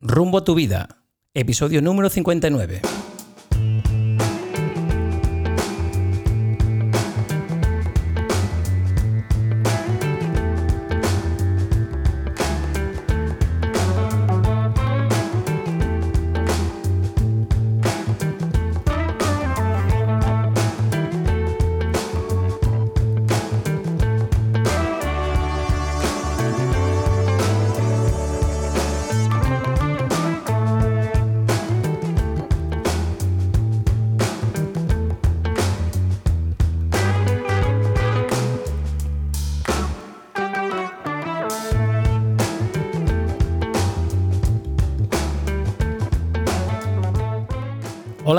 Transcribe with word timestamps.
Rumbo 0.00 0.38
a 0.38 0.44
tu 0.44 0.54
vida, 0.54 1.02
episodio 1.34 1.82
número 1.82 2.08
59. 2.08 3.07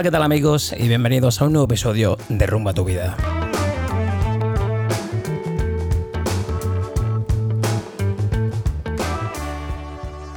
¿Qué 0.09 0.13
tal 0.13 0.23
amigos? 0.23 0.73
Y 0.76 0.88
bienvenidos 0.88 1.40
a 1.40 1.45
un 1.45 1.54
nuevo 1.54 1.66
episodio 1.66 2.18
de 2.30 2.48
Rumbo 2.48 2.72
a 2.72 2.73
tu 2.73 2.84
vida. 2.84 3.16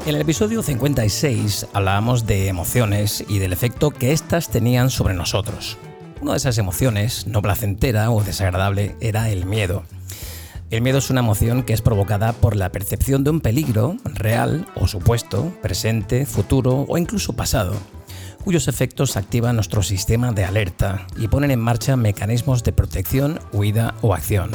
En 0.05 0.15
el 0.15 0.21
episodio 0.21 0.63
56 0.63 1.69
hablábamos 1.73 2.27
de 2.27 2.49
emociones 2.49 3.25
y 3.27 3.39
del 3.39 3.55
efecto 3.55 3.91
que 3.93 4.13
éstas 4.13 4.51
tenían 4.51 4.91
sobre 4.91 5.15
nosotros. 5.15 5.79
Una 6.21 6.33
de 6.33 6.37
esas 6.37 6.59
emociones, 6.59 7.27
no 7.27 7.41
placentera 7.41 8.11
o 8.11 8.23
desagradable, 8.23 8.95
era 9.01 9.31
el 9.31 9.47
miedo. 9.47 9.85
El 10.69 10.83
miedo 10.83 10.99
es 10.99 11.09
una 11.09 11.21
emoción 11.21 11.63
que 11.63 11.73
es 11.73 11.81
provocada 11.81 12.35
por 12.35 12.57
la 12.57 12.73
percepción 12.73 13.25
de 13.25 13.31
un 13.31 13.41
peligro 13.41 13.97
real 14.05 14.69
o 14.75 14.87
supuesto, 14.87 15.51
presente, 15.63 16.27
futuro 16.27 16.85
o 16.91 16.99
incluso 16.99 17.33
pasado 17.33 17.73
cuyos 18.43 18.69
efectos 18.69 19.17
activan 19.17 19.57
nuestro 19.57 19.83
sistema 19.83 20.33
de 20.33 20.45
alerta 20.45 21.07
y 21.17 21.29
ponen 21.29 21.51
en 21.51 21.61
marcha 21.61 21.97
mecanismos 21.97 22.65
de 22.65 22.73
protección, 22.73 23.41
huida 23.53 23.95
o 24.03 24.15
acción. 24.15 24.51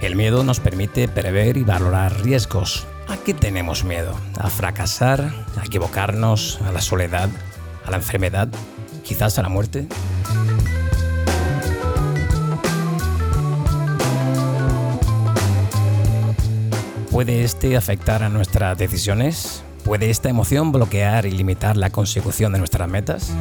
El 0.00 0.16
miedo 0.16 0.42
nos 0.42 0.60
permite 0.60 1.06
prever 1.08 1.58
y 1.58 1.64
valorar 1.64 2.22
riesgos. 2.22 2.86
¿A 3.08 3.16
qué 3.18 3.34
tenemos 3.34 3.84
miedo? 3.84 4.14
¿A 4.38 4.48
fracasar? 4.48 5.32
¿A 5.60 5.64
equivocarnos? 5.66 6.60
¿A 6.62 6.72
la 6.72 6.80
soledad? 6.80 7.28
¿A 7.84 7.90
la 7.90 7.98
enfermedad? 7.98 8.48
¿Quizás 9.04 9.38
a 9.38 9.42
la 9.42 9.48
muerte? 9.48 9.86
¿Puede 17.18 17.42
este 17.42 17.76
afectar 17.76 18.22
a 18.22 18.28
nuestras 18.28 18.78
decisiones? 18.78 19.64
¿Puede 19.82 20.08
esta 20.08 20.28
emoción 20.28 20.70
bloquear 20.70 21.26
y 21.26 21.32
limitar 21.32 21.76
la 21.76 21.90
consecución 21.90 22.52
de 22.52 22.60
nuestras 22.60 22.88
metas? 22.88 23.32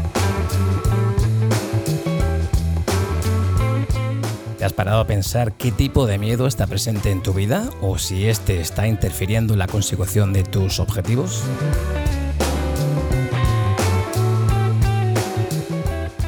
¿Te 4.58 4.66
has 4.66 4.74
parado 4.74 5.02
a 5.02 5.06
pensar 5.06 5.54
qué 5.54 5.72
tipo 5.72 6.08
de 6.08 6.18
miedo 6.18 6.48
está 6.48 6.66
presente 6.66 7.12
en 7.12 7.22
tu 7.22 7.34
vida 7.34 7.70
o 7.80 8.00
si 8.00 8.28
este 8.28 8.62
está 8.62 8.88
interfiriendo 8.88 9.54
en 9.54 9.60
la 9.60 9.68
consecución 9.68 10.34
de 10.34 10.42
tus 10.42 10.80
objetivos? 10.80 11.44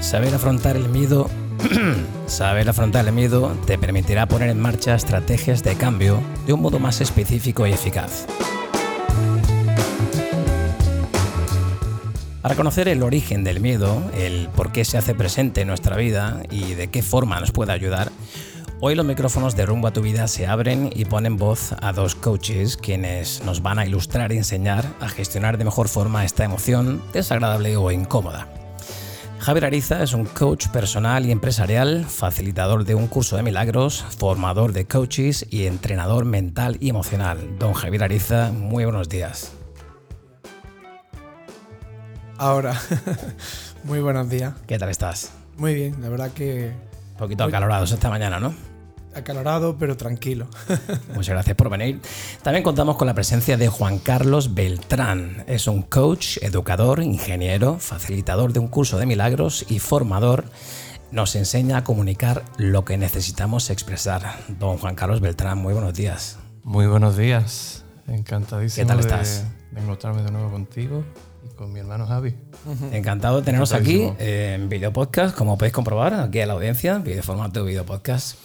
Saber 0.01 0.35
afrontar 0.35 0.75
el 0.75 0.87
miedo 0.89 1.31
Saber 2.27 2.69
afrontar 2.69 3.07
el 3.07 3.13
miedo 3.13 3.55
te 3.65 3.77
permitirá 3.77 4.27
poner 4.27 4.49
en 4.49 4.59
marcha 4.59 4.95
estrategias 4.95 5.63
de 5.63 5.75
cambio 5.75 6.21
de 6.45 6.53
un 6.53 6.61
modo 6.61 6.79
más 6.79 7.01
específico 7.01 7.67
y 7.67 7.71
eficaz. 7.71 8.25
Para 12.41 12.55
conocer 12.55 12.87
el 12.87 13.03
origen 13.03 13.43
del 13.43 13.59
miedo, 13.59 14.01
el 14.17 14.47
por 14.55 14.71
qué 14.71 14.85
se 14.85 14.97
hace 14.97 15.13
presente 15.13 15.61
en 15.61 15.67
nuestra 15.67 15.97
vida 15.97 16.41
y 16.49 16.73
de 16.73 16.87
qué 16.87 17.03
forma 17.03 17.39
nos 17.39 17.51
puede 17.51 17.73
ayudar, 17.73 18.11
hoy 18.79 18.95
los 18.95 19.05
micrófonos 19.05 19.57
de 19.57 19.65
Rumbo 19.65 19.89
a 19.89 19.93
tu 19.93 20.01
vida 20.01 20.27
se 20.29 20.47
abren 20.47 20.89
y 20.95 21.05
ponen 21.05 21.35
voz 21.35 21.73
a 21.81 21.91
dos 21.91 22.15
coaches 22.15 22.77
quienes 22.77 23.43
nos 23.43 23.61
van 23.61 23.79
a 23.79 23.85
ilustrar 23.85 24.31
y 24.31 24.37
enseñar 24.37 24.85
a 25.01 25.09
gestionar 25.09 25.57
de 25.57 25.65
mejor 25.65 25.89
forma 25.89 26.23
esta 26.23 26.45
emoción 26.45 27.03
desagradable 27.11 27.75
o 27.75 27.91
incómoda. 27.91 28.58
Javier 29.39 29.65
Ariza 29.65 30.03
es 30.03 30.13
un 30.13 30.25
coach 30.25 30.67
personal 30.67 31.25
y 31.25 31.31
empresarial, 31.31 32.05
facilitador 32.05 32.83
de 32.83 32.93
un 32.93 33.07
curso 33.07 33.37
de 33.37 33.43
milagros, 33.43 34.03
formador 34.17 34.73
de 34.73 34.85
coaches 34.85 35.45
y 35.49 35.65
entrenador 35.65 36.25
mental 36.25 36.77
y 36.81 36.89
emocional. 36.89 37.57
Don 37.57 37.73
Javier 37.73 38.03
Ariza, 38.03 38.51
muy 38.51 38.83
buenos 38.83 39.07
días. 39.07 39.53
Ahora, 42.37 42.79
muy 43.85 44.01
buenos 44.01 44.29
días. 44.29 44.53
¿Qué 44.67 44.77
tal 44.77 44.89
estás? 44.89 45.31
Muy 45.57 45.73
bien, 45.73 45.95
la 46.01 46.09
verdad 46.09 46.31
que... 46.33 46.73
Un 47.11 47.17
poquito 47.17 47.45
acalorados 47.45 47.91
esta 47.93 48.09
mañana, 48.09 48.41
¿no? 48.41 48.53
Acalorado, 49.15 49.77
pero 49.77 49.97
tranquilo. 49.97 50.47
Muchas 51.15 51.33
gracias 51.33 51.55
por 51.55 51.69
venir. 51.69 52.01
También 52.43 52.63
contamos 52.63 52.97
con 52.97 53.07
la 53.07 53.13
presencia 53.13 53.57
de 53.57 53.67
Juan 53.67 53.99
Carlos 53.99 54.53
Beltrán. 54.53 55.43
Es 55.47 55.67
un 55.67 55.81
coach, 55.81 56.37
educador, 56.41 57.01
ingeniero, 57.01 57.77
facilitador 57.79 58.53
de 58.53 58.59
un 58.59 58.67
curso 58.67 58.97
de 58.97 59.05
milagros 59.05 59.65
y 59.69 59.79
formador. 59.79 60.45
Nos 61.11 61.35
enseña 61.35 61.77
a 61.77 61.83
comunicar 61.83 62.43
lo 62.57 62.85
que 62.85 62.97
necesitamos 62.97 63.69
expresar. 63.69 64.37
Don 64.47 64.77
Juan 64.77 64.95
Carlos 64.95 65.21
Beltrán, 65.21 65.57
muy 65.57 65.73
buenos 65.73 65.93
días. 65.93 66.37
Muy 66.63 66.85
buenos 66.85 67.17
días. 67.17 67.83
Encantadísimo 68.07 68.85
¿Qué 68.85 68.87
tal 68.87 68.99
estás? 68.99 69.45
De, 69.71 69.81
encontrarme 69.81 70.23
de 70.23 70.31
nuevo 70.31 70.51
contigo 70.51 71.03
y 71.43 71.55
con 71.55 71.71
mi 71.71 71.79
hermano 71.79 72.05
Javi. 72.05 72.35
Encantado 72.91 73.37
de 73.37 73.43
teneros 73.43 73.73
aquí 73.73 74.11
en 74.19 74.69
video 74.69 74.91
podcast, 74.93 75.35
como 75.35 75.57
podéis 75.57 75.73
comprobar, 75.73 76.13
aquí 76.13 76.41
a 76.41 76.45
la 76.45 76.53
audiencia, 76.53 76.97
video 76.99 77.23
formato 77.23 77.63
video 77.63 77.85
podcast. 77.85 78.37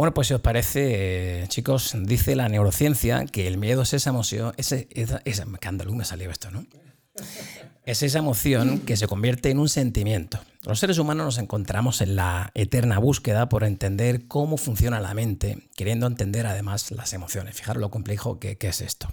Bueno, 0.00 0.14
pues 0.14 0.28
si 0.28 0.32
os 0.32 0.40
parece, 0.40 1.44
chicos, 1.48 1.94
dice 1.94 2.34
la 2.34 2.48
neurociencia 2.48 3.26
que 3.26 3.46
el 3.46 3.58
miedo 3.58 3.82
es 3.82 3.92
esa 3.92 4.08
emoción, 4.08 4.54
esa, 4.56 5.44
me 5.44 6.04
salió 6.06 6.30
esto, 6.30 6.50
¿no? 6.50 6.64
Es 7.84 8.02
esa 8.02 8.20
emoción 8.20 8.78
que 8.78 8.96
se 8.96 9.06
convierte 9.06 9.50
en 9.50 9.58
un 9.58 9.68
sentimiento. 9.68 10.40
Los 10.62 10.78
seres 10.78 10.96
humanos 10.96 11.26
nos 11.26 11.36
encontramos 11.36 12.00
en 12.00 12.16
la 12.16 12.50
eterna 12.54 12.98
búsqueda 12.98 13.50
por 13.50 13.62
entender 13.62 14.26
cómo 14.26 14.56
funciona 14.56 15.00
la 15.00 15.12
mente, 15.12 15.68
queriendo 15.76 16.06
entender 16.06 16.46
además 16.46 16.90
las 16.92 17.12
emociones. 17.12 17.54
Fijaros 17.54 17.82
lo 17.82 17.90
complejo 17.90 18.40
que 18.40 18.56
es 18.58 18.80
esto. 18.80 19.12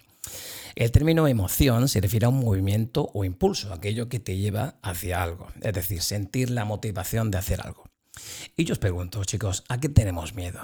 El 0.75 0.93
término 0.93 1.27
emoción 1.27 1.89
se 1.89 1.99
refiere 1.99 2.27
a 2.27 2.29
un 2.29 2.39
movimiento 2.39 3.09
o 3.13 3.25
impulso, 3.25 3.73
aquello 3.73 4.07
que 4.07 4.21
te 4.21 4.37
lleva 4.37 4.75
hacia 4.81 5.21
algo, 5.21 5.49
es 5.59 5.73
decir, 5.73 6.01
sentir 6.01 6.49
la 6.49 6.63
motivación 6.63 7.29
de 7.29 7.39
hacer 7.39 7.59
algo. 7.59 7.83
Y 8.55 8.65
yo 8.65 8.73
os 8.73 8.79
pregunto, 8.79 9.23
chicos, 9.23 9.63
¿a 9.69 9.79
qué 9.79 9.89
tenemos 9.89 10.33
miedo? 10.33 10.59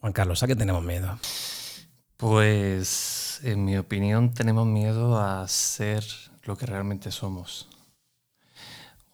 Juan 0.00 0.12
Carlos, 0.12 0.42
¿a 0.42 0.46
qué 0.46 0.56
tenemos 0.56 0.82
miedo? 0.82 1.18
Pues, 2.16 3.40
en 3.42 3.64
mi 3.64 3.76
opinión, 3.76 4.34
tenemos 4.34 4.66
miedo 4.66 5.18
a 5.18 5.46
ser 5.48 6.04
lo 6.44 6.56
que 6.56 6.66
realmente 6.66 7.10
somos. 7.10 7.68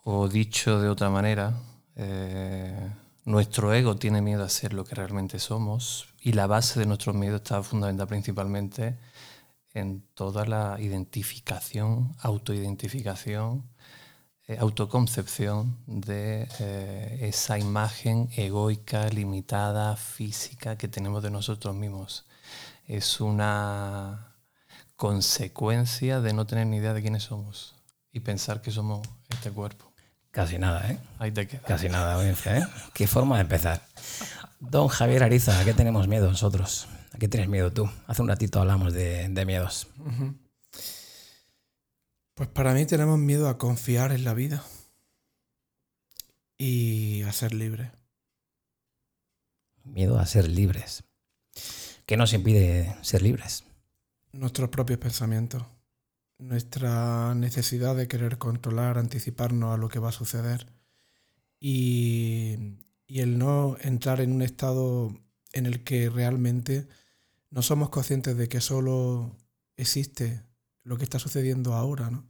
O 0.04 0.28
dicho 0.28 0.80
de 0.80 0.88
otra 0.88 1.10
manera, 1.10 1.54
eh, 1.96 2.90
nuestro 3.24 3.72
ego 3.74 3.96
tiene 3.96 4.22
miedo 4.22 4.44
a 4.44 4.48
ser 4.48 4.72
lo 4.72 4.84
que 4.84 4.94
realmente 4.94 5.38
somos 5.38 6.08
y 6.20 6.32
la 6.32 6.46
base 6.46 6.78
de 6.78 6.86
nuestro 6.86 7.12
miedo 7.12 7.36
está 7.36 7.62
fundamental 7.62 8.06
principalmente 8.06 8.96
en 9.74 10.02
toda 10.14 10.46
la 10.46 10.76
identificación, 10.80 12.14
autoidentificación 12.20 13.64
autoconcepción 14.58 15.76
de 15.86 16.48
eh, 16.60 17.18
esa 17.22 17.58
imagen 17.58 18.28
egoica, 18.36 19.08
limitada, 19.08 19.96
física 19.96 20.76
que 20.76 20.88
tenemos 20.88 21.22
de 21.22 21.30
nosotros 21.30 21.74
mismos. 21.74 22.26
Es 22.86 23.20
una 23.20 24.36
consecuencia 24.94 26.20
de 26.20 26.32
no 26.32 26.46
tener 26.46 26.66
ni 26.66 26.76
idea 26.76 26.94
de 26.94 27.02
quiénes 27.02 27.24
somos 27.24 27.74
y 28.12 28.20
pensar 28.20 28.62
que 28.62 28.70
somos 28.70 29.06
este 29.28 29.50
cuerpo. 29.50 29.92
Casi 30.30 30.58
nada, 30.58 30.90
¿eh? 30.90 30.98
Ahí 31.18 31.32
te 31.32 31.46
queda. 31.46 31.62
Casi 31.62 31.88
nada, 31.88 32.14
audiencia, 32.14 32.58
¿eh? 32.58 32.66
Qué 32.94 33.06
forma 33.06 33.36
de 33.36 33.42
empezar. 33.42 33.82
Don 34.60 34.88
Javier 34.88 35.22
Ariza, 35.22 35.58
¿a 35.58 35.64
qué 35.64 35.74
tenemos 35.74 36.08
miedo 36.08 36.28
nosotros? 36.28 36.88
¿A 37.12 37.18
qué 37.18 37.26
tienes 37.26 37.48
miedo 37.48 37.72
tú? 37.72 37.90
Hace 38.06 38.22
un 38.22 38.28
ratito 38.28 38.60
hablamos 38.60 38.92
de, 38.92 39.44
miedos. 39.46 39.88
Pues 42.36 42.50
para 42.50 42.74
mí 42.74 42.84
tenemos 42.84 43.18
miedo 43.18 43.48
a 43.48 43.56
confiar 43.56 44.12
en 44.12 44.22
la 44.22 44.34
vida 44.34 44.62
y 46.58 47.22
a 47.22 47.32
ser 47.32 47.54
libre. 47.54 47.92
Miedo 49.84 50.18
a 50.18 50.26
ser 50.26 50.46
libres. 50.46 51.04
¿Qué 52.04 52.18
nos 52.18 52.34
impide 52.34 52.94
ser 53.00 53.22
libres? 53.22 53.64
Nuestros 54.32 54.68
propios 54.68 54.98
pensamientos. 54.98 55.64
Nuestra 56.36 57.34
necesidad 57.34 57.96
de 57.96 58.06
querer 58.06 58.36
controlar, 58.36 58.98
anticiparnos 58.98 59.72
a 59.72 59.78
lo 59.78 59.88
que 59.88 59.98
va 59.98 60.10
a 60.10 60.12
suceder. 60.12 60.66
Y, 61.58 62.76
y 63.06 63.20
el 63.20 63.38
no 63.38 63.78
entrar 63.80 64.20
en 64.20 64.32
un 64.32 64.42
estado 64.42 65.18
en 65.54 65.64
el 65.64 65.84
que 65.84 66.10
realmente 66.10 66.86
no 67.48 67.62
somos 67.62 67.88
conscientes 67.88 68.36
de 68.36 68.50
que 68.50 68.60
solo 68.60 69.34
existe 69.78 70.42
lo 70.86 70.96
que 70.96 71.04
está 71.04 71.18
sucediendo 71.18 71.74
ahora, 71.74 72.10
¿no? 72.10 72.24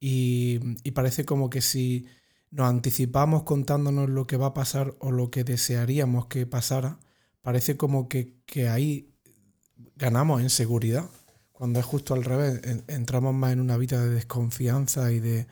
Y, 0.00 0.58
y, 0.82 0.90
parece 0.90 1.24
como 1.24 1.48
que 1.48 1.60
si 1.60 2.06
nos 2.50 2.68
anticipamos 2.68 3.44
contándonos 3.44 4.10
lo 4.10 4.26
que 4.26 4.36
va 4.36 4.48
a 4.48 4.54
pasar 4.54 4.94
o 4.98 5.12
lo 5.12 5.30
que 5.30 5.44
desearíamos 5.44 6.26
que 6.26 6.46
pasara, 6.46 6.98
parece 7.42 7.76
como 7.76 8.08
que, 8.08 8.34
que 8.46 8.68
ahí 8.68 9.14
ganamos 9.96 10.40
en 10.42 10.50
seguridad, 10.50 11.08
cuando 11.52 11.78
es 11.78 11.86
justo 11.86 12.14
al 12.14 12.24
revés, 12.24 12.60
entramos 12.88 13.34
más 13.34 13.52
en 13.52 13.60
una 13.60 13.76
vida 13.76 14.02
de 14.02 14.10
desconfianza 14.10 15.12
y 15.12 15.20
de, 15.20 15.46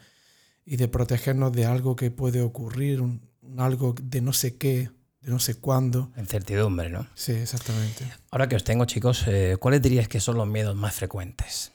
y 0.65 0.77
de 0.77 0.89
protegernos 0.89 1.53
de 1.53 1.67
algo 1.67 1.97
que 1.97 2.11
puede 2.11 2.41
ocurrir, 2.43 3.01
un, 3.01 3.29
algo 3.59 3.95
de 4.03 4.21
no 4.21 4.33
sé 4.33 4.57
qué, 4.57 4.91
de 5.21 5.31
no 5.31 5.39
sé 5.39 5.57
cuándo. 5.57 6.11
Incertidumbre, 6.17 6.91
¿no? 6.91 7.07
Sí, 7.15 7.33
exactamente. 7.33 8.05
Ahora 8.31 8.49
que 8.49 8.57
os 8.57 8.65
tengo, 8.65 8.85
chicos, 8.85 9.25
eh, 9.27 9.57
¿cuáles 9.59 9.83
dirías 9.83 10.09
que 10.09 10.21
son 10.21 10.37
los 10.37 10.49
miedos 10.49 10.77
más 10.77 10.95
frecuentes? 10.95 11.72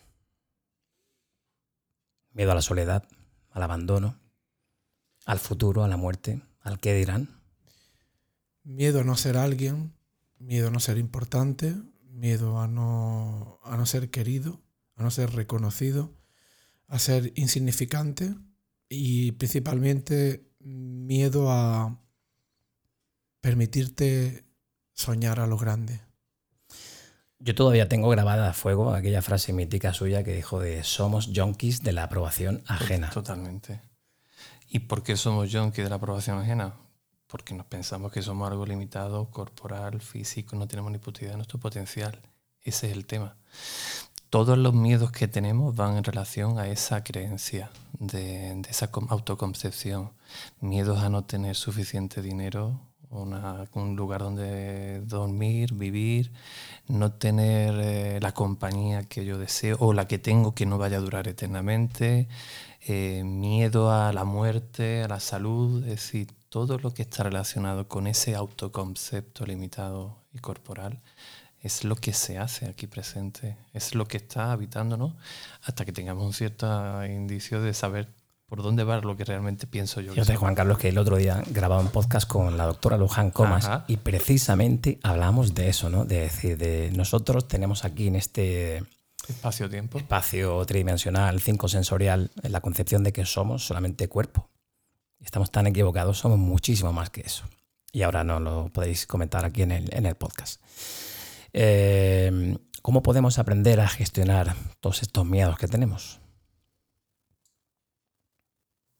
Miedo 2.37 2.51
a 2.51 2.55
la 2.55 2.61
soledad, 2.61 3.03
al 3.49 3.63
abandono, 3.63 4.19
al 5.25 5.39
futuro, 5.39 5.83
a 5.83 5.87
la 5.87 5.97
muerte, 5.97 6.43
al 6.61 6.79
qué 6.79 6.93
dirán. 6.93 7.41
Miedo 8.61 8.99
a 8.99 9.03
no 9.03 9.15
ser 9.15 9.37
alguien, 9.37 9.95
miedo 10.37 10.67
a 10.67 10.69
no 10.69 10.79
ser 10.79 10.99
importante, 10.99 11.73
miedo 12.03 12.59
a 12.59 12.67
no, 12.67 13.59
a 13.63 13.75
no 13.75 13.87
ser 13.87 14.11
querido, 14.11 14.61
a 14.93 15.01
no 15.01 15.09
ser 15.09 15.31
reconocido, 15.31 16.13
a 16.85 16.99
ser 16.99 17.33
insignificante 17.37 18.35
y 18.87 19.31
principalmente 19.31 20.47
miedo 20.59 21.51
a 21.51 21.99
permitirte 23.41 24.45
soñar 24.93 25.39
a 25.39 25.47
lo 25.47 25.57
grande. 25.57 26.06
Yo 27.39 27.53
todavía 27.53 27.87
tengo 27.87 28.09
grabada 28.09 28.49
a 28.49 28.53
fuego 28.53 28.93
aquella 28.93 29.21
frase 29.21 29.53
mítica 29.53 29.93
suya 29.93 30.23
que 30.23 30.33
dijo 30.33 30.59
de 30.59 30.83
somos 30.83 31.29
junkies 31.33 31.83
de 31.83 31.93
la 31.93 32.03
aprobación 32.03 32.63
ajena. 32.65 33.11
Totalmente. 33.11 33.81
¿Y 34.69 34.79
por 34.79 35.03
qué 35.03 35.15
somos 35.15 35.53
junkies 35.53 35.85
de 35.85 35.89
la 35.89 35.97
aprobación 35.97 36.39
ajena? 36.39 36.73
Porque 37.27 37.53
nos 37.53 37.67
pensamos 37.67 38.11
que 38.11 38.23
somos 38.23 38.49
algo 38.49 38.65
limitado, 38.65 39.29
corporal, 39.29 40.01
físico, 40.01 40.55
no 40.55 40.67
tenemos 40.67 40.91
ni 40.91 40.97
puta 40.97 41.21
idea 41.21 41.31
de 41.31 41.37
nuestro 41.37 41.59
potencial. 41.59 42.19
Ese 42.63 42.87
es 42.87 42.93
el 42.93 43.05
tema. 43.05 43.35
Todos 44.29 44.57
los 44.57 44.73
miedos 44.73 45.11
que 45.11 45.27
tenemos 45.27 45.75
van 45.75 45.95
en 45.95 46.03
relación 46.03 46.57
a 46.57 46.67
esa 46.67 47.03
creencia, 47.03 47.69
de, 47.99 48.55
de 48.55 48.69
esa 48.69 48.89
autoconcepción. 49.09 50.11
Miedos 50.59 51.03
a 51.03 51.09
no 51.09 51.23
tener 51.23 51.55
suficiente 51.55 52.21
dinero, 52.21 52.81
un 53.09 53.95
lugar 53.95 54.21
donde 54.21 55.01
dormir, 55.01 55.73
vivir, 55.73 56.31
no 56.87 57.11
tener 57.13 57.75
eh, 57.79 58.19
la 58.21 58.33
compañía 58.33 59.03
que 59.03 59.25
yo 59.25 59.37
deseo 59.37 59.77
o 59.79 59.93
la 59.93 60.07
que 60.07 60.19
tengo 60.19 60.53
que 60.53 60.65
no 60.65 60.77
vaya 60.77 60.97
a 60.97 61.01
durar 61.01 61.27
eternamente, 61.27 62.27
eh, 62.87 63.23
miedo 63.23 63.91
a 63.91 64.13
la 64.13 64.23
muerte, 64.23 65.03
a 65.03 65.07
la 65.07 65.19
salud, 65.19 65.83
es 65.83 65.89
decir, 65.91 66.27
todo 66.49 66.77
lo 66.79 66.93
que 66.93 67.03
está 67.03 67.23
relacionado 67.23 67.87
con 67.87 68.07
ese 68.07 68.35
autoconcepto 68.35 69.45
limitado 69.45 70.17
y 70.33 70.39
corporal 70.39 71.01
es 71.61 71.83
lo 71.83 71.95
que 71.95 72.13
se 72.13 72.37
hace 72.37 72.67
aquí 72.67 72.87
presente, 72.87 73.57
es 73.73 73.95
lo 73.95 74.07
que 74.07 74.17
está 74.17 74.51
habitándonos 74.51 75.13
hasta 75.63 75.85
que 75.85 75.91
tengamos 75.91 76.25
un 76.25 76.33
cierto 76.33 77.05
indicio 77.05 77.61
de 77.61 77.73
saber 77.73 78.09
por 78.47 78.63
dónde 78.63 78.83
va 78.85 78.99
lo 79.01 79.15
que 79.17 79.25
realmente 79.25 79.67
pienso 79.67 79.99
yo. 79.99 80.13
Yo 80.13 80.23
sé, 80.23 80.37
Juan 80.37 80.55
Carlos, 80.55 80.77
que 80.77 80.87
el 80.89 80.97
otro 80.97 81.17
día 81.17 81.43
grababa 81.47 81.81
un 81.81 81.89
podcast 81.89 82.27
con 82.27 82.57
la 82.57 82.65
doctora 82.65 82.97
Luján 82.97 83.29
Comas 83.29 83.69
y 83.87 83.97
precisamente 83.97 84.99
hablamos 85.03 85.53
de 85.53 85.67
eso, 85.67 85.89
¿no? 85.89 86.05
De 86.05 86.21
decir, 86.21 86.57
de 86.57 86.89
nosotros 86.95 87.47
tenemos 87.47 87.83
aquí 87.83 88.07
en 88.07 88.15
este 88.15 88.83
espacio-tiempo, 89.27 89.97
espacio 89.97 90.65
tridimensional, 90.65 91.41
cinco 91.41 91.67
sensorial, 91.67 92.31
en 92.41 92.51
la 92.53 92.61
concepción 92.61 93.03
de 93.03 93.11
que 93.11 93.25
somos 93.25 93.67
solamente 93.67 94.07
cuerpo. 94.07 94.49
Estamos 95.19 95.51
tan 95.51 95.67
equivocados, 95.67 96.17
somos 96.17 96.39
muchísimo 96.39 96.93
más 96.93 97.09
que 97.09 97.21
eso. 97.21 97.43
Y 97.91 98.03
ahora 98.03 98.23
no 98.23 98.39
lo 98.39 98.69
podéis 98.69 99.05
comentar 99.07 99.43
aquí 99.43 99.63
en 99.63 99.71
el, 99.71 99.93
en 99.93 100.05
el 100.05 100.15
podcast. 100.15 100.61
Eh, 101.51 102.57
¿Cómo 102.81 103.03
podemos 103.03 103.39
aprender 103.39 103.81
a 103.81 103.89
gestionar 103.89 104.55
todos 104.79 105.01
estos 105.01 105.25
miedos 105.25 105.57
que 105.57 105.67
tenemos? 105.67 106.21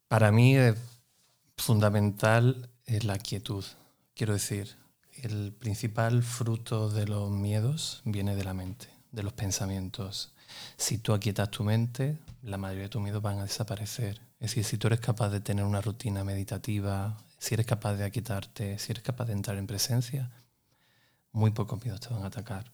Para 0.08 0.32
mí 0.32 0.56
es 0.56 0.76
fundamental 1.58 2.70
es 2.86 3.04
la 3.04 3.18
quietud. 3.18 3.66
Quiero 4.16 4.34
decir, 4.34 4.78
el 5.22 5.52
principal 5.52 6.24
fruto 6.24 6.90
de 6.90 7.06
los 7.06 7.30
miedos 7.30 8.02
viene 8.06 8.36
de 8.36 8.46
la 8.46 8.54
mente, 8.54 8.88
de 9.12 9.24
los 9.24 9.34
pensamientos. 9.34 10.34
Si 10.78 10.98
tú 10.98 11.14
aquietas 11.14 11.52
tu 11.52 11.66
mente, 11.66 12.18
la 12.42 12.58
mayoría 12.58 12.84
de 12.84 12.90
tus 12.90 13.02
miedos 13.02 13.22
van 13.22 13.40
a 13.40 13.44
desaparecer. 13.44 14.22
Es 14.40 14.52
decir, 14.52 14.64
si 14.64 14.78
tú 14.78 14.88
eres 14.88 15.02
capaz 15.02 15.30
de 15.30 15.42
tener 15.42 15.66
una 15.66 15.82
rutina 15.82 16.24
meditativa, 16.24 17.18
si 17.38 17.56
eres 17.56 17.66
capaz 17.66 17.96
de 17.96 18.06
aquietarte, 18.06 18.80
si 18.80 18.94
eres 18.94 19.04
capaz 19.04 19.26
de 19.26 19.34
entrar 19.34 19.58
en 19.58 19.68
presencia, 19.68 20.32
muy 21.34 21.52
pocos 21.52 21.84
miedos 21.84 22.00
te 22.00 22.14
van 22.14 22.24
a 22.24 22.28
atacar. 22.28 22.72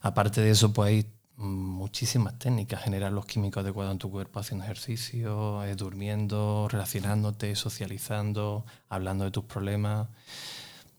Aparte 0.00 0.40
de 0.40 0.50
eso, 0.50 0.72
pues 0.72 0.88
hay 0.88 1.12
muchísimas 1.40 2.38
técnicas, 2.38 2.82
generar 2.82 3.12
los 3.12 3.24
químicos 3.24 3.62
adecuados 3.62 3.92
en 3.92 3.98
tu 3.98 4.10
cuerpo 4.10 4.40
haciendo 4.40 4.64
ejercicio, 4.64 5.64
eh, 5.64 5.74
durmiendo, 5.74 6.68
relacionándote, 6.70 7.56
socializando, 7.56 8.66
hablando 8.88 9.24
de 9.24 9.30
tus 9.30 9.44
problemas. 9.44 10.08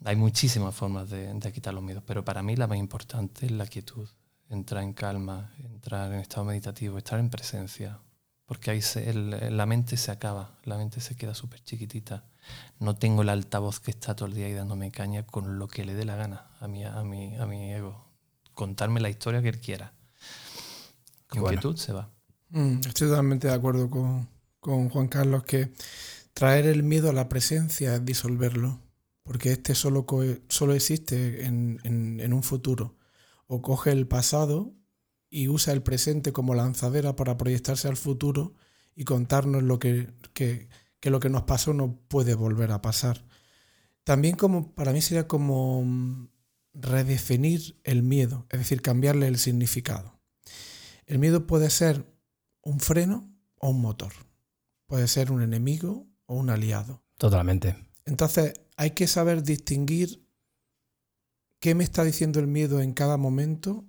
Hay 0.03 0.15
muchísimas 0.15 0.73
formas 0.73 1.09
de, 1.09 1.51
quitar 1.53 1.73
los 1.73 1.83
miedos, 1.83 2.03
pero 2.05 2.25
para 2.25 2.41
mí 2.41 2.55
la 2.55 2.67
más 2.67 2.79
importante 2.79 3.45
es 3.45 3.51
la 3.51 3.67
quietud, 3.67 4.09
entrar 4.49 4.83
en 4.83 4.93
calma, 4.93 5.53
entrar 5.59 6.11
en 6.11 6.19
estado 6.19 6.45
meditativo, 6.45 6.97
estar 6.97 7.19
en 7.19 7.29
presencia, 7.29 7.99
porque 8.47 8.71
ahí 8.71 8.81
la 9.13 9.65
mente 9.67 9.95
se 9.95 10.11
acaba, 10.11 10.57
la 10.63 10.77
mente 10.77 11.01
se 11.01 11.15
queda 11.15 11.35
súper 11.35 11.63
chiquitita. 11.63 12.23
No 12.79 12.95
tengo 12.95 13.21
el 13.21 13.29
altavoz 13.29 13.79
que 13.79 13.91
está 13.91 14.15
todo 14.15 14.27
el 14.27 14.33
día 14.33 14.47
ahí 14.47 14.53
dándome 14.53 14.91
caña 14.91 15.23
con 15.23 15.59
lo 15.59 15.67
que 15.67 15.85
le 15.85 15.93
dé 15.93 16.03
la 16.03 16.15
gana 16.15 16.47
a 16.59 16.67
mi, 16.67 16.83
a 16.83 17.03
mi, 17.03 17.37
a 17.37 17.45
mi 17.45 17.71
ego. 17.71 18.03
Contarme 18.55 18.99
la 18.99 19.09
historia 19.09 19.41
que 19.43 19.49
él 19.49 19.59
quiera 19.59 19.93
inquietud 21.33 21.75
se 21.77 21.93
va. 21.93 22.11
Mm, 22.49 22.79
estoy 22.85 23.07
totalmente 23.07 23.47
de 23.47 23.53
acuerdo 23.53 23.89
con, 23.89 24.27
Juan 24.89 25.07
Carlos 25.07 25.43
que 25.43 25.71
traer 26.33 26.67
el 26.67 26.83
miedo 26.83 27.09
a 27.09 27.13
la 27.13 27.29
presencia 27.29 27.95
es 27.95 28.05
disolverlo, 28.05 28.79
porque 29.23 29.51
este 29.51 29.73
solo, 29.73 30.05
solo 30.49 30.73
existe 30.73 31.45
en, 31.45 32.33
un 32.33 32.43
futuro. 32.43 32.95
O 33.47 33.61
coge 33.61 33.91
el 33.91 34.07
pasado 34.07 34.73
y 35.29 35.47
usa 35.47 35.73
el 35.73 35.81
presente 35.81 36.31
como 36.31 36.53
lanzadera 36.53 37.15
para 37.15 37.37
proyectarse 37.37 37.87
al 37.87 37.97
futuro 37.97 38.53
y 38.95 39.03
contarnos 39.03 39.63
lo 39.63 39.79
que, 39.79 40.13
que, 40.33 40.69
lo 41.03 41.19
que 41.19 41.29
nos 41.29 41.43
pasó 41.43 41.73
no 41.73 41.97
puede 42.07 42.35
volver 42.35 42.71
a 42.71 42.81
pasar. 42.81 43.25
También 44.03 44.35
como 44.35 44.73
para 44.73 44.93
mí 44.93 45.01
sería 45.01 45.27
como 45.27 45.83
mm, 45.83 46.27
redefinir 46.73 47.79
el 47.83 48.03
miedo, 48.03 48.45
es 48.49 48.59
decir, 48.59 48.81
cambiarle 48.81 49.27
el 49.27 49.37
significado. 49.37 50.20
El 51.11 51.19
miedo 51.19 51.45
puede 51.45 51.69
ser 51.69 52.05
un 52.61 52.79
freno 52.79 53.29
o 53.57 53.71
un 53.71 53.81
motor. 53.81 54.13
Puede 54.85 55.09
ser 55.09 55.29
un 55.33 55.41
enemigo 55.41 56.07
o 56.25 56.35
un 56.35 56.49
aliado. 56.49 57.03
Totalmente. 57.17 57.75
Entonces 58.05 58.53
hay 58.77 58.91
que 58.91 59.07
saber 59.07 59.43
distinguir 59.43 60.25
qué 61.59 61.75
me 61.75 61.83
está 61.83 62.05
diciendo 62.05 62.39
el 62.39 62.47
miedo 62.47 62.79
en 62.79 62.93
cada 62.93 63.17
momento 63.17 63.85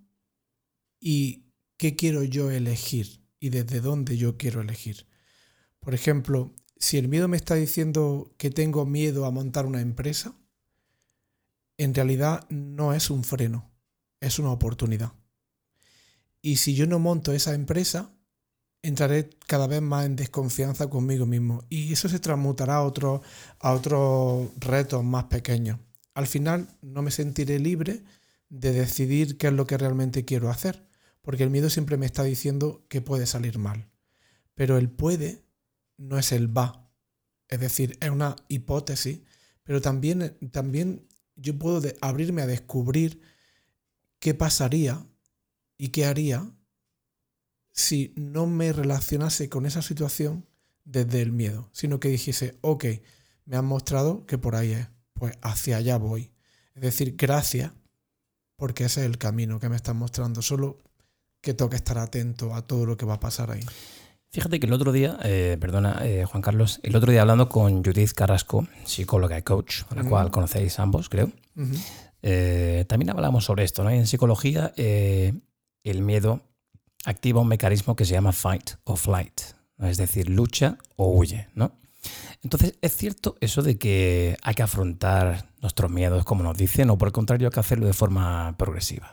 y 0.99 1.47
qué 1.76 1.95
quiero 1.95 2.25
yo 2.25 2.50
elegir 2.50 3.25
y 3.38 3.50
desde 3.50 3.81
dónde 3.81 4.17
yo 4.17 4.37
quiero 4.37 4.61
elegir. 4.61 5.07
Por 5.79 5.95
ejemplo, 5.95 6.52
si 6.76 6.99
el 6.99 7.07
miedo 7.07 7.29
me 7.29 7.37
está 7.37 7.55
diciendo 7.55 8.35
que 8.37 8.50
tengo 8.50 8.85
miedo 8.85 9.26
a 9.26 9.31
montar 9.31 9.64
una 9.64 9.81
empresa, 9.81 10.35
en 11.76 11.95
realidad 11.95 12.49
no 12.49 12.95
es 12.95 13.11
un 13.11 13.23
freno, 13.23 13.71
es 14.19 14.41
una 14.41 14.50
oportunidad. 14.50 15.12
Y 16.42 16.56
si 16.56 16.75
yo 16.75 16.87
no 16.87 16.99
monto 16.99 17.32
esa 17.32 17.54
empresa, 17.54 18.12
entraré 18.82 19.30
cada 19.46 19.68
vez 19.68 19.80
más 19.80 20.04
en 20.04 20.16
desconfianza 20.16 20.90
conmigo 20.90 21.25
mismo. 21.25 21.64
Y 21.70 21.92
eso 21.92 22.08
se 22.08 22.18
transmutará 22.18 22.76
a, 22.76 22.82
otro, 22.82 23.22
a 23.61 23.72
otros 23.72 24.50
retos 24.58 25.04
más 25.04 25.25
pequeños. 25.25 25.78
Al 26.14 26.26
final 26.26 26.68
no 26.82 27.00
me 27.00 27.12
sentiré 27.12 27.58
libre 27.58 28.02
de 28.49 28.72
decidir 28.72 29.38
qué 29.38 29.46
es 29.46 29.52
lo 29.52 29.66
que 29.66 29.78
realmente 29.78 30.25
quiero 30.25 30.50
hacer. 30.50 30.87
Porque 31.22 31.44
el 31.44 31.50
miedo 31.50 31.70
siempre 31.70 31.96
me 31.96 32.06
está 32.06 32.25
diciendo 32.25 32.84
que 32.88 33.00
puede 33.00 33.26
salir 33.26 33.58
mal. 33.58 33.88
Pero 34.54 34.76
el 34.76 34.90
puede 34.90 35.44
no 35.96 36.18
es 36.18 36.32
el 36.32 36.54
va. 36.54 36.90
Es 37.49 37.61
decir, 37.61 37.96
es 38.00 38.11
una 38.11 38.34
hipótesis, 38.49 39.20
pero 39.62 39.80
también, 39.80 40.37
también 40.50 41.06
yo 41.37 41.56
puedo 41.58 41.80
abrirme 42.00 42.42
a 42.42 42.46
descubrir 42.46 43.20
qué 44.18 44.34
pasaría 44.34 45.06
y 45.79 45.88
qué 45.88 46.07
haría 46.07 46.50
si 47.73 48.12
no 48.17 48.47
me 48.47 48.73
relacionase 48.73 49.49
con 49.49 49.67
esa 49.67 49.83
situación 49.83 50.47
desde 50.85 51.23
el 51.23 51.33
miedo, 51.33 51.69
sino 51.73 52.00
que 52.00 52.09
dijese, 52.09 52.59
ok, 52.61 52.85
me 53.47 53.57
han 53.57 53.64
mostrado 53.64 54.26
que 54.26 54.38
por 54.38 54.55
ahí 54.55 54.73
es, 54.73 54.88
pues 55.14 55.38
hacia 55.43 55.79
allá 55.79 55.97
voy. 55.97 56.33
Es 56.75 56.83
decir, 56.83 57.17
gracias, 57.17 57.73
porque 58.57 58.85
ese 58.85 59.00
es 59.00 59.07
el 59.07 59.19
camino 59.19 59.59
que 59.59 59.69
me 59.69 59.76
están 59.76 59.97
mostrando, 59.97 60.43
solo 60.43 60.83
que 61.41 61.55
tengo 61.55 61.71
que 61.71 61.76
estar 61.76 61.99
atento 61.99 62.55
a 62.55 62.67
todo 62.67 62.87
lo 62.87 62.97
que 62.97 63.07
va 63.07 63.14
a 63.14 63.21
pasar 63.21 63.50
ahí. 63.50 63.62
Fíjate 64.31 64.61
que 64.61 64.67
el 64.67 64.73
otro 64.73 64.93
día, 64.93 65.19
eh, 65.25 65.59
perdona 65.61 65.99
eh, 66.02 66.25
Juan 66.25 66.43
Carlos, 66.43 66.81
el 66.83 66.97
otro 66.97 67.11
día 67.11 67.21
hablando 67.21 67.49
con 67.49 67.85
Judith 67.85 68.12
Carrasco, 68.12 68.67
psicóloga 68.85 69.38
y 69.38 69.43
coach, 69.43 69.83
a 69.91 69.95
la 69.95 70.05
cual 70.05 70.31
conocéis 70.31 70.79
ambos, 70.79 71.11
creo, 71.11 71.31
eh, 72.23 72.87
también 72.88 73.11
hablamos 73.11 73.45
sobre 73.45 73.64
esto. 73.64 73.85
¿no? 73.85 73.91
En 73.91 74.07
psicología, 74.07 74.73
el 75.84 76.02
miedo 76.02 76.40
activa 77.04 77.40
un 77.40 77.48
mecanismo 77.48 77.96
que 77.96 78.04
se 78.04 78.12
llama 78.12 78.32
fight 78.32 78.72
o 78.84 78.96
flight, 78.96 79.40
es 79.78 79.96
decir, 79.96 80.28
lucha 80.28 80.78
o 80.96 81.12
huye. 81.16 81.48
¿no? 81.54 81.72
Entonces, 82.42 82.74
¿es 82.80 82.96
cierto 82.96 83.36
eso 83.40 83.62
de 83.62 83.78
que 83.78 84.36
hay 84.42 84.54
que 84.54 84.62
afrontar 84.62 85.46
nuestros 85.60 85.90
miedos 85.90 86.24
como 86.24 86.42
nos 86.42 86.56
dicen 86.56 86.90
o 86.90 86.98
por 86.98 87.08
el 87.08 87.12
contrario 87.12 87.48
hay 87.48 87.52
que 87.52 87.60
hacerlo 87.60 87.86
de 87.86 87.92
forma 87.92 88.54
progresiva? 88.58 89.12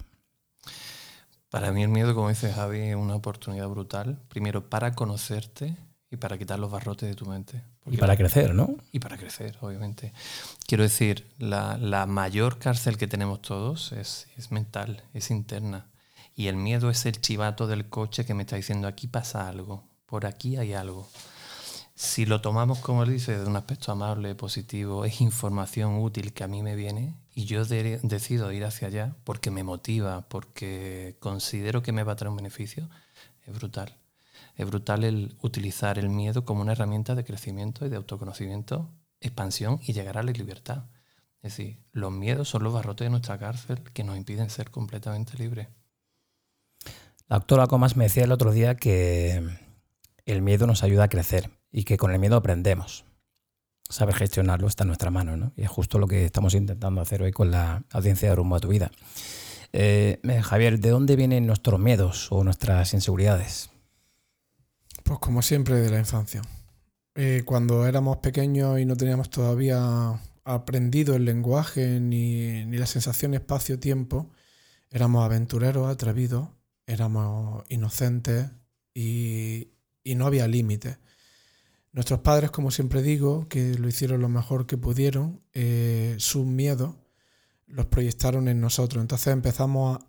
Para 1.50 1.72
mí 1.72 1.82
el 1.82 1.90
miedo, 1.90 2.14
como 2.14 2.30
dice 2.30 2.52
Javi, 2.52 2.80
es 2.80 2.96
una 2.96 3.16
oportunidad 3.16 3.68
brutal. 3.68 4.20
Primero, 4.30 4.70
para 4.70 4.94
conocerte 4.94 5.76
y 6.12 6.18
para 6.18 6.38
quitar 6.38 6.60
los 6.60 6.72
barrotes 6.72 7.10
de 7.10 7.16
tu 7.16 7.26
mente. 7.26 7.64
y 7.86 7.98
para 7.98 8.16
crecer, 8.16 8.54
¿no? 8.54 8.76
Y 8.92 9.00
para 9.00 9.18
crecer, 9.18 9.58
obviamente. 9.62 10.14
Quiero 10.68 10.84
decir, 10.84 11.28
la, 11.40 12.06
mayor 12.08 12.60
cárcel 12.60 12.98
que 12.98 13.08
tenemos 13.08 13.42
todos 13.42 13.92
es, 13.94 14.28
es, 14.38 14.52
mental, 14.52 15.04
es 15.14 15.32
interna. 15.32 15.89
Y 16.40 16.48
el 16.48 16.56
miedo 16.56 16.90
es 16.90 17.06
el 17.06 17.20
chivato 17.20 17.68
del 17.68 17.90
coche 17.90 18.24
que 18.24 18.34
me 18.34 18.44
está 18.44 18.56
diciendo, 18.56 18.88
aquí 18.88 19.08
pasa 19.08 19.50
algo, 19.50 19.84
por 20.06 20.26
aquí 20.26 20.56
hay 20.56 20.72
algo. 20.72 21.06
Si 21.96 22.26
lo 22.26 22.40
tomamos, 22.40 22.80
como 22.80 23.04
él 23.04 23.10
dice, 23.10 23.38
de 23.38 23.46
un 23.46 23.58
aspecto 23.58 23.92
amable, 23.92 24.36
positivo, 24.36 25.04
es 25.04 25.20
información 25.20 25.98
útil 25.98 26.32
que 26.32 26.46
a 26.46 26.48
mí 26.48 26.64
me 26.64 26.78
viene 26.78 27.14
y 27.36 27.44
yo 27.44 27.66
decido 27.66 28.54
ir 28.54 28.64
hacia 28.64 28.88
allá 28.88 29.18
porque 29.26 29.52
me 29.52 29.64
motiva, 29.64 30.30
porque 30.30 31.18
considero 31.20 31.84
que 31.84 31.92
me 31.92 32.04
va 32.04 32.14
a 32.14 32.16
traer 32.16 32.30
un 32.30 32.38
beneficio, 32.38 32.90
es 33.46 33.54
brutal. 33.54 33.98
Es 34.56 34.66
brutal 34.66 35.04
el 35.04 35.36
utilizar 35.42 36.00
el 36.00 36.08
miedo 36.08 36.46
como 36.46 36.62
una 36.62 36.72
herramienta 36.72 37.16
de 37.16 37.26
crecimiento 37.26 37.86
y 37.86 37.90
de 37.90 37.98
autoconocimiento, 37.98 38.90
expansión 39.20 39.82
y 39.84 39.92
llegar 39.92 40.18
a 40.18 40.24
la 40.24 40.32
libertad. 40.32 40.86
Es 41.42 41.58
decir, 41.58 41.84
los 41.92 42.14
miedos 42.14 42.48
son 42.48 42.64
los 42.64 42.72
barrotes 42.72 43.08
de 43.08 43.10
nuestra 43.10 43.38
cárcel 43.38 43.84
que 43.92 44.06
nos 44.06 44.16
impiden 44.16 44.50
ser 44.50 44.72
completamente 44.72 45.38
libres. 45.38 45.68
La 47.30 47.38
doctora 47.38 47.68
Comas 47.68 47.96
me 47.96 48.06
decía 48.06 48.24
el 48.24 48.32
otro 48.32 48.52
día 48.52 48.76
que 48.76 49.48
el 50.26 50.42
miedo 50.42 50.66
nos 50.66 50.82
ayuda 50.82 51.04
a 51.04 51.10
crecer 51.10 51.52
y 51.72 51.84
que 51.84 51.96
con 51.96 52.12
el 52.12 52.18
miedo 52.18 52.36
aprendemos. 52.36 53.06
Saber 53.88 54.16
gestionarlo 54.16 54.68
está 54.68 54.84
en 54.84 54.88
nuestra 54.88 55.12
mano, 55.12 55.38
¿no? 55.38 55.54
Y 55.56 55.62
es 55.62 55.70
justo 55.70 56.00
lo 56.00 56.08
que 56.08 56.26
estamos 56.26 56.56
intentando 56.56 57.02
hacer 57.02 57.22
hoy 57.22 57.32
con 57.32 57.52
la 57.52 57.84
audiencia 57.92 58.30
de 58.30 58.36
Rumbo 58.36 58.56
a 58.56 58.60
tu 58.60 58.70
Vida. 58.70 58.90
Eh, 59.74 60.20
Javier, 60.42 60.80
¿de 60.80 60.90
dónde 60.90 61.16
vienen 61.16 61.46
nuestros 61.46 61.80
miedos 61.80 62.32
o 62.32 62.44
nuestras 62.44 62.96
inseguridades? 62.96 63.70
Pues 65.04 65.20
como 65.20 65.44
siempre 65.44 65.76
de 65.76 65.92
la 65.92 66.00
infancia. 66.00 66.42
Eh, 67.14 67.44
cuando 67.46 67.86
éramos 67.86 68.18
pequeños 68.18 68.80
y 68.80 68.86
no 68.86 68.96
teníamos 68.96 69.30
todavía 69.30 70.20
aprendido 70.46 71.16
el 71.16 71.26
lenguaje 71.26 72.00
ni, 72.00 72.66
ni 72.66 72.78
la 72.78 72.88
sensación 72.88 73.36
espacio-tiempo, 73.36 74.32
éramos 74.90 75.24
aventureros, 75.24 75.92
atrevidos, 75.92 76.50
éramos 76.90 77.64
inocentes 77.70 78.50
y, 78.94 79.70
y 80.04 80.16
no 80.16 80.26
había 80.26 80.48
límites. 80.48 80.98
Nuestros 81.92 82.20
padres, 82.20 82.52
como 82.52 82.72
siempre 82.72 83.02
digo, 83.02 83.48
que 83.48 83.76
lo 83.76 83.88
hicieron 83.88 84.22
lo 84.22 84.30
mejor 84.30 84.66
que 84.66 84.78
pudieron, 84.78 85.42
eh, 85.54 86.16
sus 86.18 86.46
miedos 86.46 86.96
los 87.68 87.86
proyectaron 87.86 88.48
en 88.48 88.60
nosotros. 88.60 89.02
Entonces 89.02 89.28
empezamos 89.28 90.00
a, 90.00 90.08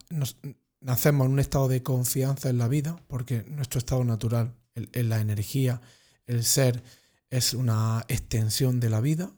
nacemos 0.80 1.26
en 1.26 1.32
un 1.32 1.40
estado 1.40 1.68
de 1.68 1.82
confianza 1.82 2.48
en 2.48 2.58
la 2.58 2.68
vida, 2.68 3.02
porque 3.06 3.44
nuestro 3.44 3.78
estado 3.78 4.02
natural, 4.04 4.54
en 4.74 5.08
la 5.08 5.20
energía, 5.20 5.82
el 6.26 6.44
ser, 6.44 6.82
es 7.28 7.54
una 7.54 8.04
extensión 8.08 8.80
de 8.80 8.88
la 8.90 9.00
vida, 9.00 9.30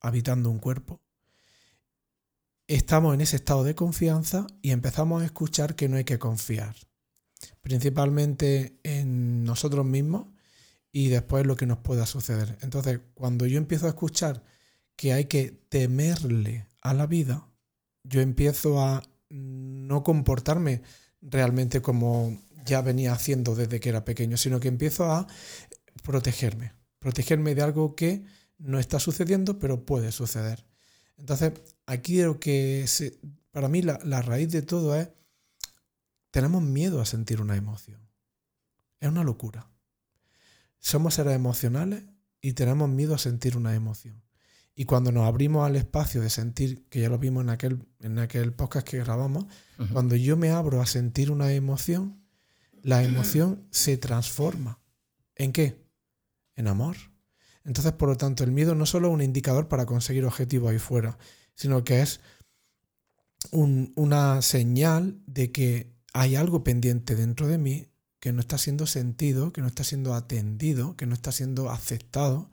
habitando 0.00 0.50
un 0.50 0.58
cuerpo. 0.58 1.03
Estamos 2.66 3.12
en 3.12 3.20
ese 3.20 3.36
estado 3.36 3.62
de 3.62 3.74
confianza 3.74 4.46
y 4.62 4.70
empezamos 4.70 5.22
a 5.22 5.26
escuchar 5.26 5.76
que 5.76 5.86
no 5.86 5.98
hay 5.98 6.04
que 6.04 6.18
confiar, 6.18 6.74
principalmente 7.60 8.78
en 8.82 9.44
nosotros 9.44 9.84
mismos 9.84 10.28
y 10.90 11.08
después 11.08 11.44
lo 11.44 11.56
que 11.56 11.66
nos 11.66 11.78
pueda 11.78 12.06
suceder. 12.06 12.56
Entonces, 12.62 13.00
cuando 13.12 13.44
yo 13.44 13.58
empiezo 13.58 13.84
a 13.84 13.90
escuchar 13.90 14.42
que 14.96 15.12
hay 15.12 15.26
que 15.26 15.50
temerle 15.68 16.66
a 16.80 16.94
la 16.94 17.06
vida, 17.06 17.46
yo 18.02 18.22
empiezo 18.22 18.80
a 18.80 19.02
no 19.28 20.02
comportarme 20.02 20.80
realmente 21.20 21.82
como 21.82 22.40
ya 22.64 22.80
venía 22.80 23.12
haciendo 23.12 23.54
desde 23.54 23.78
que 23.78 23.90
era 23.90 24.06
pequeño, 24.06 24.38
sino 24.38 24.58
que 24.58 24.68
empiezo 24.68 25.12
a 25.12 25.26
protegerme, 26.02 26.72
protegerme 26.98 27.54
de 27.54 27.62
algo 27.62 27.94
que 27.94 28.24
no 28.56 28.78
está 28.78 29.00
sucediendo, 29.00 29.58
pero 29.58 29.84
puede 29.84 30.12
suceder. 30.12 30.64
Entonces, 31.18 31.52
aquí 31.86 32.22
lo 32.22 32.38
que 32.40 32.86
para 33.50 33.68
mí 33.68 33.82
la, 33.82 33.98
la 34.04 34.22
raíz 34.22 34.50
de 34.50 34.62
todo 34.62 34.96
es, 34.96 35.08
tenemos 36.30 36.62
miedo 36.62 37.00
a 37.00 37.06
sentir 37.06 37.40
una 37.40 37.56
emoción. 37.56 38.00
Es 39.00 39.08
una 39.08 39.22
locura. 39.22 39.70
Somos 40.80 41.14
seres 41.14 41.34
emocionales 41.34 42.04
y 42.40 42.54
tenemos 42.54 42.88
miedo 42.88 43.14
a 43.14 43.18
sentir 43.18 43.56
una 43.56 43.74
emoción. 43.74 44.24
Y 44.76 44.86
cuando 44.86 45.12
nos 45.12 45.26
abrimos 45.28 45.64
al 45.64 45.76
espacio 45.76 46.20
de 46.20 46.30
sentir, 46.30 46.88
que 46.88 47.00
ya 47.00 47.08
lo 47.08 47.18
vimos 47.18 47.44
en 47.44 47.50
aquel, 47.50 47.86
en 48.00 48.18
aquel 48.18 48.52
podcast 48.52 48.86
que 48.86 48.98
grabamos, 48.98 49.46
cuando 49.92 50.16
yo 50.16 50.36
me 50.36 50.50
abro 50.50 50.82
a 50.82 50.86
sentir 50.86 51.30
una 51.30 51.52
emoción, 51.52 52.24
la 52.82 53.04
emoción 53.04 53.66
se 53.70 53.96
transforma. 53.96 54.80
¿En 55.36 55.52
qué? 55.52 55.86
En 56.56 56.66
amor. 56.66 56.96
Entonces, 57.64 57.92
por 57.92 58.08
lo 58.08 58.16
tanto, 58.16 58.42
el 58.42 58.50
miedo 58.50 58.74
no 58.74 58.84
solo 58.84 59.08
es 59.08 59.14
un 59.14 59.22
indicador 59.22 59.68
para 59.68 59.86
conseguir 59.86 60.24
objetivos 60.24 60.70
ahí 60.70 60.78
fuera, 60.78 61.16
sino 61.54 61.84
que 61.84 62.02
es 62.02 62.20
una 63.52 64.42
señal 64.42 65.20
de 65.26 65.52
que 65.52 65.94
hay 66.12 66.36
algo 66.36 66.64
pendiente 66.64 67.14
dentro 67.14 67.46
de 67.46 67.58
mí 67.58 67.88
que 68.20 68.32
no 68.32 68.40
está 68.40 68.56
siendo 68.56 68.86
sentido, 68.86 69.52
que 69.52 69.60
no 69.60 69.66
está 69.66 69.84
siendo 69.84 70.14
atendido, 70.14 70.96
que 70.96 71.04
no 71.04 71.12
está 71.12 71.30
siendo 71.30 71.68
aceptado. 71.70 72.50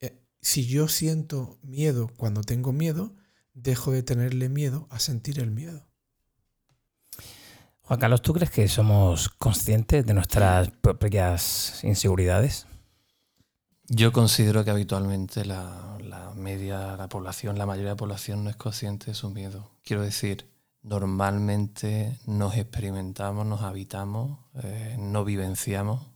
Eh, 0.00 0.18
si 0.40 0.64
yo 0.66 0.88
siento 0.88 1.58
miedo 1.62 2.10
cuando 2.16 2.40
tengo 2.40 2.72
miedo, 2.72 3.14
dejo 3.52 3.92
de 3.92 4.02
tenerle 4.02 4.48
miedo 4.48 4.86
a 4.90 4.98
sentir 5.00 5.38
el 5.38 5.50
miedo. 5.50 5.86
Juan 7.82 8.00
Carlos, 8.00 8.22
¿tú 8.22 8.32
crees 8.32 8.50
que 8.50 8.66
somos 8.68 9.28
conscientes 9.28 10.06
de 10.06 10.14
nuestras 10.14 10.70
propias 10.70 11.84
inseguridades? 11.84 12.66
Yo 13.88 14.12
considero 14.12 14.64
que 14.64 14.70
habitualmente 14.70 15.44
la, 15.44 15.91
la 15.91 15.91
media, 16.42 16.96
la 16.96 17.08
población, 17.08 17.56
la 17.58 17.66
mayoría 17.66 17.90
de 17.90 17.94
la 17.94 17.96
población 17.96 18.44
no 18.44 18.50
es 18.50 18.56
consciente 18.56 19.06
de 19.06 19.14
su 19.14 19.30
miedo. 19.30 19.70
Quiero 19.84 20.02
decir, 20.02 20.50
normalmente 20.82 22.18
nos 22.26 22.56
experimentamos, 22.56 23.46
nos 23.46 23.62
habitamos, 23.62 24.38
eh, 24.62 24.96
no 24.98 25.24
vivenciamos, 25.24 26.06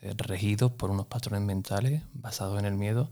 eh, 0.00 0.14
regidos 0.16 0.72
por 0.72 0.90
unos 0.90 1.06
patrones 1.06 1.42
mentales 1.42 2.02
basados 2.12 2.58
en 2.58 2.64
el 2.64 2.74
miedo, 2.74 3.10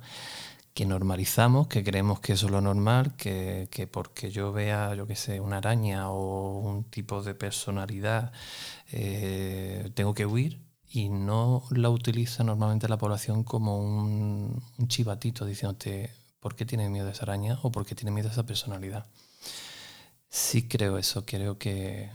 que 0.75 0.87
normalizamos, 0.87 1.67
que 1.69 1.83
creemos 1.85 2.21
que 2.21 2.35
eso 2.35 2.47
es 2.47 2.53
lo 2.53 2.61
normal, 2.61 3.17
que, 3.17 3.69
porque 3.93 4.31
yo 4.31 4.53
vea, 4.53 4.95
yo 4.95 5.07
qué 5.07 5.17
sé, 5.17 5.41
una 5.41 5.59
araña 5.59 6.11
o 6.11 6.59
un 6.61 6.85
tipo 6.85 7.23
de 7.23 7.35
personalidad, 7.35 8.33
eh, 8.93 9.91
tengo 9.95 10.15
que 10.15 10.27
huir 10.27 10.61
y 10.89 11.09
no 11.09 11.65
la 11.71 11.91
utiliza 11.91 12.45
normalmente 12.45 12.89
la 12.89 12.99
población 12.99 13.45
como 13.45 13.79
un, 13.79 14.63
un 14.79 14.89
chivatito 14.89 15.45
diciéndote 15.45 16.11
por 16.41 16.57
qué 16.57 16.65
tiene 16.65 16.89
miedo 16.89 17.09
a 17.09 17.13
esa 17.13 17.23
araña 17.23 17.59
o 17.63 17.71
por 17.71 17.87
qué 17.87 17.95
tiene 17.95 18.11
miedo 18.11 18.29
a 18.29 18.33
esa 18.33 18.47
personalidad. 18.47 19.07
Sí 20.29 20.69
creo 20.69 20.99
eso, 20.99 21.25
creo 21.25 21.59
que 21.59 22.11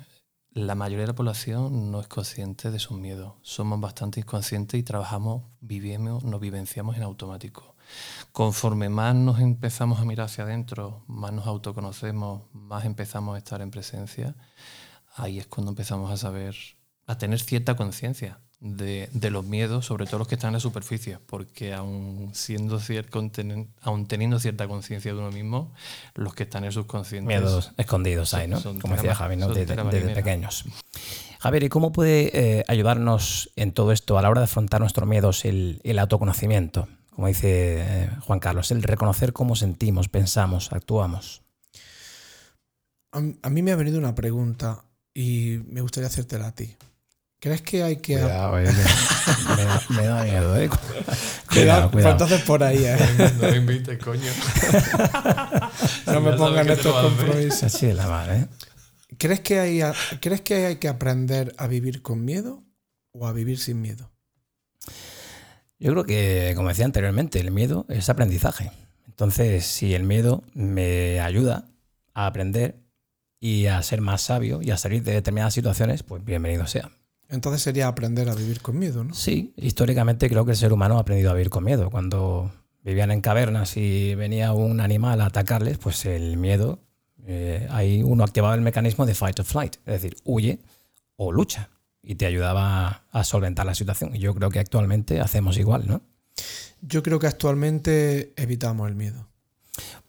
la 0.51 0.73
mayoría 0.73 1.01
de 1.01 1.07
la 1.07 1.15
población 1.15 1.91
no 1.91 1.99
es 1.99 2.07
consciente 2.07 2.71
de 2.71 2.79
sus 2.79 2.97
miedos. 2.97 3.33
Somos 3.41 3.79
bastante 3.81 4.21
inconscientes 4.21 4.79
y 4.79 4.83
trabajamos, 4.83 5.43
vivimos, 5.59 6.23
nos 6.23 6.39
vivenciamos 6.39 6.95
en 6.95 7.03
automático. 7.03 7.75
Conforme 8.31 8.89
más 8.89 9.15
nos 9.15 9.41
empezamos 9.41 9.99
a 9.99 10.05
mirar 10.05 10.27
hacia 10.27 10.45
adentro, 10.45 11.03
más 11.07 11.33
nos 11.33 11.45
autoconocemos, 11.45 12.43
más 12.53 12.85
empezamos 12.85 13.35
a 13.35 13.37
estar 13.37 13.61
en 13.61 13.69
presencia, 13.69 14.35
ahí 15.15 15.39
es 15.39 15.47
cuando 15.47 15.71
empezamos 15.71 16.09
a 16.09 16.17
saber, 16.17 16.55
a 17.05 17.17
tener 17.17 17.39
cierta 17.41 17.75
conciencia 17.75 18.39
de, 18.65 19.09
de, 19.13 19.29
los 19.29 19.45
miedos, 19.45 19.85
sobre 19.85 20.05
todo 20.05 20.17
los 20.19 20.27
que 20.27 20.35
están 20.35 20.49
en 20.49 20.53
la 20.55 20.59
superficie, 20.59 21.19
porque 21.25 21.73
aún, 21.73 22.31
siendo 22.33 22.81
aún 23.81 24.07
teniendo 24.07 24.39
cierta 24.39 24.67
conciencia 24.67 25.13
de 25.13 25.19
uno 25.19 25.31
mismo, 25.31 25.71
los 26.15 26.33
que 26.33 26.43
están 26.43 26.63
en 26.63 26.67
el 26.67 26.73
subconsciente... 26.73 27.27
Miedos 27.27 27.71
escondidos 27.77 28.33
hay, 28.33 28.47
¿no? 28.47 28.61
Como 28.61 28.95
decía 28.95 29.15
Javi, 29.15 29.37
¿no? 29.37 29.49
desde, 29.49 29.75
pequeños. 30.15 30.65
Javier, 31.39 31.63
¿y 31.63 31.69
cómo 31.69 31.91
puede 31.91 32.31
eh, 32.33 32.65
ayudarnos 32.67 33.51
en 33.55 33.71
todo 33.71 33.91
esto 33.91 34.17
a 34.17 34.21
la 34.21 34.29
hora 34.29 34.41
de 34.41 34.45
afrontar 34.45 34.81
nuestros 34.81 35.07
miedos 35.07 35.45
el, 35.45 35.79
el 35.83 35.99
autoconocimiento? 35.99 36.87
Como 37.15 37.27
dice 37.27 37.77
eh, 37.79 38.09
Juan 38.21 38.39
Carlos, 38.39 38.71
el 38.71 38.83
reconocer 38.83 39.31
cómo 39.31 39.55
sentimos, 39.55 40.09
pensamos, 40.09 40.73
actuamos. 40.73 41.43
A, 43.11 43.49
mí 43.49 43.61
me 43.61 43.71
ha 43.71 43.77
venido 43.77 43.97
una 43.97 44.13
pregunta 44.13 44.83
y 45.13 45.61
me 45.69 45.79
gustaría 45.79 46.07
hacértela 46.07 46.47
a 46.47 46.55
ti. 46.55 46.75
¿Crees 47.39 47.61
que 47.61 47.83
hay 47.83 47.97
que.? 47.97 48.15
Cuidado, 48.17 48.59
eh, 48.59 48.67
me, 49.89 50.05
da, 50.05 50.23
miedo, 50.23 50.57
¿eh? 50.57 50.69
Cuidado, 51.49 51.91
cuidado. 51.91 52.11
entonces 52.13 52.41
por 52.41 52.63
ahí, 52.63 52.83
¿eh? 52.83 52.97
No 53.39 53.49
me 53.49 53.57
invites, 53.57 53.99
coño. 53.99 54.31
no 56.07 56.21
me 56.21 56.33
pongan 56.33 56.69
estos 56.69 56.93
compromisos. 56.93 57.63
Así 57.63 57.87
es 57.87 57.95
la 57.95 58.07
madre, 58.07 58.37
¿eh? 58.37 58.47
¿Crees 59.17 59.39
que, 59.41 59.59
hay, 59.59 59.81
¿Crees 60.19 60.41
que 60.41 60.65
hay 60.65 60.75
que 60.77 60.87
aprender 60.87 61.53
a 61.57 61.67
vivir 61.67 62.01
con 62.01 62.25
miedo 62.25 62.63
o 63.11 63.27
a 63.27 63.33
vivir 63.33 63.59
sin 63.59 63.81
miedo? 63.81 64.11
Yo 65.79 65.91
creo 65.91 66.05
que, 66.05 66.53
como 66.55 66.69
decía 66.69 66.85
anteriormente, 66.85 67.39
el 67.39 67.51
miedo 67.51 67.85
es 67.89 68.09
aprendizaje. 68.09 68.71
Entonces, 69.07 69.65
si 69.65 69.93
el 69.93 70.03
miedo 70.03 70.43
me 70.53 71.19
ayuda 71.19 71.69
a 72.13 72.27
aprender 72.27 72.81
y 73.39 73.67
a 73.67 73.81
ser 73.83 74.01
más 74.01 74.21
sabio 74.21 74.61
y 74.61 74.71
a 74.71 74.77
salir 74.77 75.03
de 75.03 75.13
determinadas 75.13 75.53
situaciones, 75.53 76.03
pues 76.03 76.23
bienvenido 76.23 76.65
sea. 76.67 76.91
Entonces 77.29 77.61
sería 77.61 77.87
aprender 77.87 78.29
a 78.29 78.35
vivir 78.35 78.61
con 78.61 78.77
miedo, 78.77 79.03
¿no? 79.03 79.13
Sí, 79.13 79.53
históricamente 79.57 80.29
creo 80.29 80.45
que 80.45 80.51
el 80.51 80.57
ser 80.57 80.73
humano 80.73 80.97
ha 80.97 81.01
aprendido 81.01 81.31
a 81.31 81.33
vivir 81.33 81.49
con 81.49 81.63
miedo. 81.63 81.89
Cuando 81.89 82.51
vivían 82.83 83.11
en 83.11 83.21
cavernas 83.21 83.77
y 83.77 84.15
venía 84.15 84.53
un 84.53 84.79
animal 84.79 85.21
a 85.21 85.25
atacarles, 85.25 85.77
pues 85.79 86.05
el 86.05 86.37
miedo, 86.37 86.79
eh, 87.25 87.67
ahí 87.71 88.03
uno 88.03 88.23
activaba 88.23 88.53
el 88.53 88.61
mecanismo 88.61 89.05
de 89.05 89.15
fight 89.15 89.39
or 89.39 89.45
flight, 89.45 89.75
es 89.85 90.01
decir, 90.01 90.17
huye 90.23 90.59
o 91.15 91.31
lucha 91.31 91.69
y 92.03 92.15
te 92.15 92.27
ayudaba 92.27 93.05
a 93.11 93.23
solventar 93.23 93.65
la 93.65 93.73
situación. 93.73 94.15
Y 94.15 94.19
yo 94.19 94.35
creo 94.35 94.49
que 94.49 94.59
actualmente 94.59 95.19
hacemos 95.19 95.57
igual, 95.57 95.87
¿no? 95.87 96.01
Yo 96.81 97.01
creo 97.01 97.17
que 97.17 97.27
actualmente 97.27 98.33
evitamos 98.35 98.87
el 98.87 98.95
miedo. 98.95 99.27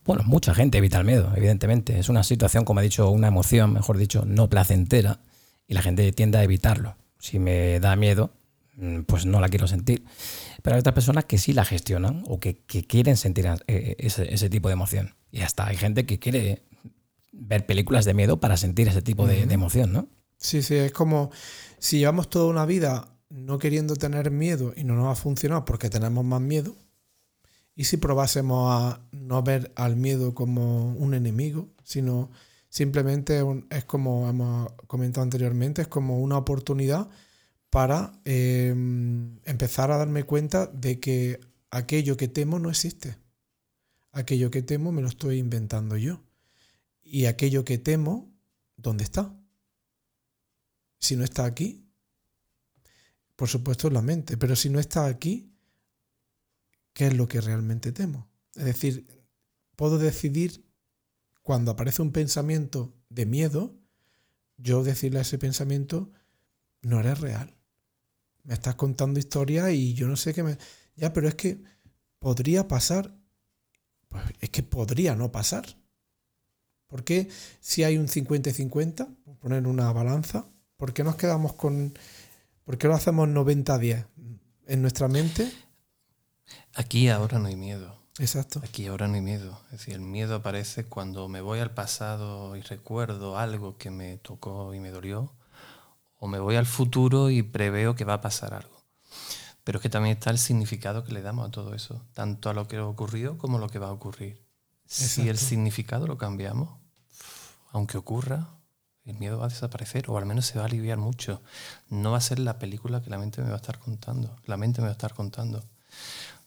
Bueno, 0.04 0.22
mucha 0.24 0.54
gente 0.54 0.78
evita 0.78 0.98
el 0.98 1.06
miedo, 1.06 1.32
evidentemente. 1.34 1.98
Es 1.98 2.08
una 2.08 2.22
situación, 2.22 2.64
como 2.64 2.80
he 2.80 2.82
dicho, 2.82 3.10
una 3.10 3.28
emoción, 3.28 3.72
mejor 3.72 3.96
dicho, 3.96 4.24
no 4.26 4.48
placentera, 4.48 5.20
y 5.66 5.74
la 5.74 5.82
gente 5.82 6.12
tiende 6.12 6.38
a 6.38 6.44
evitarlo. 6.44 6.96
Si 7.26 7.38
me 7.38 7.80
da 7.80 7.96
miedo, 7.96 8.32
mm, 8.76 9.02
pues 9.02 9.26
no 9.26 9.40
la 9.40 9.48
quiero 9.48 9.66
sentir. 9.66 10.04
Pero 10.62 10.76
hay 10.76 10.80
otras 10.80 10.94
personas 10.94 11.24
que 11.24 11.38
sí 11.38 11.52
la 11.52 11.64
gestionan 11.64 12.24
o 12.26 12.38
que, 12.40 12.64
quieren 12.64 13.16
sentir 13.16 13.46
eh, 13.66 13.96
ese, 13.98 14.50
tipo 14.50 14.68
de 14.68 14.74
emoción. 14.74 15.14
Y 15.30 15.40
hasta 15.40 15.66
hay 15.66 15.76
gente 15.76 16.06
que 16.06 16.18
quiere 16.18 16.62
ver 17.32 17.66
películas 17.66 18.04
de 18.04 18.14
miedo 18.14 18.38
para 18.38 18.56
sentir 18.56 18.88
ese 18.88 19.02
tipo 19.02 19.26
de, 19.26 19.46
de 19.46 19.54
emoción, 19.54 19.92
¿no? 19.92 20.08
Sí, 20.38 20.62
sí, 20.62 20.74
es 20.74 20.92
como 20.92 21.30
si 21.78 21.98
llevamos 21.98 22.30
toda 22.30 22.46
una 22.46 22.66
vida 22.66 23.08
no 23.28 23.58
queriendo 23.58 23.96
tener 23.96 24.30
miedo 24.30 24.72
y 24.76 24.84
no 24.84 24.94
nos 24.94 25.08
ha 25.08 25.20
funcionado 25.20 25.64
porque 25.64 25.90
tenemos 25.90 26.24
más 26.24 26.40
miedo, 26.40 26.76
y 27.76 27.84
si 27.84 27.98
probásemos 27.98 28.72
a 28.72 29.00
no 29.12 29.42
ver 29.42 29.70
al 29.76 29.96
miedo 29.96 30.34
como 30.34 30.94
un 30.94 31.12
enemigo, 31.12 31.68
sino 31.84 32.30
simplemente 32.76 33.42
es 33.70 33.86
como 33.86 34.28
hemos 34.28 34.70
comentado 34.86 35.22
anteriormente, 35.22 35.80
es 35.80 35.88
como 35.88 36.20
una 36.20 36.36
oportunidad 36.36 37.08
para 37.70 38.20
em, 38.26 39.38
empezar 39.44 39.90
a 39.90 39.96
darme 39.96 40.24
cuenta 40.24 40.66
de 40.66 41.00
que 41.00 41.40
aquello 41.70 42.18
que 42.18 42.28
temo 42.28 42.58
no 42.58 42.68
existe. 42.68 43.16
Aquello 44.12 44.50
que 44.50 44.60
temo 44.60 44.92
me 44.92 45.00
lo 45.00 45.08
estoy 45.08 45.38
inventando 45.38 45.96
yo. 45.96 46.22
Y 47.02 47.24
aquello 47.24 47.64
que 47.64 47.78
temo, 47.78 48.30
¿dónde 48.76 49.04
está? 49.04 49.34
Si 50.98 51.16
no 51.16 51.24
está 51.24 51.46
aquí, 51.46 51.88
por 53.36 53.48
supuesto 53.48 53.88
en 53.88 53.94
la 53.94 54.02
mente, 54.02 54.36
pero 54.36 54.54
si 54.54 54.68
no 54.68 54.80
está 54.80 55.06
aquí, 55.06 55.50
¿qué 56.92 57.06
es 57.06 57.14
lo 57.14 57.26
que 57.26 57.40
realmente 57.40 57.90
temo? 57.90 58.28
Es 58.54 58.66
decir, 58.66 59.06
puedo 59.76 59.96
decidir 59.96 60.65
cuando 61.46 61.70
aparece 61.70 62.02
un 62.02 62.10
pensamiento 62.10 62.92
de 63.08 63.24
miedo, 63.24 63.72
yo 64.56 64.82
decirle 64.82 65.20
a 65.20 65.22
ese 65.22 65.38
pensamiento, 65.38 66.10
no 66.82 66.98
eres 66.98 67.20
real. 67.20 67.54
Me 68.42 68.52
estás 68.52 68.74
contando 68.74 69.20
historias 69.20 69.70
y 69.70 69.94
yo 69.94 70.08
no 70.08 70.16
sé 70.16 70.34
qué 70.34 70.42
me... 70.42 70.58
Ya, 70.96 71.12
pero 71.12 71.28
es 71.28 71.36
que 71.36 71.62
podría 72.18 72.66
pasar. 72.66 73.16
Pues 74.08 74.24
es 74.40 74.50
que 74.50 74.64
podría 74.64 75.14
no 75.14 75.30
pasar. 75.30 75.64
¿Por 76.88 77.04
qué 77.04 77.28
si 77.60 77.84
hay 77.84 77.96
un 77.96 78.08
50 78.08 78.50
y 78.50 78.52
50, 78.52 79.08
poner 79.38 79.68
una 79.68 79.92
balanza, 79.92 80.46
¿Por 80.76 80.92
qué 80.92 81.04
nos 81.04 81.14
quedamos 81.14 81.52
con... 81.52 81.96
¿Por 82.64 82.76
qué 82.76 82.88
lo 82.88 82.94
hacemos 82.94 83.28
90-10? 83.28 84.04
En 84.66 84.82
nuestra 84.82 85.06
mente... 85.06 85.48
Aquí 86.74 87.08
ahora 87.08 87.38
no 87.38 87.46
hay 87.46 87.54
miedo. 87.54 88.05
Exacto. 88.18 88.60
Aquí 88.64 88.86
ahora 88.86 89.08
no 89.08 89.14
hay 89.14 89.20
miedo. 89.20 89.60
Es 89.66 89.78
decir, 89.78 89.94
el 89.94 90.00
miedo 90.00 90.36
aparece 90.36 90.84
cuando 90.84 91.28
me 91.28 91.40
voy 91.40 91.60
al 91.60 91.72
pasado 91.72 92.56
y 92.56 92.62
recuerdo 92.62 93.38
algo 93.38 93.76
que 93.76 93.90
me 93.90 94.16
tocó 94.18 94.74
y 94.74 94.80
me 94.80 94.90
dolió, 94.90 95.32
o 96.18 96.26
me 96.26 96.38
voy 96.38 96.56
al 96.56 96.66
futuro 96.66 97.30
y 97.30 97.42
preveo 97.42 97.94
que 97.94 98.04
va 98.04 98.14
a 98.14 98.20
pasar 98.20 98.54
algo. 98.54 98.82
Pero 99.64 99.78
es 99.78 99.82
que 99.82 99.90
también 99.90 100.16
está 100.16 100.30
el 100.30 100.38
significado 100.38 101.04
que 101.04 101.12
le 101.12 101.22
damos 101.22 101.48
a 101.48 101.50
todo 101.50 101.74
eso, 101.74 102.02
tanto 102.14 102.48
a 102.48 102.54
lo 102.54 102.68
que 102.68 102.76
ha 102.76 102.86
ocurrido 102.86 103.36
como 103.36 103.58
a 103.58 103.60
lo 103.60 103.68
que 103.68 103.78
va 103.78 103.88
a 103.88 103.92
ocurrir. 103.92 104.40
Si 104.86 105.28
el 105.28 105.36
significado 105.36 106.06
lo 106.06 106.16
cambiamos, 106.16 106.78
aunque 107.72 107.98
ocurra, 107.98 108.48
el 109.04 109.18
miedo 109.18 109.38
va 109.38 109.46
a 109.46 109.48
desaparecer 109.48 110.08
o 110.08 110.16
al 110.18 110.26
menos 110.26 110.46
se 110.46 110.58
va 110.58 110.64
a 110.64 110.68
aliviar 110.68 110.98
mucho. 110.98 111.42
No 111.88 112.12
va 112.12 112.18
a 112.18 112.20
ser 112.20 112.38
la 112.38 112.58
película 112.58 113.02
que 113.02 113.10
la 113.10 113.18
mente 113.18 113.42
me 113.42 113.48
va 113.48 113.54
a 113.54 113.58
estar 113.58 113.78
contando. 113.78 114.36
La 114.46 114.56
mente 114.56 114.80
me 114.80 114.86
va 114.86 114.90
a 114.90 114.92
estar 114.92 115.14
contando. 115.14 115.64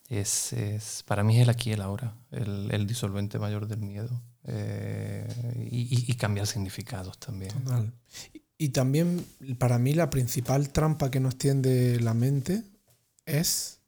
Es, 0.10 0.54
es 0.54 1.04
para 1.04 1.24
mí 1.24 1.38
es 1.38 1.43
el 1.43 1.50
aquí 1.50 1.69
y 1.69 1.74
el 1.74 1.82
ahora, 1.82 2.15
el, 2.32 2.69
el 2.72 2.88
disolvente 2.88 3.39
mayor 3.39 3.67
del 3.67 3.80
miedo. 3.80 4.22
Eh, 4.45 5.28
y, 5.69 6.12
y, 6.12 6.15
cambiar 6.15 6.48
significados 6.48 7.19
también. 7.19 7.52
Y, 8.34 8.41
y 8.58 8.69
también 8.69 9.24
para 9.60 9.78
mí 9.78 9.93
la 9.93 10.10
principal 10.10 10.69
trampa 10.69 11.12
que 11.12 11.19
nos 11.19 11.38
tiende 11.38 12.00
la 12.00 12.15
mente 12.15 12.63
es 13.26 13.80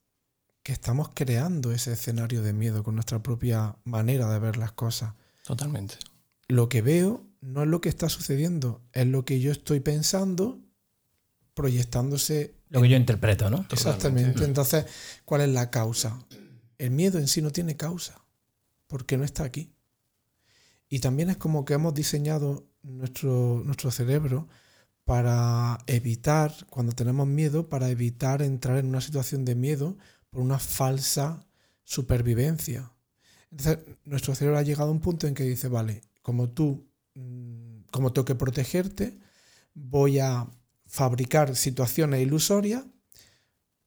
que 0.64 0.74
estamos 0.74 1.10
creando 1.14 1.72
ese 1.72 1.94
escenario 1.94 2.44
de 2.44 2.54
miedo 2.54 2.84
con 2.84 2.96
nuestra 2.96 3.24
propia 3.24 3.76
manera 3.84 4.32
de 4.32 4.40
ver 4.40 4.58
las 4.58 4.72
cosas. 4.72 5.14
Totalmente. 5.44 5.96
Lo 6.48 6.70
que 6.70 6.82
veo 6.82 7.26
no 7.42 7.64
es 7.64 7.68
lo 7.68 7.82
que 7.82 7.90
está 7.90 8.10
sucediendo, 8.10 8.82
es 8.94 9.08
lo 9.08 9.26
que 9.26 9.40
yo 9.40 9.52
estoy 9.52 9.80
pensando 9.80 10.60
proyectándose. 11.54 12.56
Lo 12.72 12.82
que 12.82 12.90
yo 12.90 12.98
interpreto, 12.98 13.50
¿no? 13.50 13.66
Exactamente. 13.72 14.44
Entonces, 14.44 14.86
¿cuál 15.26 15.42
es 15.42 15.50
la 15.50 15.70
causa? 15.70 16.26
El 16.80 16.92
miedo 16.92 17.20
en 17.20 17.28
sí 17.28 17.42
no 17.42 17.52
tiene 17.52 17.78
causa, 17.78 18.26
porque 18.88 19.18
no 19.18 19.24
está 19.24 19.44
aquí. 19.44 19.72
Y 20.90 21.00
también 21.00 21.30
es 21.30 21.38
como 21.38 21.64
que 21.64 21.76
hemos 21.76 21.94
diseñado 21.94 22.66
nuestro, 22.82 23.62
nuestro 23.64 23.92
cerebro 23.92 24.48
para 25.06 25.78
evitar, 25.86 26.54
cuando 26.70 26.94
tenemos 26.94 27.28
miedo, 27.28 27.70
para 27.70 27.90
evitar 27.90 28.42
entrar 28.42 28.78
en 28.78 28.88
una 28.88 29.02
situación 29.02 29.46
de 29.46 29.56
miedo 29.56 29.98
por 30.30 30.42
una 30.42 30.58
falsa 30.58 31.46
supervivencia. 31.84 32.92
Entonces, 33.52 33.80
nuestro 34.06 34.34
cerebro 34.34 34.58
ha 34.58 34.64
llegado 34.64 34.90
a 34.90 34.94
un 34.94 35.02
punto 35.02 35.28
en 35.28 35.34
que 35.34 35.44
dice, 35.44 35.68
vale, 35.68 36.02
como 36.22 36.50
tú 36.50 36.92
Mm, 37.16 37.84
como 37.92 38.14
tengo 38.14 38.26
que 38.26 38.36
protegerte, 38.36 39.20
voy 39.74 40.20
a 40.20 40.48
fabricar 40.91 41.56
situaciones 41.56 42.21
ilusorias 42.21 42.84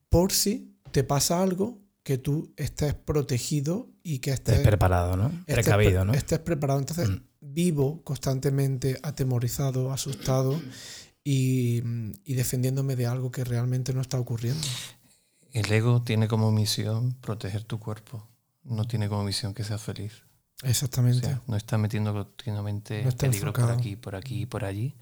por 0.08 0.32
si 0.32 0.74
te 0.90 1.04
pasa 1.04 1.42
algo 1.42 1.78
que 2.02 2.16
tú 2.16 2.54
estés 2.56 2.94
protegido 2.94 3.90
y 4.02 4.20
que 4.20 4.30
estés, 4.30 4.60
preparado, 4.60 5.16
¿no? 5.16 5.30
Precavido, 5.44 6.06
¿no? 6.06 6.14
Estés 6.14 6.38
preparado. 6.38 6.80
Entonces 6.80 7.10
mm. 7.10 7.20
vivo 7.40 8.02
constantemente 8.04 8.98
atemorizado, 9.02 9.92
asustado 9.92 10.58
y, 11.22 11.82
y 12.24 12.34
defendiéndome 12.34 12.96
de 12.96 13.06
algo 13.06 13.30
que 13.30 13.44
realmente 13.44 13.92
no 13.92 14.00
está 14.00 14.18
ocurriendo. 14.18 14.66
El 15.52 15.70
ego 15.70 16.02
tiene 16.02 16.26
como 16.26 16.50
misión 16.52 17.12
proteger 17.20 17.64
tu 17.64 17.78
cuerpo, 17.78 18.26
no 18.62 18.86
tiene 18.86 19.10
como 19.10 19.24
misión 19.24 19.52
que 19.52 19.62
seas 19.62 19.82
feliz. 19.82 20.24
Exactamente. 20.62 21.38
no 21.46 21.56
está 21.56 21.76
metiendo 21.76 22.14
continuamente 22.14 23.02
no 23.04 23.10
peligro 23.10 23.52
por 23.52 23.70
aquí, 23.70 23.96
por 23.96 24.16
aquí 24.16 24.42
y 24.42 24.46
por 24.46 24.64
allí, 24.64 24.94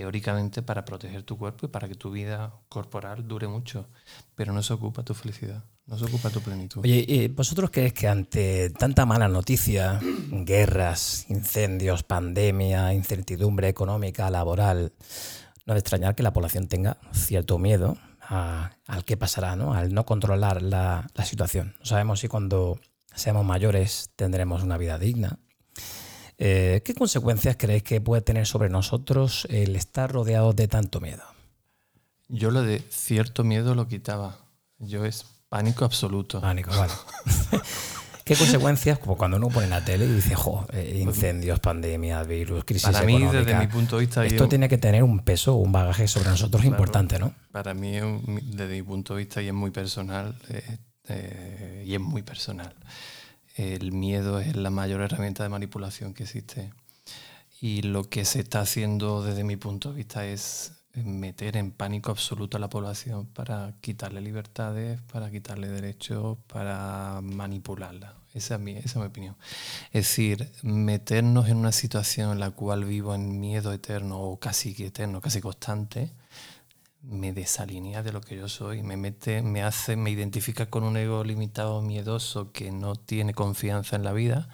teóricamente 0.00 0.62
para 0.62 0.82
proteger 0.82 1.24
tu 1.24 1.36
cuerpo 1.36 1.66
y 1.66 1.68
para 1.68 1.86
que 1.86 1.94
tu 1.94 2.10
vida 2.10 2.54
corporal 2.70 3.28
dure 3.28 3.46
mucho, 3.48 3.86
pero 4.34 4.50
no 4.54 4.62
se 4.62 4.72
ocupa 4.72 5.02
tu 5.02 5.12
felicidad, 5.12 5.62
no 5.84 5.98
se 5.98 6.06
ocupa 6.06 6.30
tu 6.30 6.40
plenitud. 6.40 6.80
Oye, 6.82 7.30
¿vosotros 7.36 7.68
creéis 7.68 7.92
que 7.92 8.08
ante 8.08 8.70
tanta 8.70 9.04
mala 9.04 9.28
noticia, 9.28 10.00
guerras, 10.30 11.26
incendios, 11.28 12.02
pandemia, 12.02 12.94
incertidumbre 12.94 13.68
económica, 13.68 14.30
laboral, 14.30 14.94
no 15.66 15.74
es 15.74 15.80
extrañar 15.80 16.14
que 16.14 16.22
la 16.22 16.32
población 16.32 16.66
tenga 16.66 16.96
cierto 17.12 17.58
miedo 17.58 17.98
al 18.26 19.04
qué 19.04 19.18
pasará, 19.18 19.54
¿no? 19.54 19.74
al 19.74 19.92
no 19.92 20.06
controlar 20.06 20.62
la, 20.62 21.10
situación. 21.24 21.74
No 21.80 21.84
sabemos 21.84 22.20
si 22.20 22.28
cuando 22.28 22.80
seamos 23.14 23.44
mayores 23.44 24.08
tendremos 24.16 24.62
una 24.62 24.78
vida 24.78 24.98
digna. 24.98 25.40
Eh, 26.42 26.80
¿Qué 26.86 26.94
consecuencias 26.94 27.56
creéis 27.58 27.82
que 27.82 28.00
puede 28.00 28.22
tener 28.22 28.46
sobre 28.46 28.70
nosotros 28.70 29.46
el 29.50 29.76
estar 29.76 30.10
rodeados 30.10 30.56
de 30.56 30.68
tanto 30.68 30.98
miedo? 30.98 31.22
Yo 32.28 32.50
lo 32.50 32.62
de 32.62 32.82
cierto 32.88 33.44
miedo 33.44 33.74
lo 33.74 33.86
quitaba. 33.86 34.38
Yo 34.78 35.04
es 35.04 35.26
pánico 35.50 35.84
absoluto. 35.84 36.40
Pánico, 36.40 36.70
vale. 36.70 36.94
¿Qué 38.24 38.36
consecuencias? 38.36 38.98
Como 38.98 39.18
cuando 39.18 39.36
uno 39.36 39.48
pone 39.48 39.66
la 39.66 39.84
tele 39.84 40.06
y 40.06 40.08
dice, 40.14 40.34
jo, 40.34 40.66
eh, 40.72 41.00
incendios, 41.02 41.60
pandemias, 41.60 42.26
virus, 42.26 42.64
crisis 42.64 42.88
Para 42.88 43.02
mí, 43.02 43.22
desde 43.26 43.54
mi 43.56 43.66
punto 43.66 43.96
de 43.96 44.06
vista... 44.06 44.24
Esto 44.24 44.48
tiene 44.48 44.68
que 44.68 44.78
tener 44.78 45.02
un 45.02 45.18
peso, 45.18 45.56
un 45.56 45.72
bagaje 45.72 46.08
sobre 46.08 46.30
nosotros 46.30 46.64
importante, 46.64 47.18
¿no? 47.18 47.34
Para 47.52 47.74
mí, 47.74 47.98
desde 48.44 48.76
mi 48.76 48.82
punto 48.82 49.14
de 49.14 49.24
vista, 49.24 49.42
y 49.42 49.48
es 49.48 49.52
muy 49.52 49.72
personal, 49.72 50.34
eh, 50.48 50.78
eh, 51.08 51.84
y 51.86 51.92
es 51.92 52.00
muy 52.00 52.22
personal, 52.22 52.72
el 53.60 53.92
miedo 53.92 54.40
es 54.40 54.56
la 54.56 54.70
mayor 54.70 55.02
herramienta 55.02 55.42
de 55.42 55.48
manipulación 55.48 56.14
que 56.14 56.22
existe. 56.22 56.72
Y 57.60 57.82
lo 57.82 58.08
que 58.08 58.24
se 58.24 58.40
está 58.40 58.60
haciendo 58.60 59.22
desde 59.22 59.44
mi 59.44 59.56
punto 59.56 59.90
de 59.90 59.96
vista 59.96 60.24
es 60.24 60.72
meter 60.94 61.56
en 61.56 61.70
pánico 61.70 62.10
absoluto 62.10 62.56
a 62.56 62.60
la 62.60 62.70
población 62.70 63.26
para 63.26 63.74
quitarle 63.80 64.20
libertades, 64.20 65.00
para 65.12 65.30
quitarle 65.30 65.68
derechos, 65.68 66.38
para 66.46 67.20
manipularla. 67.22 68.14
Esa 68.32 68.54
es, 68.54 68.60
mi, 68.60 68.72
esa 68.72 68.86
es 68.86 68.96
mi 68.96 69.04
opinión. 69.04 69.36
Es 69.92 70.06
decir, 70.06 70.50
meternos 70.62 71.48
en 71.48 71.58
una 71.58 71.72
situación 71.72 72.32
en 72.32 72.40
la 72.40 72.50
cual 72.52 72.84
vivo 72.84 73.14
en 73.14 73.40
miedo 73.40 73.72
eterno 73.72 74.20
o 74.20 74.38
casi 74.38 74.74
eterno, 74.82 75.20
casi 75.20 75.40
constante, 75.40 76.12
me 77.02 77.32
desalinea 77.32 78.02
de 78.02 78.12
lo 78.12 78.20
que 78.20 78.36
yo 78.36 78.48
soy, 78.48 78.82
me 78.82 78.96
mete, 78.96 79.42
me 79.42 79.62
hace, 79.62 79.96
me 79.96 80.10
identifica 80.10 80.66
con 80.66 80.84
un 80.84 80.96
ego 80.96 81.24
limitado, 81.24 81.82
miedoso, 81.82 82.52
que 82.52 82.70
no 82.70 82.94
tiene 82.96 83.34
confianza 83.34 83.96
en 83.96 84.04
la 84.04 84.12
vida 84.12 84.48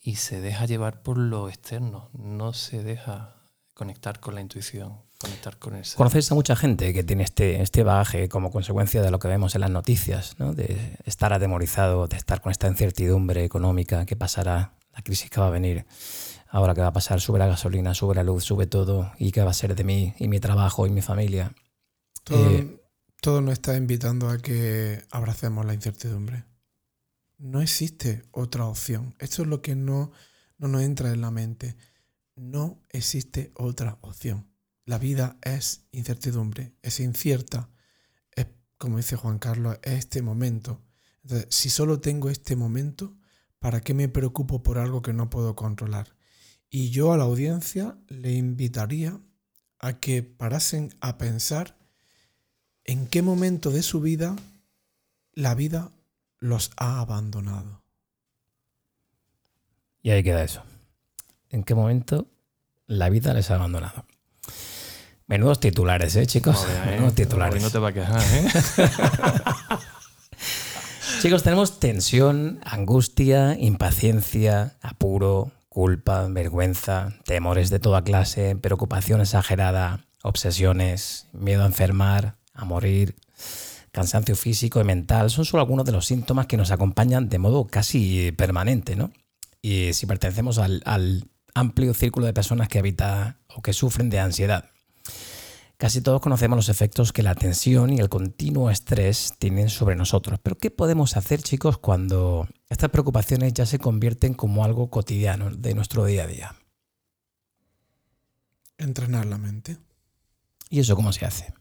y 0.00 0.16
se 0.16 0.40
deja 0.40 0.66
llevar 0.66 1.02
por 1.02 1.18
lo 1.18 1.48
externo, 1.48 2.10
no 2.12 2.52
se 2.52 2.82
deja 2.82 3.36
conectar 3.74 4.20
con 4.20 4.34
la 4.34 4.40
intuición, 4.40 5.00
conectar 5.18 5.58
con 5.58 5.76
eso. 5.76 5.96
Conoces 5.96 6.30
a 6.30 6.34
mucha 6.34 6.56
gente 6.56 6.92
que 6.92 7.02
tiene 7.02 7.22
este, 7.24 7.62
este 7.62 7.84
como 8.28 8.50
consecuencia 8.50 9.02
de 9.02 9.10
lo 9.10 9.18
que 9.18 9.28
vemos 9.28 9.54
en 9.54 9.62
las 9.62 9.70
noticias, 9.70 10.36
¿no? 10.38 10.52
de 10.54 10.98
estar 11.04 11.32
atemorizado, 11.32 12.06
de 12.06 12.16
estar 12.16 12.40
con 12.40 12.52
esta 12.52 12.68
incertidumbre 12.68 13.44
económica, 13.44 14.06
qué 14.06 14.16
pasará, 14.16 14.74
la 14.94 15.02
crisis 15.02 15.30
que 15.30 15.40
va 15.40 15.46
a 15.46 15.50
venir, 15.50 15.86
ahora 16.48 16.74
qué 16.74 16.80
va 16.80 16.88
a 16.88 16.92
pasar, 16.92 17.20
sube 17.20 17.38
la 17.38 17.46
gasolina, 17.46 17.94
sube 17.94 18.14
la 18.14 18.22
luz, 18.22 18.44
sube 18.44 18.66
todo, 18.66 19.12
y 19.18 19.32
qué 19.32 19.42
va 19.42 19.50
a 19.50 19.54
ser 19.54 19.74
de 19.74 19.84
mí, 19.84 20.14
y 20.18 20.28
mi 20.28 20.38
trabajo, 20.38 20.86
y 20.86 20.90
mi 20.90 21.00
familia. 21.00 21.52
Todo, 22.24 22.50
eh, 22.50 22.82
todo 23.20 23.40
nos 23.40 23.54
está 23.54 23.76
invitando 23.76 24.28
a 24.28 24.38
que 24.38 25.02
abracemos 25.10 25.64
la 25.66 25.74
incertidumbre. 25.74 26.44
No 27.38 27.60
existe 27.60 28.22
otra 28.30 28.66
opción. 28.66 29.14
Esto 29.18 29.42
es 29.42 29.48
lo 29.48 29.62
que 29.62 29.74
no, 29.74 30.12
no 30.58 30.68
nos 30.68 30.82
entra 30.82 31.12
en 31.12 31.20
la 31.20 31.30
mente. 31.30 31.76
No 32.36 32.80
existe 32.90 33.52
otra 33.56 33.98
opción. 34.02 34.48
La 34.84 34.98
vida 34.98 35.38
es 35.42 35.86
incertidumbre, 35.92 36.74
es 36.82 37.00
incierta. 37.00 37.70
Es, 38.34 38.46
como 38.78 38.96
dice 38.96 39.16
Juan 39.16 39.38
Carlos, 39.38 39.78
es 39.82 39.98
este 40.00 40.22
momento. 40.22 40.80
Entonces, 41.22 41.46
si 41.50 41.70
solo 41.70 42.00
tengo 42.00 42.30
este 42.30 42.56
momento, 42.56 43.16
¿para 43.58 43.80
qué 43.80 43.94
me 43.94 44.08
preocupo 44.08 44.62
por 44.62 44.78
algo 44.78 45.02
que 45.02 45.12
no 45.12 45.30
puedo 45.30 45.54
controlar? 45.54 46.16
Y 46.68 46.90
yo 46.90 47.12
a 47.12 47.16
la 47.16 47.24
audiencia 47.24 47.98
le 48.08 48.32
invitaría 48.32 49.20
a 49.78 50.00
que 50.00 50.22
parasen 50.22 50.94
a 51.00 51.18
pensar 51.18 51.78
en 52.84 53.06
qué 53.06 53.22
momento 53.22 53.70
de 53.70 53.82
su 53.82 54.00
vida 54.00 54.36
la 55.34 55.54
vida 55.54 55.90
los 56.38 56.70
ha 56.76 57.00
abandonado. 57.00 57.82
Y 60.02 60.10
ahí 60.10 60.22
queda 60.22 60.42
eso. 60.42 60.62
¿En 61.50 61.62
qué 61.62 61.74
momento 61.74 62.26
la 62.86 63.08
vida 63.08 63.32
les 63.34 63.50
ha 63.50 63.54
abandonado? 63.54 64.04
Menudos 65.26 65.60
titulares, 65.60 66.16
¿eh, 66.16 66.26
chicos? 66.26 66.66
Menudos 66.86 67.14
titulares. 67.14 67.62
no 67.62 67.70
te 67.70 67.78
va 67.78 67.90
a 67.90 67.92
quejar, 67.92 68.20
¿eh? 68.20 68.48
chicos, 71.22 71.42
tenemos 71.42 71.78
tensión, 71.78 72.60
angustia, 72.64 73.56
impaciencia, 73.58 74.76
apuro, 74.82 75.52
culpa, 75.68 76.26
vergüenza, 76.28 77.14
temores 77.24 77.70
de 77.70 77.78
toda 77.78 78.02
clase, 78.02 78.56
preocupación 78.56 79.20
exagerada, 79.20 80.04
obsesiones, 80.22 81.28
miedo 81.32 81.62
a 81.62 81.66
enfermar, 81.66 82.41
a 82.54 82.64
morir, 82.64 83.16
cansancio 83.90 84.36
físico 84.36 84.80
y 84.80 84.84
mental. 84.84 85.30
Son 85.30 85.44
solo 85.44 85.62
algunos 85.62 85.86
de 85.86 85.92
los 85.92 86.06
síntomas 86.06 86.46
que 86.46 86.56
nos 86.56 86.70
acompañan 86.70 87.28
de 87.28 87.38
modo 87.38 87.66
casi 87.66 88.32
permanente, 88.32 88.96
¿no? 88.96 89.12
Y 89.60 89.92
si 89.92 90.06
pertenecemos 90.06 90.58
al, 90.58 90.82
al 90.84 91.24
amplio 91.54 91.94
círculo 91.94 92.26
de 92.26 92.32
personas 92.32 92.68
que 92.68 92.78
habita 92.78 93.38
o 93.54 93.62
que 93.62 93.72
sufren 93.72 94.10
de 94.10 94.18
ansiedad. 94.18 94.70
Casi 95.76 96.00
todos 96.00 96.20
conocemos 96.20 96.56
los 96.56 96.68
efectos 96.68 97.12
que 97.12 97.24
la 97.24 97.34
tensión 97.34 97.92
y 97.92 97.98
el 97.98 98.08
continuo 98.08 98.70
estrés 98.70 99.34
tienen 99.38 99.68
sobre 99.68 99.96
nosotros, 99.96 100.38
pero 100.40 100.56
¿qué 100.56 100.70
podemos 100.70 101.16
hacer 101.16 101.42
chicos 101.42 101.76
cuando 101.76 102.46
estas 102.68 102.90
preocupaciones 102.90 103.52
ya 103.52 103.66
se 103.66 103.80
convierten 103.80 104.34
como 104.34 104.64
algo 104.64 104.90
cotidiano 104.90 105.50
de 105.50 105.74
nuestro 105.74 106.04
día 106.04 106.22
a 106.22 106.26
día? 106.28 106.54
Entrenar 108.78 109.26
la 109.26 109.38
mente. 109.38 109.76
¿Y 110.70 110.78
eso 110.78 110.94
cómo 110.94 111.12
se 111.12 111.26
hace? 111.26 111.52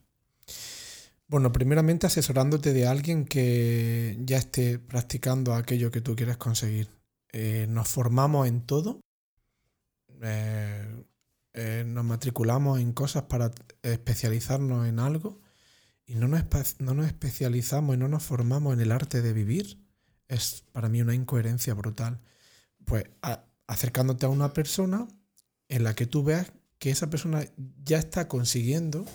Bueno, 1.31 1.53
primeramente 1.53 2.07
asesorándote 2.07 2.73
de 2.73 2.87
alguien 2.87 3.23
que 3.23 4.17
ya 4.19 4.35
esté 4.35 4.79
practicando 4.79 5.53
aquello 5.53 5.89
que 5.89 6.01
tú 6.01 6.13
quieres 6.13 6.35
conseguir. 6.35 6.89
Eh, 7.31 7.67
nos 7.69 7.87
formamos 7.87 8.49
en 8.49 8.65
todo. 8.65 8.99
Eh, 10.21 11.05
eh, 11.53 11.85
nos 11.87 12.03
matriculamos 12.03 12.81
en 12.81 12.91
cosas 12.91 13.23
para 13.23 13.49
especializarnos 13.81 14.85
en 14.85 14.99
algo 14.99 15.39
y 16.05 16.15
no 16.15 16.27
nos, 16.27 16.43
no 16.79 16.95
nos 16.95 17.05
especializamos 17.07 17.95
y 17.95 17.97
no 17.97 18.09
nos 18.09 18.23
formamos 18.23 18.73
en 18.73 18.81
el 18.81 18.91
arte 18.91 19.21
de 19.21 19.31
vivir, 19.31 19.81
es 20.27 20.65
para 20.73 20.89
mí 20.89 21.01
una 21.01 21.15
incoherencia 21.15 21.73
brutal. 21.73 22.19
Pues 22.83 23.05
acercándote 23.67 24.25
a 24.25 24.29
una 24.29 24.51
persona 24.51 25.07
en 25.69 25.85
la 25.85 25.95
que 25.95 26.07
tú 26.07 26.25
veas 26.25 26.51
que 26.77 26.89
esa 26.89 27.09
persona 27.09 27.45
ya 27.85 27.99
está 27.99 28.27
consiguiendo 28.27 29.05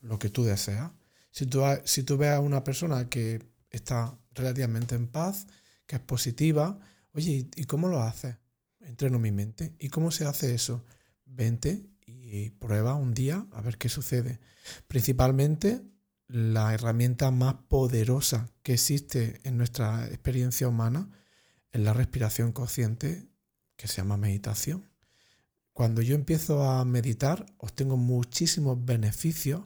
lo 0.00 0.18
que 0.18 0.30
tú 0.30 0.42
deseas. 0.42 0.90
Si 1.34 1.46
tú, 1.46 1.62
si 1.84 2.04
tú 2.04 2.16
ves 2.16 2.30
a 2.30 2.40
una 2.40 2.62
persona 2.62 3.08
que 3.08 3.42
está 3.70 4.16
relativamente 4.34 4.94
en 4.94 5.08
paz, 5.08 5.46
que 5.86 5.96
es 5.96 6.02
positiva, 6.02 6.78
oye, 7.12 7.48
¿y 7.56 7.64
cómo 7.64 7.88
lo 7.88 8.00
haces? 8.00 8.36
Entreno 8.80 9.18
mi 9.18 9.32
mente. 9.32 9.74
¿Y 9.78 9.88
cómo 9.88 10.10
se 10.10 10.26
hace 10.26 10.54
eso? 10.54 10.84
vente 11.26 11.86
y 12.06 12.50
prueba 12.50 12.94
un 12.94 13.14
día 13.14 13.46
a 13.52 13.60
ver 13.60 13.78
qué 13.78 13.88
sucede. 13.88 14.40
Principalmente 14.86 15.82
la 16.26 16.72
herramienta 16.74 17.30
más 17.30 17.54
poderosa 17.68 18.48
que 18.62 18.74
existe 18.74 19.40
en 19.44 19.56
nuestra 19.56 20.06
experiencia 20.06 20.68
humana 20.68 21.10
es 21.72 21.80
la 21.80 21.92
respiración 21.92 22.52
consciente 22.52 23.28
que 23.76 23.88
se 23.88 23.96
llama 23.96 24.16
meditación. 24.16 24.88
Cuando 25.72 26.02
yo 26.02 26.14
empiezo 26.14 26.62
a 26.62 26.84
meditar, 26.84 27.46
obtengo 27.58 27.96
muchísimos 27.96 28.84
beneficios 28.84 29.64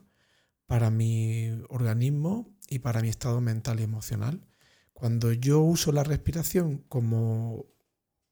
para 0.68 0.90
mi 0.90 1.48
organismo 1.70 2.54
y 2.68 2.80
para 2.80 3.00
mi 3.00 3.08
estado 3.08 3.40
mental 3.40 3.80
y 3.80 3.84
emocional. 3.84 4.46
Cuando 4.92 5.32
yo 5.32 5.60
uso 5.60 5.92
la 5.92 6.04
respiración 6.04 6.84
como 6.88 7.64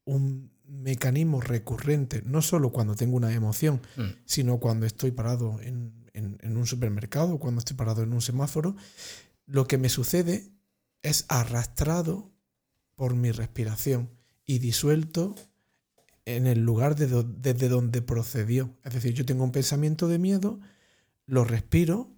un 0.05 0.53
mecanismo 0.69 1.41
recurrente, 1.41 2.23
no 2.27 2.43
solo 2.43 2.73
cuando 2.73 2.95
tengo 2.95 3.17
una 3.17 3.33
emoción, 3.33 3.81
mm. 3.97 4.03
sino 4.27 4.61
cuando 4.61 4.85
estoy 4.85 5.13
parado 5.13 5.59
en, 5.63 6.05
un 6.45 6.67
supermercado, 6.67 7.39
cuando 7.39 7.61
estoy 7.61 7.77
parado 7.77 8.03
en 8.03 8.13
un 8.13 8.21
semáforo, 8.21 8.77
lo 9.47 9.67
que 9.67 9.79
me 9.79 9.89
sucede 9.89 10.53
es 11.03 11.25
arrastrado 11.29 12.31
por 12.97 13.15
mi 13.15 13.31
respiración 13.31 14.11
y 14.45 14.59
disuelto 14.59 15.35
en 16.27 16.47
el 16.47 16.61
lugar 16.61 16.97
desde 16.97 17.69
donde 17.69 18.03
procedió. 18.03 18.77
Es 18.85 18.93
decir, 18.93 19.15
yo 19.15 19.25
tengo 19.25 19.45
un 19.45 19.53
pensamiento 19.53 20.09
de 20.09 20.19
miedo, 20.19 20.61
lo 21.27 21.45
respiro 21.45 22.16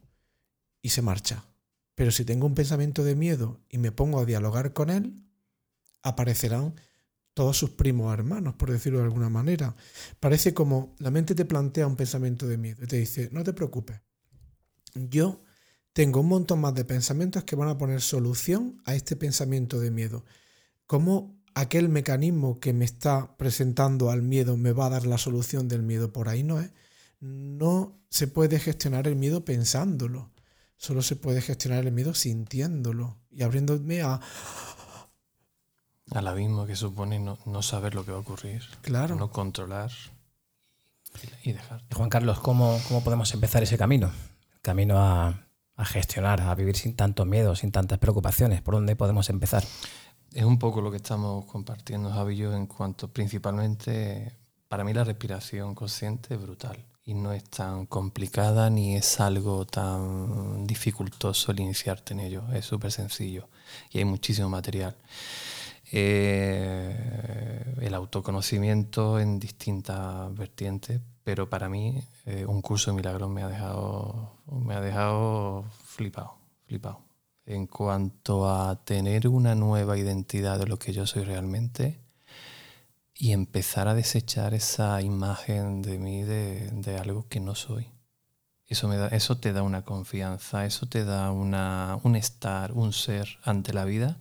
y 0.83 0.91
se 0.91 1.03
marcha. 1.03 1.45
Pero 1.95 2.11
si 2.11 2.25
tengo 2.25 2.47
un 2.47 2.55
pensamiento 2.55 3.05
de 3.05 3.17
miedo 3.17 3.61
y 3.69 3.79
me 3.79 3.93
pongo 3.93 4.21
a 4.21 4.25
dialogar 4.25 4.73
con 4.73 4.91
él, 4.91 5.25
aparecerán 6.03 6.75
todos 7.35 7.57
sus 7.57 7.71
primos 7.71 8.12
hermanos, 8.12 8.55
por 8.55 8.71
decirlo 8.71 8.99
de 8.99 9.05
alguna 9.05 9.29
manera. 9.29 9.77
Parece 10.19 10.55
como 10.55 10.95
la 10.99 11.11
mente 11.11 11.35
te 11.35 11.45
plantea 11.45 11.87
un 11.87 11.97
pensamiento 11.97 12.47
de 12.47 12.57
miedo 12.57 12.83
y 12.83 12.87
te 12.87 12.97
dice, 12.97 13.29
no 13.33 13.45
te 13.45 13.53
preocupes, 13.53 14.01
yo 14.95 15.43
tengo 15.93 16.21
un 16.21 16.29
montón 16.29 16.61
más 16.61 16.75
de 16.75 16.85
pensamientos 16.85 17.45
que 17.45 17.57
van 17.57 17.69
a 17.69 17.79
poner 17.79 18.01
solución 18.01 18.81
a 18.85 18.95
este 18.95 19.17
pensamiento 19.17 19.81
de 19.81 19.91
miedo. 19.91 20.25
¿Cómo 20.87 21.37
aquel 21.55 21.88
mecanismo 21.88 22.61
que 22.61 22.73
me 22.73 22.85
está 22.85 23.37
presentando 23.37 24.11
al 24.11 24.23
miedo 24.23 24.57
me 24.57 24.73
va 24.73 24.87
a 24.87 24.91
dar 24.91 25.07
la 25.07 25.19
solución 25.19 25.69
del 25.69 25.83
miedo? 25.83 26.12
Por 26.12 26.29
ahí 26.29 26.43
no 26.43 26.61
es. 26.61 26.71
No 27.21 28.01
se 28.11 28.29
puede 28.29 28.61
gestionar 28.61 29.09
el 29.09 29.17
miedo 29.17 29.45
pensándolo. 29.45 30.31
Solo 30.79 31.03
se 31.03 31.17
puede 31.17 31.43
gestionar 31.43 31.85
el 31.85 31.93
miedo 31.93 32.14
sintiéndolo 32.14 33.19
y 33.31 33.43
abriéndome 33.43 34.01
a... 34.01 34.21
Al 36.12 36.27
abismo 36.27 36.67
que 36.67 36.77
supone 36.77 37.19
no, 37.19 37.37
no 37.45 37.62
saber 37.62 37.95
lo 37.95 38.05
que 38.05 38.12
va 38.12 38.19
a 38.19 38.21
ocurrir. 38.21 38.62
Claro. 38.81 39.17
No 39.17 39.31
controlar 39.31 39.91
y 41.43 41.53
dejar. 41.53 41.83
Juan 41.93 42.09
Carlos, 42.09 42.38
¿cómo, 42.38 42.81
¿cómo 42.87 43.03
podemos 43.03 43.35
empezar 43.35 43.62
ese 43.62 43.77
camino? 43.77 44.11
Camino 44.62 44.99
a, 44.99 45.49
a 45.75 45.85
gestionar, 45.85 46.41
a 46.41 46.55
vivir 46.55 46.77
sin 46.77 46.95
tanto 46.95 47.27
miedo, 47.27 47.57
sin 47.57 47.73
tantas 47.73 47.99
preocupaciones. 47.99 48.62
¿Por 48.62 48.75
dónde 48.75 48.95
podemos 48.95 49.29
empezar? 49.31 49.64
Es 50.33 50.45
un 50.45 50.61
poco 50.61 50.81
lo 50.81 50.93
que 50.93 50.99
estamos 50.99 51.45
compartiendo, 51.47 52.11
Javi 52.11 52.35
y 52.35 52.38
yo, 52.38 52.55
en 52.55 52.67
cuanto 52.67 53.12
principalmente, 53.12 54.38
para 54.69 54.85
mí 54.85 54.95
la 54.95 55.05
respiración 55.05 55.75
consciente 55.75 56.35
es 56.35 56.41
brutal 56.41 56.87
y 57.09 57.14
no 57.14 57.33
es 57.33 57.44
tan 57.44 57.87
complicada 57.87 58.68
ni 58.68 58.94
es 58.94 59.18
algo 59.18 59.64
tan 59.64 60.66
dificultoso 60.66 61.53
el 61.53 61.61
iniciarte 61.61 62.12
en 62.12 62.21
ello. 62.21 62.42
Es 62.53 62.66
súper 62.66 62.92
sencillo 62.92 63.49
y 63.90 63.97
hay 63.97 64.05
muchísimo 64.05 64.51
material. 64.51 64.94
Eh, 65.90 67.64
el 67.81 67.94
autoconocimiento 67.94 69.18
en 69.21 69.38
distintas 69.38 70.35
vertientes, 70.35 71.01
pero 71.25 71.49
para 71.49 71.71
mí 71.71 72.05
eh, 72.27 72.44
un 72.44 72.61
curso 72.61 72.90
de 72.90 72.99
milagros 72.99 73.31
me 73.31 73.42
ha 73.42 73.49
dejado, 73.49 74.35
me 74.47 74.75
ha 74.75 74.83
dejado 74.83 75.64
flipado, 75.87 76.35
flipado. 76.66 77.01
En 77.47 77.66
cuanto 77.66 78.51
a 78.51 78.85
tener 78.85 79.29
una 79.29 79.55
nueva 79.55 79.97
identidad 79.97 80.59
de 80.59 80.66
lo 80.66 80.79
que 80.79 80.92
yo 80.92 81.07
soy 81.07 81.25
realmente 81.25 82.01
y 83.18 83.33
empezar 83.33 83.88
a 83.88 83.94
desechar 83.94 84.54
esa 84.54 85.02
imagen 85.02 85.83
de 85.83 85.98
mí 85.98 86.22
de, 86.22 86.70
de 86.70 86.96
algo 86.98 87.26
que 87.28 87.40
no 87.40 87.57
soy. 87.57 87.88
Eso, 88.66 88.87
me 88.87 88.96
da, 88.96 89.09
eso 89.09 89.38
te 89.38 89.52
da 89.52 89.62
una 89.62 89.83
confianza, 89.83 90.64
eso 90.64 90.87
te 90.87 91.04
da 91.04 91.33
una, 91.33 91.98
un 92.04 92.14
estar, 92.14 92.72
un 92.72 92.92
ser 92.92 93.38
ante 93.42 93.72
la 93.72 93.85
vida 93.85 94.18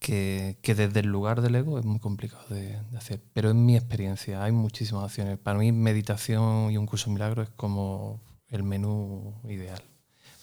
que, 0.00 0.58
que, 0.62 0.74
desde 0.74 1.00
el 1.00 1.06
lugar 1.06 1.40
del 1.40 1.54
ego 1.54 1.78
es 1.78 1.84
muy 1.84 2.00
complicado 2.00 2.44
de, 2.48 2.80
de, 2.90 2.98
hacer. 2.98 3.22
Pero 3.32 3.50
en 3.50 3.64
mi 3.64 3.76
experiencia 3.76 4.42
hay 4.42 4.50
muchísimas 4.50 5.04
opciones. 5.04 5.38
Para 5.38 5.58
mí 5.58 5.70
meditación 5.70 6.72
y 6.72 6.78
un 6.78 6.86
curso 6.86 7.10
milagro 7.10 7.42
es 7.42 7.50
como 7.50 8.20
el 8.48 8.64
menú 8.64 9.34
ideal 9.48 9.82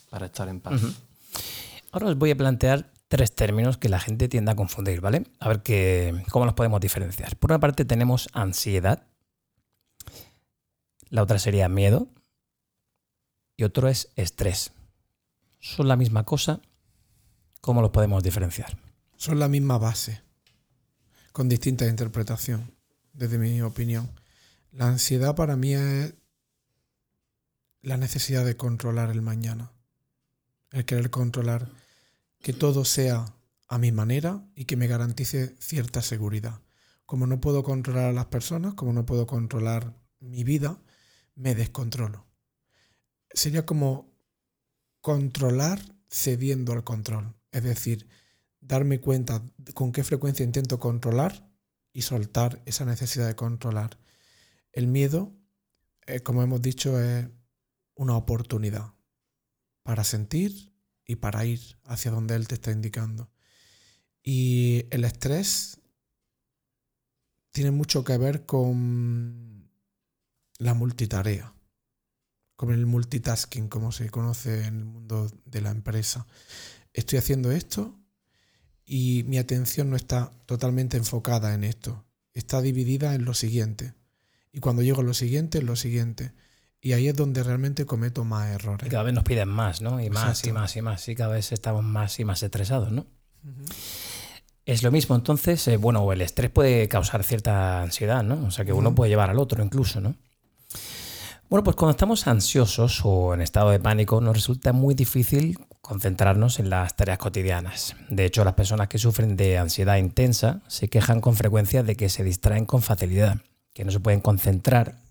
para 0.10 0.28
estar 0.28 0.48
en 0.48 0.62
paz. 0.62 0.82
Uh 0.82 0.88
-huh. 0.88 0.96
Ahora 1.92 2.08
os 2.08 2.18
voy 2.18 2.32
a 2.32 2.38
plantear 2.38 2.92
tres 3.08 3.34
términos 3.34 3.78
que 3.78 3.90
la 3.90 4.00
gente 4.00 4.28
tiende 4.28 4.52
a 4.52 4.56
confundir, 4.56 5.02
¿vale? 5.02 5.24
A 5.40 5.48
ver 5.48 5.62
que, 5.62 6.24
cómo 6.30 6.46
los 6.46 6.54
podemos 6.54 6.82
diferenciar. 6.82 7.38
Por 7.38 7.52
una 7.52 7.60
parte 7.60 7.86
tenemos 7.86 8.30
ansiedad, 8.34 9.08
la 11.10 11.24
otra 11.24 11.40
sería 11.40 11.70
miedo 11.70 12.10
y 13.56 13.64
otro 13.64 13.88
es 13.88 14.10
estrés. 14.16 14.72
¿Son 15.60 15.88
la 15.88 15.96
misma 15.96 16.24
cosa? 16.24 16.62
¿Cómo 17.62 17.82
los 17.82 17.92
podemos 17.92 18.24
diferenciar? 18.24 18.78
Son 19.16 19.40
la 19.40 19.48
misma 19.48 19.78
base, 19.78 20.22
con 21.32 21.50
distinta 21.50 21.88
interpretación, 21.88 22.76
desde 23.14 23.38
mi 23.38 23.62
opinión. 23.62 24.12
La 24.72 24.88
ansiedad 24.88 25.36
para 25.36 25.56
mí 25.56 25.74
es 25.74 26.14
la 27.82 27.98
necesidad 27.98 28.46
de 28.46 28.58
controlar 28.58 29.10
el 29.10 29.22
mañana, 29.22 29.72
el 30.72 30.86
querer 30.86 31.10
controlar 31.10 31.70
que 32.48 32.54
todo 32.54 32.86
sea 32.86 33.36
a 33.68 33.78
mi 33.78 33.92
manera 33.92 34.50
y 34.56 34.64
que 34.64 34.78
me 34.78 34.88
garantice 34.88 35.58
cierta 35.60 36.02
seguridad. 36.02 36.62
Como 37.06 37.28
no 37.28 37.42
puedo 37.42 37.62
controlar 37.62 38.06
a 38.06 38.14
las 38.14 38.28
personas, 38.28 38.74
como 38.74 38.94
no 38.94 39.06
puedo 39.06 39.28
controlar 39.28 40.02
mi 40.22 40.46
vida, 40.46 40.82
me 41.36 41.56
descontrolo. 41.56 42.26
Sería 43.30 43.66
como 43.66 44.16
controlar 45.02 45.82
cediendo 46.10 46.72
al 46.72 46.86
control. 46.86 47.36
Es 47.52 47.64
decir, 47.64 48.08
darme 48.62 49.02
cuenta 49.02 49.44
con 49.74 49.92
qué 49.92 50.06
frecuencia 50.06 50.46
intento 50.46 50.80
controlar 50.80 51.52
y 51.92 52.04
soltar 52.04 52.62
esa 52.66 52.86
necesidad 52.86 53.28
de 53.28 53.36
controlar. 53.36 54.00
El 54.72 54.88
miedo, 54.88 55.36
eh, 56.06 56.22
como 56.22 56.44
hemos 56.44 56.62
dicho, 56.62 56.98
es 56.98 57.28
una 57.94 58.16
oportunidad 58.16 58.94
para 59.84 60.06
sentir 60.06 60.77
y 61.08 61.16
para 61.16 61.46
ir 61.46 61.62
hacia 61.86 62.12
donde 62.12 62.36
él 62.36 62.48
te 62.48 62.56
está 62.56 62.72
indicando. 62.72 63.32
Y 64.22 64.86
el 64.92 65.06
estrés 65.06 65.80
tiene 67.52 67.72
mucho 67.72 68.04
que 68.04 68.18
ver 68.18 68.46
con 68.46 69.72
la 70.60 70.74
multitarea, 70.74 71.54
con 72.56 72.72
el 72.72 72.86
multitasking, 72.86 73.70
como 73.70 73.92
se 73.92 74.10
conoce 74.10 74.66
en 74.66 74.78
el 74.78 74.86
mundo 74.86 75.32
de 75.46 75.62
la 75.62 75.72
empresa. 75.72 76.28
Estoy 76.94 77.20
haciendo 77.20 77.52
esto, 77.52 77.98
y 78.90 79.24
mi 79.28 79.38
atención 79.38 79.90
no 79.90 79.98
está 79.98 80.32
totalmente 80.46 80.96
enfocada 80.96 81.54
en 81.54 81.66
esto. 81.66 82.06
Está 82.34 82.62
dividida 82.62 83.16
en 83.16 83.26
lo 83.26 83.34
siguiente. 83.34 83.94
Y 84.54 84.62
cuando 84.62 84.82
llego 84.82 85.02
a 85.02 85.04
lo 85.04 85.14
siguiente, 85.14 85.58
en 85.58 85.66
lo 85.66 85.76
siguiente. 85.76 86.32
Y 86.88 86.94
ahí 86.94 87.10
es 87.10 87.16
donde 87.18 87.44
realmente 87.44 87.86
cometo 87.86 88.24
más 88.24 88.48
errores. 88.48 88.88
Y 88.88 88.90
cada 88.90 89.04
vez 89.04 89.14
nos 89.14 89.26
piden 89.26 89.50
más, 89.50 89.82
¿no? 89.82 90.00
Y 90.00 90.10
más 90.10 90.40
Exacto. 90.40 90.50
y 90.50 90.54
más 90.54 90.76
y 90.78 90.82
más. 90.82 91.10
Y 91.10 91.16
cada 91.16 91.34
vez 91.34 91.52
estamos 91.52 91.84
más 91.84 92.18
y 92.18 92.24
más 92.24 92.42
estresados, 92.42 92.94
¿no? 92.94 93.02
Uh 93.44 93.50
-huh. 93.50 93.74
Es 94.64 94.84
lo 94.84 94.90
mismo, 94.90 95.14
entonces, 95.18 95.68
eh, 95.68 95.76
bueno, 95.76 96.10
el 96.14 96.22
estrés 96.22 96.50
puede 96.50 96.88
causar 96.88 97.26
cierta 97.26 97.82
ansiedad, 97.82 98.24
¿no? 98.24 98.48
O 98.48 98.52
sea 98.52 98.64
que 98.64 98.72
uno 98.72 98.88
uh 98.88 98.92
-huh. 98.94 98.96
puede 98.96 99.10
llevar 99.10 99.30
al 99.30 99.38
otro 99.38 99.62
incluso, 99.62 100.00
¿no? 100.00 100.16
Bueno, 101.50 101.66
pues 101.66 101.76
cuando 101.76 101.92
estamos 101.92 102.26
ansiosos 102.26 103.02
o 103.04 103.34
en 103.34 103.42
estado 103.42 103.72
de 103.72 103.82
pánico 103.82 104.22
nos 104.22 104.38
resulta 104.38 104.72
muy 104.72 104.96
difícil 104.96 105.60
concentrarnos 105.82 106.58
en 106.58 106.70
las 106.70 106.96
tareas 106.96 107.18
cotidianas. 107.18 107.98
De 108.08 108.24
hecho, 108.24 108.46
las 108.46 108.54
personas 108.54 108.88
que 108.88 108.98
sufren 108.98 109.36
de 109.36 109.58
ansiedad 109.58 109.98
intensa 109.98 110.62
se 110.68 110.88
quejan 110.88 111.20
con 111.20 111.36
frecuencia 111.36 111.84
de 111.84 111.98
que 111.98 112.08
se 112.08 112.24
distraen 112.24 112.64
con 112.66 112.82
facilidad, 112.82 113.42
que 113.74 113.84
no 113.84 113.92
se 113.92 114.00
pueden 114.00 114.22
concentrar 114.22 115.06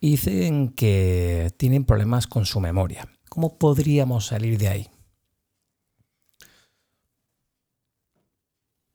y 0.00 0.12
dicen 0.12 0.70
que 0.70 1.50
tienen 1.56 1.84
problemas 1.84 2.26
con 2.26 2.46
su 2.46 2.60
memoria. 2.60 3.08
¿Cómo 3.28 3.58
podríamos 3.58 4.26
salir 4.26 4.58
de 4.58 4.68
ahí? 4.68 4.88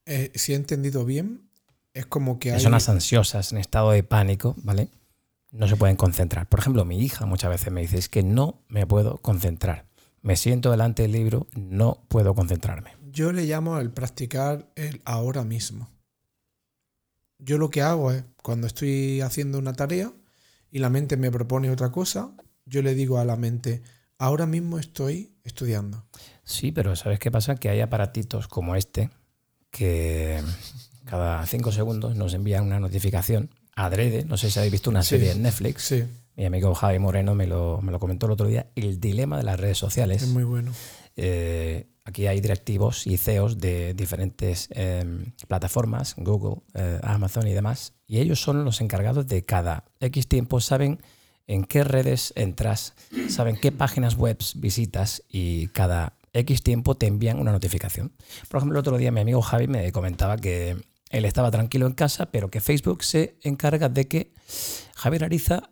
Eh, 0.06 0.32
si 0.36 0.54
he 0.54 0.56
entendido 0.56 1.06
bien, 1.06 1.50
es 1.94 2.06
como 2.06 2.38
que 2.38 2.50
hay... 2.50 2.56
Personas 2.56 2.90
ansiosas 2.90 3.52
en 3.52 3.58
estado 3.58 3.92
de 3.92 4.04
pánico, 4.04 4.56
¿vale? 4.58 4.90
no 5.56 5.68
se 5.68 5.76
pueden 5.76 5.96
concentrar. 5.96 6.48
Por 6.48 6.60
ejemplo, 6.60 6.86
mi 6.86 7.00
hija 7.00 7.26
muchas 7.26 7.50
veces 7.50 7.72
me 7.72 7.82
dice, 7.82 7.98
es 7.98 8.10
que 8.10 8.24
no 8.24 8.62
me 8.68 8.86
puedo 8.86 9.18
concentrar. 9.18 9.86
Me 10.22 10.36
siento 10.36 10.72
delante 10.72 11.04
del 11.04 11.14
libro, 11.14 11.48
no 11.56 12.04
puedo 12.08 12.34
concentrarme. 12.36 12.92
Yo 13.12 13.32
le 13.32 13.46
llamo 13.46 13.80
el 13.80 13.92
practicar 13.92 14.70
el 14.76 15.02
ahora 15.06 15.44
mismo. 15.44 15.90
Yo 17.38 17.58
lo 17.58 17.70
que 17.70 17.82
hago 17.82 18.12
es, 18.12 18.24
cuando 18.42 18.68
estoy 18.68 19.22
haciendo 19.22 19.60
una 19.60 19.74
tarea 19.74 20.12
y 20.76 20.80
la 20.80 20.90
mente 20.90 21.16
me 21.16 21.32
propone 21.32 21.72
otra 21.72 21.90
cosa, 21.90 22.32
yo 22.66 22.82
le 22.82 22.96
digo 22.96 23.18
a 23.18 23.24
la 23.24 23.38
mente, 23.38 23.82
ahora 24.18 24.46
mismo 24.46 24.78
estoy 24.78 25.32
estudiando. 25.46 26.06
Sí, 26.44 26.74
pero 26.74 26.98
¿sabes 26.98 27.18
qué 27.18 27.32
pasa? 27.32 27.56
Que 27.56 27.70
hay 27.70 27.80
aparatitos 27.80 28.50
como 28.50 28.76
este 28.76 29.10
que 29.72 30.42
cada 31.06 31.46
cinco 31.46 31.72
segundos 31.72 32.18
nos 32.18 32.34
envían 32.34 32.66
una 32.66 32.82
notificación 32.82 33.52
adrede, 33.74 34.26
no 34.26 34.36
sé 34.36 34.52
si 34.52 34.60
habéis 34.60 34.74
visto 34.74 34.90
una 34.90 35.02
serie 35.02 35.32
sí, 35.32 35.38
en 35.38 35.44
Netflix. 35.44 35.82
Sí. 35.82 36.04
Mi 36.36 36.44
amigo 36.44 36.76
Javi 36.76 37.00
Moreno 37.00 37.36
me 37.36 37.48
lo, 37.48 37.80
me 37.82 37.94
lo, 37.94 38.00
comentó 38.00 38.26
el 38.26 38.34
otro 38.34 38.48
día, 38.48 38.68
el 38.76 39.00
dilema 39.00 39.38
de 39.38 39.44
las 39.44 39.58
redes 39.58 39.78
sociales. 39.78 40.24
Es 40.24 40.28
muy 40.28 40.44
bueno. 40.44 40.74
Eh, 41.16 41.88
aquí 42.06 42.28
hay 42.28 42.40
directivos 42.40 43.06
y 43.08 43.18
CEOs 43.18 43.58
de 43.58 43.94
diferentes 43.94 44.70
eh, 44.72 45.04
plataformas, 45.48 46.16
Google, 46.18 46.62
eh, 46.76 47.00
Amazon 47.04 47.48
y 47.48 47.54
demás, 47.54 47.94
y 48.08 48.20
ellos 48.20 48.40
son 48.40 48.64
los 48.64 48.80
encargados 48.80 49.28
de 49.28 49.44
cada 49.44 49.84
X 50.00 50.28
tiempo, 50.28 50.62
saben 50.62 51.02
en 51.48 51.66
qué 51.66 51.84
redes 51.84 52.32
entras, 52.36 52.94
saben 53.28 53.58
qué 53.58 53.72
páginas 53.72 54.16
web 54.16 54.38
visitas 54.56 55.24
y 55.28 55.68
cada 55.68 56.14
X 56.34 56.64
tiempo 56.64 56.96
te 56.96 57.08
envían 57.08 57.40
una 57.40 57.52
notificación. 57.52 58.14
Por 58.50 58.60
ejemplo, 58.60 58.78
el 58.78 58.82
otro 58.82 58.98
día 58.98 59.12
mi 59.12 59.22
amigo 59.22 59.42
Javi 59.42 59.68
me 59.68 59.92
comentaba 59.92 60.38
que 60.38 60.78
él 61.10 61.26
estaba 61.26 61.52
tranquilo 61.52 61.88
en 61.88 61.94
casa, 61.94 62.28
pero 62.32 62.50
que 62.50 62.62
Facebook 62.62 63.04
se 63.04 63.38
encarga 63.42 63.90
de 63.90 64.08
que 64.08 64.34
Javier 64.96 65.24
Ariza 65.24 65.70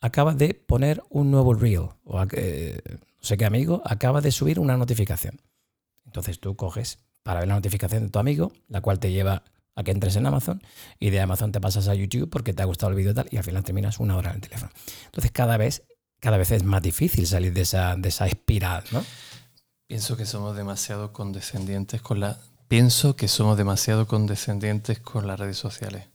acaba 0.00 0.34
de 0.34 0.54
poner 0.54 1.02
un 1.08 1.30
nuevo 1.30 1.54
reel, 1.54 1.88
o 2.04 2.22
eh, 2.32 2.80
no 2.88 2.98
sé 3.20 3.36
qué 3.36 3.44
amigo 3.44 3.82
acaba 3.84 4.20
de 4.20 4.32
subir 4.32 4.58
una 4.58 4.76
notificación. 4.76 5.40
Entonces 6.12 6.40
tú 6.40 6.56
coges 6.56 6.98
para 7.22 7.40
ver 7.40 7.48
la 7.48 7.54
notificación 7.54 8.02
de 8.04 8.10
tu 8.10 8.18
amigo, 8.18 8.52
la 8.68 8.82
cual 8.82 8.98
te 8.98 9.10
lleva 9.10 9.44
a 9.74 9.82
que 9.82 9.92
entres 9.92 10.16
en 10.16 10.26
Amazon, 10.26 10.62
y 10.98 11.08
de 11.08 11.20
Amazon 11.20 11.52
te 11.52 11.60
pasas 11.60 11.88
a 11.88 11.94
YouTube 11.94 12.28
porque 12.28 12.52
te 12.52 12.62
ha 12.62 12.66
gustado 12.66 12.90
el 12.90 12.96
vídeo 12.96 13.14
tal, 13.14 13.28
y 13.30 13.38
al 13.38 13.44
final 13.44 13.64
terminas 13.64 13.98
una 13.98 14.16
hora 14.16 14.30
en 14.30 14.36
el 14.36 14.42
teléfono. 14.42 14.70
Entonces 15.06 15.32
cada 15.32 15.56
vez, 15.56 15.84
cada 16.20 16.36
vez 16.36 16.50
es 16.50 16.64
más 16.64 16.82
difícil 16.82 17.26
salir 17.26 17.54
de 17.54 17.62
esa, 17.62 17.96
de 17.96 18.10
esa 18.10 18.26
espiral, 18.26 18.84
¿no? 18.92 19.02
Pienso 19.86 20.18
que 20.18 20.26
somos 20.26 20.54
demasiado 20.54 21.12
condescendientes 21.12 22.02
con 22.02 22.20
la 22.20 22.38
Pienso 22.68 23.16
que 23.16 23.28
somos 23.28 23.58
demasiado 23.58 24.06
condescendientes 24.06 24.98
con 24.98 25.26
las 25.26 25.38
redes 25.38 25.58
sociales. 25.58 26.11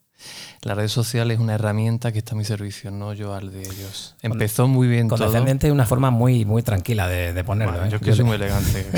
La 0.62 0.74
red 0.74 0.88
social 0.88 1.30
es 1.32 1.39
una 1.39 1.56
herramienta 1.56 2.12
que 2.12 2.20
está 2.20 2.34
a 2.34 2.38
mi 2.38 2.43
servicio, 2.43 2.91
no 2.91 3.13
yo 3.13 3.34
al 3.34 3.52
de 3.52 3.62
ellos. 3.62 4.15
Empezó 4.22 4.67
muy 4.67 4.88
bien 4.88 5.08
todo. 5.08 5.20
Condescendiente 5.20 5.67
es 5.67 5.74
una 5.74 5.86
forma 5.86 6.10
muy, 6.10 6.46
muy 6.46 6.63
tranquila 6.63 7.08
de, 7.08 7.43
ponerlo. 7.43 7.86
¿eh? 7.86 7.89
Yo 7.89 8.00
que 8.00 8.13
soy 8.13 8.26
muy 8.26 8.36
elegante. 8.36 8.84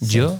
yo 0.00 0.38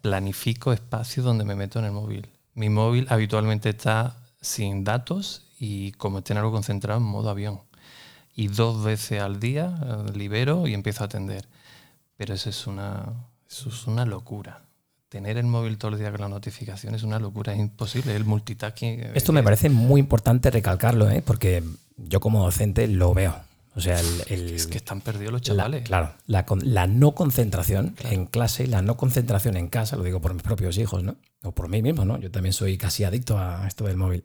planifico 0.00 0.72
espacios 0.72 1.26
donde 1.26 1.44
me 1.44 1.56
meto 1.56 1.80
en 1.80 1.86
el 1.86 1.92
móvil. 1.92 2.28
Mi 2.54 2.68
móvil 2.68 3.06
habitualmente 3.10 3.70
está 3.70 4.16
sin 4.40 4.84
datos 4.84 5.42
y 5.58 5.92
como 5.92 6.18
esté 6.18 6.32
en 6.32 6.38
algo 6.38 6.52
concentrado 6.52 7.00
en 7.00 7.06
modo 7.06 7.30
avión. 7.30 7.60
Y 8.34 8.48
dos 8.48 8.84
veces 8.84 9.22
al 9.22 9.40
día 9.40 9.74
eh, 9.82 10.16
libero 10.16 10.66
y 10.66 10.74
empiezo 10.74 11.02
a 11.02 11.06
atender. 11.06 11.48
Pero 12.16 12.34
eso 12.34 12.48
es 12.48 12.66
una, 12.66 13.06
eso 13.48 13.70
es 13.70 13.86
una 13.86 14.04
locura 14.04 14.65
tener 15.08 15.36
el 15.36 15.46
móvil 15.46 15.78
todo 15.78 15.92
el 15.92 15.98
día 15.98 16.10
con 16.10 16.20
la 16.20 16.28
notificación 16.28 16.94
es 16.94 17.02
una 17.02 17.18
locura, 17.18 17.52
es 17.52 17.58
imposible. 17.58 18.14
El 18.14 18.24
multitasking. 18.24 19.00
Eh, 19.00 19.12
Esto 19.14 19.32
me 19.32 19.42
parece 19.42 19.68
muy 19.70 20.00
importante 20.00 20.50
recalcarlo, 20.50 21.10
¿eh? 21.10 21.22
porque 21.24 21.62
yo 21.96 22.20
como 22.20 22.42
docente 22.42 22.86
lo 22.88 23.14
veo. 23.14 23.34
O 23.76 23.80
sea, 23.80 24.00
el, 24.00 24.54
es 24.54 24.66
que 24.66 24.78
están 24.78 25.02
perdidos 25.02 25.34
los 25.34 25.42
chavales. 25.42 25.82
claro, 25.82 26.14
la, 26.26 26.46
la, 26.62 26.86
no 26.86 27.12
concentración 27.12 27.94
en 28.08 28.24
clase 28.24 28.64
y 28.64 28.68
la 28.68 28.80
no 28.80 28.96
concentración 28.96 29.58
en 29.58 29.68
casa, 29.68 29.96
lo 29.96 30.02
digo 30.02 30.18
por 30.18 30.32
mis 30.32 30.42
propios 30.42 30.78
hijos, 30.78 31.02
¿no? 31.02 31.16
O 31.42 31.52
por 31.52 31.68
mí 31.68 31.82
mismo, 31.82 32.06
¿no? 32.06 32.18
Yo 32.18 32.30
también 32.30 32.54
soy 32.54 32.78
casi 32.78 33.04
adicto 33.04 33.38
a 33.38 33.68
esto 33.68 33.84
del 33.84 33.98
móvil. 33.98 34.24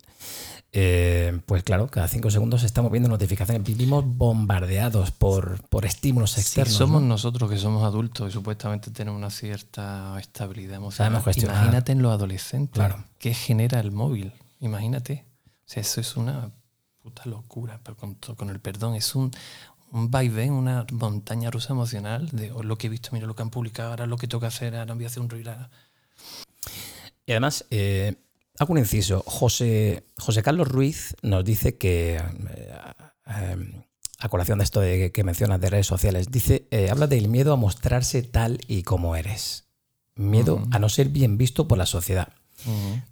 Eh, 0.71 1.37
pues 1.45 1.63
claro, 1.63 1.87
cada 1.87 2.07
cinco 2.07 2.31
segundos 2.31 2.63
estamos 2.63 2.93
viendo 2.93 3.09
notificaciones, 3.09 3.61
vivimos 3.61 4.05
bombardeados 4.07 5.11
por, 5.11 5.61
por 5.67 5.85
estímulos 5.85 6.37
externos. 6.37 6.73
somos 6.73 7.01
nosotros 7.01 7.51
que 7.51 7.57
somos 7.57 7.83
adultos 7.83 8.29
y 8.29 8.31
supuestamente 8.31 8.89
tenemos 8.89 9.17
una 9.17 9.31
cierta 9.31 10.17
estabilidad 10.17 10.77
emocional. 10.77 11.21
Imagínate 11.35 11.91
en 11.91 12.01
los 12.01 12.13
adolescentes, 12.13 12.73
claro. 12.73 13.03
¿qué 13.19 13.33
genera 13.33 13.81
el 13.81 13.91
móvil? 13.91 14.31
Imagínate. 14.61 15.25
O 15.45 15.49
sea, 15.65 15.81
eso 15.81 15.99
es 15.99 16.15
una 16.15 16.51
puta 17.01 17.23
locura, 17.25 17.79
pero 17.83 17.97
con, 17.97 18.15
con 18.15 18.49
el 18.49 18.59
perdón, 18.59 18.95
es 18.95 19.15
un, 19.15 19.31
un 19.91 20.09
vaivén, 20.09 20.53
una 20.53 20.85
montaña 20.91 21.51
rusa 21.51 21.73
emocional 21.73 22.29
de 22.31 22.51
oh, 22.51 22.63
lo 22.63 22.77
que 22.77 22.87
he 22.87 22.89
visto, 22.89 23.09
mira 23.11 23.27
lo 23.27 23.35
que 23.35 23.41
han 23.41 23.49
publicado, 23.49 23.91
ahora 23.91 24.05
lo 24.05 24.17
que 24.17 24.27
tengo 24.27 24.41
que 24.41 24.47
hacer, 24.47 24.75
ahora 24.75 24.93
voy 24.93 25.03
a 25.03 25.07
hacer 25.07 25.21
un 25.21 25.29
reel. 25.29 25.49
Y 27.25 27.31
además, 27.31 27.65
eh, 27.69 28.15
Hago 28.59 28.73
un 28.73 28.79
inciso. 28.79 29.23
José, 29.25 30.03
José 30.17 30.43
Carlos 30.43 30.67
Ruiz 30.67 31.15
nos 31.23 31.43
dice 31.43 31.77
que, 31.77 32.17
eh, 32.17 32.21
eh, 33.25 33.85
a 34.19 34.29
colación 34.29 34.59
de 34.59 34.65
esto 34.65 34.81
de, 34.81 35.11
que 35.11 35.23
mencionas 35.23 35.59
de 35.59 35.69
redes 35.69 35.87
sociales, 35.87 36.29
dice, 36.29 36.67
habla 36.91 37.07
del 37.07 37.27
miedo 37.27 37.53
a 37.53 37.55
mostrarse 37.55 38.21
tal 38.21 38.59
y 38.67 38.83
como 38.83 39.15
eres. 39.15 39.65
Miedo 40.15 40.61
a 40.69 40.77
no 40.77 40.89
ser 40.89 41.09
bien 41.09 41.39
visto 41.39 41.67
por 41.67 41.79
la 41.79 41.87
sociedad. 41.87 42.33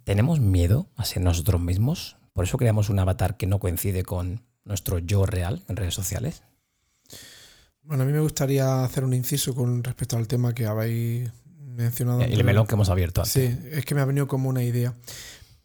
¿Tenemos 0.04 0.38
miedo 0.38 0.86
a 0.96 1.04
ser 1.04 1.22
nosotros 1.22 1.60
mismos? 1.60 2.16
Por 2.32 2.44
eso 2.44 2.58
creamos 2.58 2.88
un 2.88 2.98
avatar 2.98 3.36
que 3.36 3.46
no 3.46 3.58
coincide 3.58 4.02
con 4.04 4.44
nuestro 4.64 4.98
yo 4.98 5.26
real 5.26 5.64
en 5.68 5.76
redes 5.76 5.94
sociales. 5.94 6.42
Bueno, 7.82 8.04
a 8.04 8.06
mí 8.06 8.12
me 8.12 8.20
gustaría 8.20 8.84
hacer 8.84 9.04
un 9.04 9.14
inciso 9.14 9.54
con 9.54 9.82
respecto 9.82 10.16
al 10.16 10.28
tema 10.28 10.54
que 10.54 10.66
habéis 10.66 11.30
mencionado. 11.58 12.20
El 12.22 12.44
melón 12.44 12.66
que 12.66 12.74
hemos 12.74 12.88
abierto 12.88 13.22
antes. 13.22 13.32
Sí, 13.32 13.58
es 13.72 13.84
que 13.84 13.94
me 13.94 14.00
ha 14.00 14.04
venido 14.04 14.28
como 14.28 14.48
una 14.48 14.62
idea. 14.62 14.94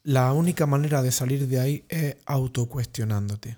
La 0.02 0.34
única 0.34 0.66
manera 0.66 1.02
de 1.02 1.12
salir 1.12 1.48
de 1.48 1.60
ahí 1.60 1.86
es 1.90 2.18
autocuestionándote, 2.26 3.58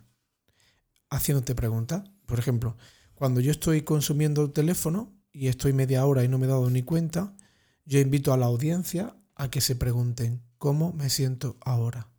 haciéndote 1.10 1.56
preguntas. 1.56 2.04
Por 2.26 2.40
ejemplo, 2.40 2.78
cuando 3.14 3.42
yo 3.42 3.52
estoy 3.52 3.82
consumiendo 3.82 4.44
el 4.44 4.52
teléfono 4.52 5.14
y 5.32 5.48
estoy 5.48 5.74
media 5.74 6.06
hora 6.06 6.24
y 6.24 6.28
no 6.28 6.38
me 6.38 6.46
he 6.46 6.50
dado 6.50 6.70
ni 6.70 6.84
cuenta, 6.84 7.36
yo 7.86 8.00
invito 8.00 8.34
a 8.34 8.38
la 8.38 8.48
audiencia 8.48 9.16
a 9.36 9.50
que 9.50 9.62
se 9.62 9.76
pregunten 9.76 10.42
cómo 10.58 10.94
me 10.94 11.10
siento 11.10 11.58
ahora. 11.62 12.10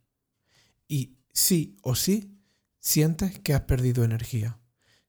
Y 0.89 1.19
sí 1.31 1.77
o 1.83 1.95
sí 1.95 2.37
sientes 2.79 3.39
que 3.39 3.53
has 3.53 3.61
perdido 3.61 4.03
energía. 4.03 4.59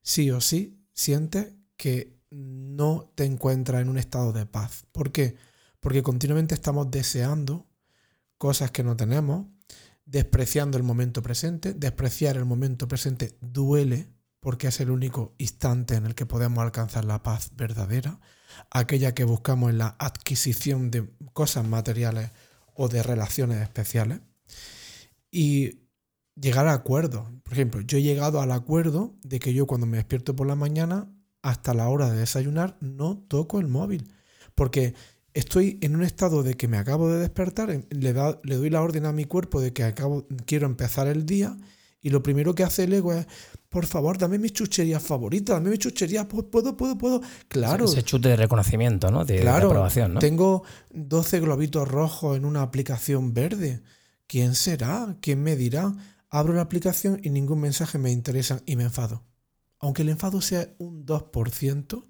Sí 0.03 0.31
o 0.31 0.41
sí 0.41 0.87
sientes 0.93 1.55
que 1.77 2.21
no 2.31 3.11
te 3.17 3.25
encuentras 3.25 3.83
en 3.83 3.89
un 3.89 3.99
estado 3.99 4.33
de 4.33 4.47
paz. 4.47 4.87
¿Por 4.93 5.11
qué? 5.11 5.37
Porque 5.81 6.05
continuamente 6.05 6.55
estamos 6.55 6.91
deseando 6.91 7.67
cosas 8.39 8.71
que 8.71 8.85
no 8.85 8.97
tenemos, 8.97 9.47
despreciando 10.05 10.79
el 10.79 10.85
momento 10.85 11.23
presente. 11.23 11.75
Despreciar 11.75 12.37
el 12.37 12.45
momento 12.45 12.87
presente 12.87 13.37
duele 13.41 14.13
porque 14.41 14.69
es 14.69 14.81
el 14.81 14.91
único 14.91 15.35
instante 15.39 15.95
en 15.95 16.07
el 16.07 16.15
que 16.15 16.27
podemos 16.27 16.63
alcanzar 16.63 17.05
la 17.05 17.23
paz 17.23 17.51
verdadera, 17.57 18.21
aquella 18.71 19.13
que 19.15 19.25
buscamos 19.25 19.71
en 19.71 19.79
la 19.79 19.97
adquisición 19.99 20.91
de 20.91 21.11
cosas 21.33 21.67
materiales 21.67 22.33
o 22.75 22.89
de 22.89 23.03
relaciones 23.03 23.61
especiales. 23.63 24.21
Y 25.31 25.81
llegar 26.35 26.67
a 26.67 26.73
acuerdos. 26.73 27.29
Por 27.43 27.53
ejemplo, 27.53 27.81
yo 27.81 27.99
he 27.99 28.03
llegado 28.03 28.41
al 28.41 28.53
acuerdo 28.53 29.15
de 29.23 29.39
que 29.39 29.53
yo 29.53 29.67
cuando 29.67 29.87
me 29.87 29.97
despierto 29.97 30.35
por 30.35 30.47
la 30.47 30.57
mañana, 30.57 31.13
hasta 31.43 31.75
la 31.75 31.89
hora 31.89 32.11
de 32.11 32.19
desayunar, 32.19 32.77
no 32.81 33.19
toco 33.19 33.61
el 33.61 33.69
móvil. 33.69 34.13
Porque 34.55 34.95
estoy 35.35 35.79
en 35.81 35.97
un 35.97 36.03
estado 36.03 36.43
de 36.43 36.55
que 36.55 36.69
me 36.69 36.79
acabo 36.79 37.09
de 37.09 37.19
despertar, 37.19 37.69
le, 37.69 38.15
le 38.43 38.57
doy 38.57 38.71
la 38.71 38.83
orden 38.83 39.07
a 39.07 39.13
mi 39.13 39.25
cuerpo 39.25 39.61
de 39.61 39.73
que 39.73 39.85
acabo, 39.85 40.27
quiero 40.45 40.67
empezar 40.67 41.07
el 41.07 41.25
día 41.27 41.57
y 42.03 42.11
lo 42.11 42.23
primero 42.23 42.55
que 42.55 42.65
hace 42.65 42.85
el 42.85 42.95
ego 42.95 43.13
es, 43.13 43.27
por 43.69 43.87
favor, 43.87 44.17
dame 44.17 44.39
mis 44.39 44.53
chucherías 44.53 45.03
favoritas, 45.03 45.57
dame 45.57 45.71
mis 45.71 45.79
chucherías, 45.79 46.27
puedo, 46.27 46.77
puedo, 46.77 46.97
puedo. 46.97 47.21
Claro. 47.49 47.85
Ese 47.85 48.03
chute 48.03 48.31
de 48.31 48.37
reconocimiento, 48.37 49.11
¿no? 49.11 49.25
De, 49.25 49.47
aprobación, 49.47 50.15
¿no? 50.15 50.21
Tengo 50.21 50.63
12 50.95 51.41
globitos 51.41 51.87
rojos 51.87 52.37
en 52.39 52.47
una 52.47 52.63
aplicación 52.63 53.35
verde. 53.35 53.83
¿Quién 54.31 54.55
será? 54.55 55.17
¿Quién 55.21 55.43
me 55.43 55.57
dirá? 55.57 55.93
Abro 56.29 56.55
la 56.55 56.63
aplicación 56.63 57.21
y 57.25 57.31
ningún 57.31 57.63
mensaje 57.63 57.99
me 57.99 58.13
interesa 58.13 58.63
y 58.65 58.77
me 58.77 58.85
enfado. 58.85 59.25
Aunque 59.81 60.03
el 60.03 60.09
enfado 60.09 60.41
sea 60.41 60.73
un 60.79 61.05
2%, 61.05 62.07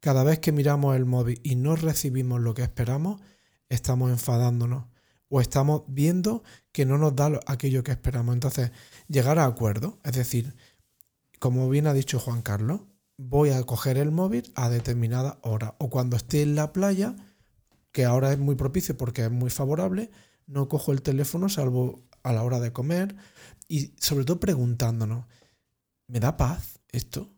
cada 0.00 0.24
vez 0.24 0.40
que 0.40 0.50
miramos 0.50 0.96
el 0.96 1.04
móvil 1.04 1.40
y 1.44 1.54
no 1.54 1.76
recibimos 1.76 2.40
lo 2.40 2.54
que 2.54 2.64
esperamos, 2.64 3.20
estamos 3.68 4.10
enfadándonos 4.10 4.86
o 5.28 5.40
estamos 5.40 5.82
viendo 5.86 6.42
que 6.72 6.86
no 6.86 6.98
nos 6.98 7.14
da 7.14 7.38
aquello 7.46 7.84
que 7.84 7.92
esperamos. 7.92 8.34
Entonces, 8.34 8.72
llegar 9.06 9.38
a 9.38 9.44
acuerdo, 9.44 10.00
es 10.02 10.16
decir, 10.16 10.56
como 11.38 11.68
bien 11.68 11.86
ha 11.86 11.94
dicho 11.94 12.18
Juan 12.18 12.42
Carlos, 12.42 12.80
voy 13.16 13.50
a 13.50 13.62
coger 13.62 13.96
el 13.96 14.10
móvil 14.10 14.50
a 14.56 14.70
determinada 14.70 15.38
hora 15.42 15.76
o 15.78 15.88
cuando 15.88 16.16
esté 16.16 16.42
en 16.42 16.56
la 16.56 16.72
playa, 16.72 17.14
que 17.92 18.06
ahora 18.06 18.32
es 18.32 18.40
muy 18.40 18.56
propicio 18.56 18.96
porque 18.96 19.26
es 19.26 19.30
muy 19.30 19.50
favorable, 19.50 20.10
no 20.50 20.68
cojo 20.68 20.92
el 20.92 21.02
teléfono 21.02 21.48
salvo 21.48 22.02
a 22.22 22.32
la 22.32 22.42
hora 22.42 22.60
de 22.60 22.72
comer 22.72 23.16
y 23.68 23.94
sobre 23.98 24.24
todo 24.24 24.40
preguntándonos, 24.40 25.26
¿me 26.08 26.20
da 26.20 26.36
paz 26.36 26.80
esto? 26.90 27.32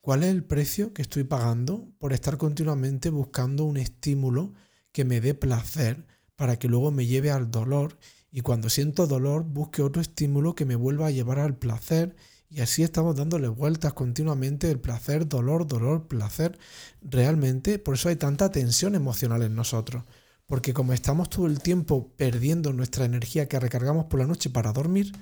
¿Cuál 0.00 0.24
es 0.24 0.30
el 0.30 0.44
precio 0.44 0.92
que 0.92 1.02
estoy 1.02 1.24
pagando 1.24 1.88
por 1.98 2.12
estar 2.12 2.36
continuamente 2.36 3.10
buscando 3.10 3.64
un 3.64 3.76
estímulo 3.76 4.54
que 4.92 5.04
me 5.04 5.20
dé 5.20 5.34
placer 5.34 6.06
para 6.36 6.58
que 6.58 6.68
luego 6.68 6.90
me 6.90 7.06
lleve 7.06 7.30
al 7.30 7.50
dolor 7.50 7.98
y 8.32 8.40
cuando 8.40 8.70
siento 8.70 9.06
dolor 9.06 9.44
busque 9.44 9.82
otro 9.82 10.02
estímulo 10.02 10.54
que 10.54 10.64
me 10.64 10.74
vuelva 10.74 11.06
a 11.06 11.10
llevar 11.10 11.38
al 11.38 11.56
placer 11.56 12.16
y 12.48 12.60
así 12.60 12.82
estamos 12.82 13.14
dándole 13.14 13.46
vueltas 13.46 13.92
continuamente 13.92 14.68
el 14.70 14.80
placer, 14.80 15.28
dolor, 15.28 15.68
dolor, 15.68 16.08
placer. 16.08 16.58
Realmente 17.00 17.78
por 17.78 17.94
eso 17.94 18.08
hay 18.08 18.16
tanta 18.16 18.50
tensión 18.50 18.96
emocional 18.96 19.42
en 19.42 19.54
nosotros. 19.54 20.02
Porque 20.50 20.74
como 20.74 20.92
estamos 20.92 21.30
todo 21.30 21.46
el 21.46 21.60
tiempo 21.60 22.12
perdiendo 22.16 22.72
nuestra 22.72 23.04
energía 23.04 23.46
que 23.46 23.60
recargamos 23.60 24.06
por 24.06 24.18
la 24.18 24.26
noche 24.26 24.50
para 24.50 24.72
dormir, 24.72 25.12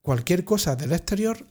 cualquier 0.00 0.44
cosa 0.44 0.74
del 0.74 0.90
exterior 0.90 1.46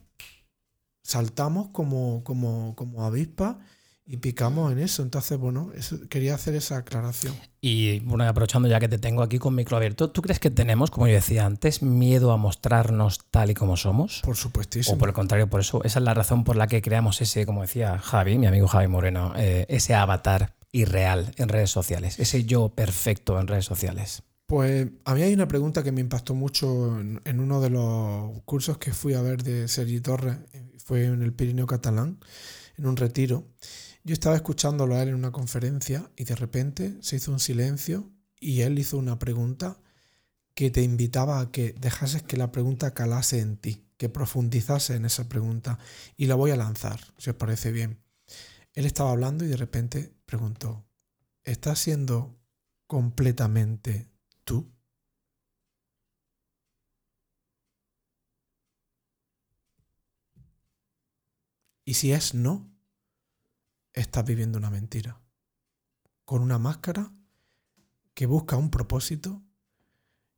saltamos 1.01 1.69
como, 1.69 2.21
como, 2.25 2.75
como 2.75 3.05
avispa 3.05 3.59
y 4.05 4.17
picamos 4.17 4.73
en 4.73 4.79
eso. 4.79 5.03
Entonces, 5.03 5.37
bueno, 5.37 5.71
quería 6.09 6.35
hacer 6.35 6.53
esa 6.55 6.75
aclaración. 6.79 7.33
Y 7.61 8.01
bueno, 8.01 8.27
aprovechando 8.27 8.67
ya 8.67 8.81
que 8.81 8.89
te 8.89 8.97
tengo 8.97 9.23
aquí 9.23 9.39
con 9.39 9.55
micro 9.55 9.77
abierto, 9.77 10.09
¿tú 10.09 10.21
crees 10.21 10.39
que 10.39 10.51
tenemos, 10.51 10.91
como 10.91 11.07
yo 11.07 11.13
decía 11.13 11.45
antes, 11.45 11.81
miedo 11.81 12.33
a 12.33 12.37
mostrarnos 12.37 13.21
tal 13.31 13.51
y 13.51 13.53
como 13.53 13.77
somos? 13.77 14.19
Por 14.21 14.35
supuestísimo. 14.35 14.97
O 14.97 14.99
por 14.99 15.07
el 15.07 15.15
contrario, 15.15 15.49
por 15.49 15.61
eso, 15.61 15.81
esa 15.85 15.99
es 15.99 16.03
la 16.03 16.13
razón 16.13 16.43
por 16.43 16.57
la 16.57 16.67
que 16.67 16.81
creamos 16.81 17.21
ese, 17.21 17.45
como 17.45 17.61
decía 17.61 17.97
Javi, 17.99 18.37
mi 18.37 18.47
amigo 18.47 18.67
Javi 18.67 18.89
Moreno, 18.89 19.31
eh, 19.37 19.65
ese 19.69 19.95
avatar 19.95 20.55
irreal 20.71 21.33
en 21.37 21.49
redes 21.49 21.71
sociales, 21.71 22.19
ese 22.19 22.45
yo 22.45 22.69
perfecto 22.69 23.39
en 23.39 23.47
redes 23.47 23.65
sociales. 23.65 24.23
Pues 24.45 24.87
a 25.05 25.15
mí 25.15 25.21
hay 25.21 25.33
una 25.33 25.47
pregunta 25.47 25.81
que 25.81 25.93
me 25.93 26.01
impactó 26.01 26.35
mucho 26.35 26.99
en, 26.99 27.21
en 27.23 27.39
uno 27.39 27.61
de 27.61 27.69
los 27.69 28.41
cursos 28.43 28.77
que 28.77 28.93
fui 28.93 29.13
a 29.13 29.21
ver 29.21 29.43
de 29.43 29.67
Sergi 29.67 30.01
Torres 30.01 30.37
fue 30.81 31.05
en 31.05 31.21
el 31.21 31.33
Pirineo 31.33 31.67
catalán, 31.67 32.19
en 32.77 32.85
un 32.85 32.97
retiro. 32.97 33.47
Yo 34.03 34.13
estaba 34.13 34.35
escuchándolo 34.35 34.95
a 34.95 35.03
él 35.03 35.09
en 35.09 35.15
una 35.15 35.31
conferencia 35.31 36.11
y 36.17 36.23
de 36.23 36.35
repente 36.35 36.97
se 37.01 37.15
hizo 37.15 37.31
un 37.31 37.39
silencio 37.39 38.11
y 38.39 38.61
él 38.61 38.77
hizo 38.79 38.97
una 38.97 39.19
pregunta 39.19 39.79
que 40.53 40.69
te 40.69 40.81
invitaba 40.81 41.39
a 41.39 41.51
que 41.51 41.73
dejases 41.79 42.23
que 42.23 42.35
la 42.35 42.51
pregunta 42.51 42.93
calase 42.93 43.39
en 43.39 43.57
ti, 43.57 43.85
que 43.97 44.09
profundizase 44.09 44.95
en 44.95 45.05
esa 45.05 45.29
pregunta. 45.29 45.79
Y 46.17 46.25
la 46.25 46.35
voy 46.35 46.51
a 46.51 46.57
lanzar, 46.57 46.99
si 47.17 47.29
os 47.29 47.35
parece 47.35 47.71
bien. 47.71 47.99
Él 48.73 48.85
estaba 48.85 49.11
hablando 49.11 49.45
y 49.45 49.47
de 49.47 49.57
repente 49.57 50.11
preguntó, 50.31 50.87
¿estás 51.43 51.77
siendo 51.77 52.39
completamente 52.87 54.09
tú? 54.45 54.71
Y 61.83 61.95
si 61.95 62.13
es 62.13 62.33
no, 62.33 62.73
estás 63.91 64.23
viviendo 64.23 64.57
una 64.57 64.69
mentira, 64.69 65.21
con 66.23 66.41
una 66.41 66.57
máscara 66.57 67.11
que 68.13 68.25
busca 68.25 68.55
un 68.55 68.71
propósito 68.71 69.43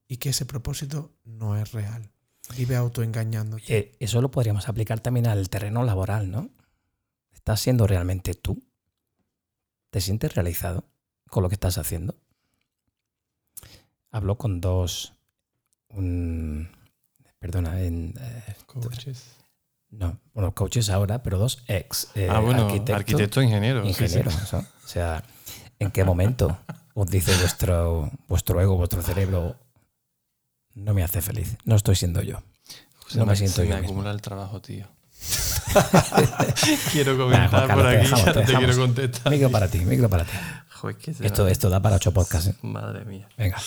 y 0.08 0.18
que 0.18 0.30
ese 0.30 0.48
propósito 0.48 1.16
no 1.24 1.56
es 1.56 1.72
real. 1.72 2.12
Vive 2.58 2.78
autoengañándote. 2.78 3.96
Eso 4.00 4.24
lo 4.24 4.32
podríamos 4.32 4.68
aplicar 4.68 5.02
también 5.02 5.28
al 5.28 5.52
terreno 5.52 5.84
laboral, 5.84 6.32
¿no? 6.32 6.50
¿Estás 7.32 7.60
siendo 7.60 7.86
realmente 7.86 8.34
tú? 8.34 8.73
¿Te 9.94 10.02
sientes 10.02 10.34
realizado 10.34 10.86
con 11.30 11.44
lo 11.44 11.50
que 11.50 11.54
estás 11.54 11.78
haciendo? 11.78 12.16
Hablo 14.10 14.40
con 14.40 14.60
dos. 14.60 15.14
un- 15.90 16.68
perdona, 17.38 17.80
en. 17.80 18.16
eh, 18.20 18.56
Coaches. 18.66 19.24
no, 19.92 20.18
bueno, 20.34 20.56
coaches 20.56 20.90
ahora, 20.90 21.22
pero 21.22 21.38
dos 21.38 21.64
ex 21.68 22.08
eh, 22.16 22.28
ah, 22.28 22.40
bueno, 22.40 22.64
arquitecto, 22.64 23.44
ingeniero. 23.44 24.34
O 24.84 24.88
sea, 24.88 25.24
¿en 25.78 25.92
qué 25.92 26.04
momento 26.04 26.58
os 26.96 27.08
dice 27.12 27.38
vuestro, 27.38 28.10
vuestro 28.28 28.60
ego, 28.62 28.76
vuestro 28.76 29.04
cerebro, 29.04 29.56
no 30.74 30.96
me 30.96 31.04
hace 31.04 31.22
feliz? 31.22 31.56
No 31.66 31.76
estoy 31.76 31.96
siendo 31.96 32.24
yo. 32.24 32.42
No 33.14 33.26
me 33.28 33.34
me, 33.34 33.36
siento 33.38 33.58
se 33.58 33.68
yo 33.68 33.76
me 33.76 33.82
mismo. 33.82 33.90
acumula 33.94 34.10
el 34.12 34.22
trabajo, 34.24 34.60
tío. 34.60 34.88
quiero 36.92 37.18
comentar 37.18 37.68
Carlos, 37.68 37.76
por 37.76 37.88
aquí, 37.88 37.98
dejamos, 38.04 38.26
ya 38.26 38.34
te 38.34 38.42
te, 38.42 38.54
quiero 38.56 38.78
contestar. 38.78 39.32
Micro 39.32 39.50
para 39.52 39.68
ti, 39.68 39.80
micro 39.80 40.10
para 40.10 40.26
ti. 40.26 40.32
Joder, 40.70 40.98
Esto, 41.22 41.70
da 41.70 41.82
para 41.82 41.96
ocho 41.96 42.14
podcasts. 42.14 42.50
¿eh? 42.50 42.56
Madre 42.62 43.06
mía. 43.06 43.28
Venga. 43.38 43.58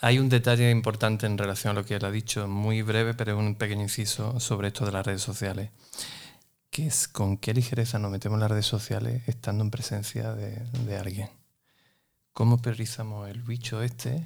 Hay 0.00 0.18
un 0.18 0.28
detalle 0.28 0.70
importante 0.70 1.26
en 1.26 1.38
relación 1.38 1.72
a 1.72 1.74
lo 1.80 1.84
que 1.84 1.94
él 1.94 2.04
ha 2.04 2.10
dicho, 2.10 2.48
muy 2.48 2.82
breve, 2.82 3.14
pero 3.14 3.32
es 3.32 3.38
un 3.38 3.54
pequeño 3.54 3.82
inciso 3.82 4.40
sobre 4.40 4.68
esto 4.68 4.84
de 4.84 4.92
las 4.92 5.06
redes 5.06 5.22
sociales, 5.22 5.70
que 6.70 6.86
es 6.86 7.06
con 7.06 7.36
qué 7.36 7.54
ligereza 7.54 7.98
nos 7.98 8.10
metemos 8.10 8.36
en 8.36 8.40
las 8.40 8.50
redes 8.50 8.66
sociales 8.66 9.22
estando 9.28 9.62
en 9.62 9.70
presencia 9.70 10.34
de, 10.34 10.56
de 10.86 10.96
alguien. 10.96 11.30
¿Cómo 12.32 12.58
priorizamos 12.60 13.28
el 13.28 13.42
bicho 13.42 13.82
este 13.82 14.24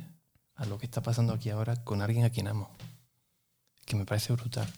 a 0.54 0.64
lo 0.64 0.78
que 0.78 0.86
está 0.86 1.02
pasando 1.02 1.34
aquí 1.34 1.50
ahora 1.50 1.76
con 1.84 2.00
alguien 2.00 2.24
a 2.24 2.30
quien 2.30 2.48
amo? 2.48 2.70
Que 3.84 3.96
me 3.96 4.04
parece 4.04 4.32
brutal. 4.32 4.72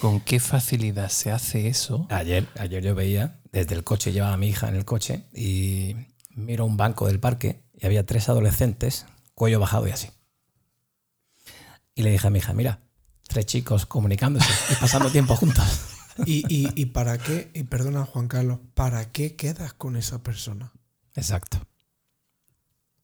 ¿Con 0.00 0.20
qué 0.20 0.40
facilidad 0.40 1.08
se 1.08 1.30
hace 1.30 1.68
eso? 1.68 2.06
Ayer, 2.10 2.46
ayer 2.58 2.82
yo 2.82 2.94
veía, 2.94 3.40
desde 3.52 3.74
el 3.74 3.84
coche, 3.84 4.12
llevaba 4.12 4.34
a 4.34 4.36
mi 4.36 4.48
hija 4.48 4.68
en 4.68 4.76
el 4.76 4.84
coche 4.84 5.24
y 5.32 5.96
miro 6.34 6.64
un 6.64 6.76
banco 6.76 7.06
del 7.06 7.20
parque 7.20 7.62
y 7.74 7.86
había 7.86 8.04
tres 8.06 8.28
adolescentes, 8.28 9.06
cuello 9.34 9.60
bajado 9.60 9.88
y 9.88 9.90
así. 9.90 10.10
Y 11.94 12.02
le 12.02 12.10
dije 12.10 12.26
a 12.26 12.30
mi 12.30 12.38
hija, 12.38 12.52
mira, 12.52 12.80
tres 13.26 13.46
chicos 13.46 13.86
comunicándose 13.86 14.48
y 14.70 14.74
pasando 14.76 15.10
tiempo 15.10 15.36
juntos. 15.36 15.64
¿Y, 16.26 16.44
y, 16.48 16.72
y 16.74 16.86
para 16.86 17.18
qué, 17.18 17.50
y 17.54 17.64
perdona 17.64 18.04
Juan 18.04 18.28
Carlos, 18.28 18.58
¿para 18.74 19.10
qué 19.12 19.36
quedas 19.36 19.72
con 19.72 19.96
esa 19.96 20.22
persona? 20.22 20.72
Exacto. 21.14 21.60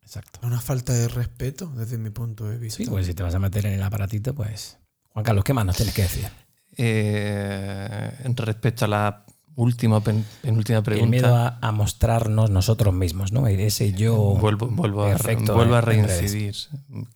Exacto. 0.02 0.40
Una 0.42 0.60
falta 0.60 0.92
de 0.92 1.08
respeto 1.08 1.72
desde 1.74 1.96
mi 1.96 2.10
punto 2.10 2.48
de 2.48 2.58
vista. 2.58 2.78
Sí, 2.78 2.86
pues 2.86 3.06
si 3.06 3.14
te 3.14 3.22
vas 3.22 3.34
a 3.34 3.38
meter 3.38 3.66
en 3.66 3.74
el 3.74 3.82
aparatito, 3.82 4.34
pues... 4.34 4.78
Juan 5.10 5.24
Carlos, 5.24 5.44
¿qué 5.44 5.54
más 5.54 5.64
nos 5.64 5.76
tienes 5.76 5.94
que 5.94 6.02
decir? 6.02 6.28
Eh, 6.76 8.10
respecto 8.36 8.84
a 8.84 8.88
la 8.88 9.24
última 9.56 10.00
pen- 10.02 10.24
penúltima 10.42 10.78
El 10.78 10.84
pregunta. 10.84 11.10
miedo 11.10 11.36
a, 11.36 11.58
a 11.60 11.72
mostrarnos 11.72 12.50
nosotros 12.50 12.92
mismos, 12.94 13.32
¿no? 13.32 13.46
Ese 13.46 13.92
yo... 13.92 14.16
Vuelvo, 14.16 14.66
vuelvo, 14.66 15.04
a, 15.04 15.16
vuelvo 15.54 15.74
a 15.76 15.80
reincidir. 15.80 16.54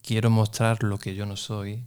Quiero 0.03 0.31
mostrar 0.31 0.83
lo 0.83 0.99
que 0.99 1.15
yo 1.15 1.27
no 1.27 1.37
soy, 1.37 1.85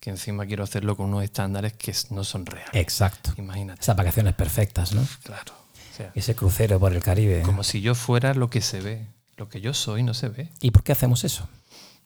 que 0.00 0.10
encima 0.10 0.44
quiero 0.46 0.64
hacerlo 0.64 0.96
con 0.96 1.06
unos 1.06 1.24
estándares 1.24 1.72
que 1.72 1.94
no 2.10 2.24
son 2.24 2.44
reales. 2.46 2.74
Exacto. 2.74 3.32
Imagínate. 3.38 3.80
Esas 3.80 3.96
vacaciones 3.96 4.34
perfectas, 4.34 4.92
¿no? 4.94 5.06
Claro. 5.22 5.52
O 5.92 5.96
sea, 5.96 6.10
Ese 6.14 6.34
crucero 6.34 6.78
por 6.80 6.92
el 6.92 7.02
Caribe. 7.02 7.42
como 7.42 7.62
si 7.64 7.80
yo 7.80 7.94
fuera 7.94 8.34
lo 8.34 8.50
que 8.50 8.60
se 8.60 8.80
ve. 8.80 9.06
Lo 9.36 9.48
que 9.48 9.60
yo 9.60 9.72
soy 9.74 10.02
no 10.02 10.12
se 10.14 10.28
ve. 10.28 10.50
¿Y 10.60 10.70
por 10.70 10.82
qué 10.84 10.92
hacemos 10.92 11.24
eso? 11.24 11.48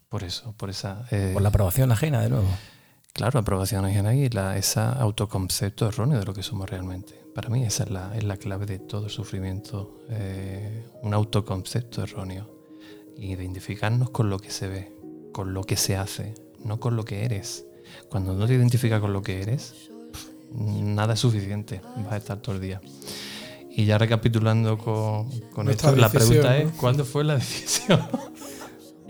Por 0.08 0.24
eso, 0.24 0.52
por 0.56 0.70
esa. 0.70 1.04
eh, 1.10 1.30
Por 1.34 1.42
la 1.42 1.48
aprobación 1.50 1.90
ajena, 1.92 2.22
de 2.22 2.30
nuevo. 2.30 2.48
Claro, 3.18 3.40
aprobación 3.40 3.84
ajena 3.84 4.14
y 4.14 4.28
la, 4.28 4.56
esa 4.56 4.92
autoconcepto 4.92 5.88
erróneo 5.88 6.20
de 6.20 6.24
lo 6.24 6.32
que 6.32 6.44
somos 6.44 6.70
realmente. 6.70 7.20
Para 7.34 7.48
mí 7.48 7.64
esa 7.64 7.82
es 7.82 7.90
la, 7.90 8.16
es 8.16 8.22
la 8.22 8.36
clave 8.36 8.64
de 8.64 8.78
todo 8.78 9.06
el 9.06 9.10
sufrimiento, 9.10 10.04
eh, 10.08 10.84
un 11.02 11.12
autoconcepto 11.14 12.04
erróneo. 12.04 12.48
Identificarnos 13.16 14.10
con 14.10 14.30
lo 14.30 14.38
que 14.38 14.52
se 14.52 14.68
ve, 14.68 14.92
con 15.32 15.52
lo 15.52 15.64
que 15.64 15.76
se 15.76 15.96
hace, 15.96 16.32
no 16.64 16.78
con 16.78 16.94
lo 16.94 17.04
que 17.04 17.24
eres. 17.24 17.66
Cuando 18.08 18.34
no 18.34 18.46
te 18.46 18.54
identificas 18.54 19.00
con 19.00 19.12
lo 19.12 19.20
que 19.20 19.42
eres, 19.42 19.90
nada 20.52 21.14
es 21.14 21.18
suficiente, 21.18 21.80
vas 21.96 22.12
a 22.12 22.16
estar 22.18 22.38
todo 22.38 22.54
el 22.54 22.60
día. 22.60 22.80
Y 23.68 23.84
ya 23.84 23.98
recapitulando 23.98 24.78
con, 24.78 25.28
con 25.50 25.68
esto, 25.68 25.90
la 25.96 26.08
pregunta 26.08 26.50
¿no? 26.50 26.54
es, 26.54 26.72
¿cuándo 26.74 27.04
fue 27.04 27.24
la 27.24 27.34
decisión? 27.34 28.00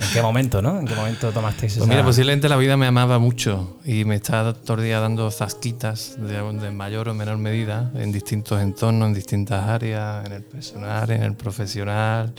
¿En 0.00 0.08
qué 0.12 0.22
momento, 0.22 0.62
no? 0.62 0.78
¿En 0.78 0.86
qué 0.86 0.94
momento 0.94 1.32
tomasteis 1.32 1.72
esa... 1.72 1.80
Pues 1.80 1.88
mira, 1.88 2.04
posiblemente 2.04 2.48
la 2.48 2.56
vida 2.56 2.76
me 2.76 2.86
amaba 2.86 3.18
mucho 3.18 3.78
y 3.84 4.04
me 4.04 4.14
está 4.14 4.54
todo 4.54 4.76
el 4.78 4.84
día 4.84 5.00
dando 5.00 5.30
zasquitas 5.30 6.16
de, 6.18 6.40
de 6.60 6.70
mayor 6.70 7.08
o 7.08 7.14
menor 7.14 7.36
medida 7.38 7.90
en 7.94 8.12
distintos 8.12 8.60
entornos, 8.62 9.08
en 9.08 9.14
distintas 9.14 9.68
áreas, 9.68 10.24
en 10.24 10.32
el 10.32 10.44
personal, 10.44 11.10
en 11.10 11.22
el 11.24 11.34
profesional, 11.34 12.32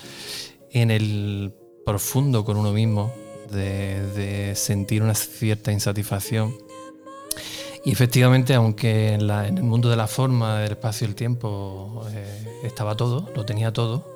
en 0.71 0.89
el 0.91 1.53
profundo 1.85 2.45
con 2.45 2.57
uno 2.57 2.71
mismo, 2.71 3.13
de, 3.51 4.05
de 4.15 4.55
sentir 4.55 5.03
una 5.03 5.13
cierta 5.15 5.71
insatisfacción. 5.71 6.55
Y 7.85 7.91
efectivamente, 7.91 8.53
aunque 8.55 9.13
en, 9.13 9.27
la- 9.27 9.47
en 9.47 9.57
el 9.57 9.63
mundo 9.63 9.89
de 9.89 9.95
la 9.95 10.07
forma, 10.07 10.59
del 10.59 10.71
espacio 10.73 11.05
y 11.07 11.09
el 11.09 11.15
tiempo 11.15 12.05
eh, 12.13 12.59
estaba 12.63 12.95
todo, 12.95 13.29
lo 13.35 13.45
tenía 13.45 13.71
todo, 13.73 14.08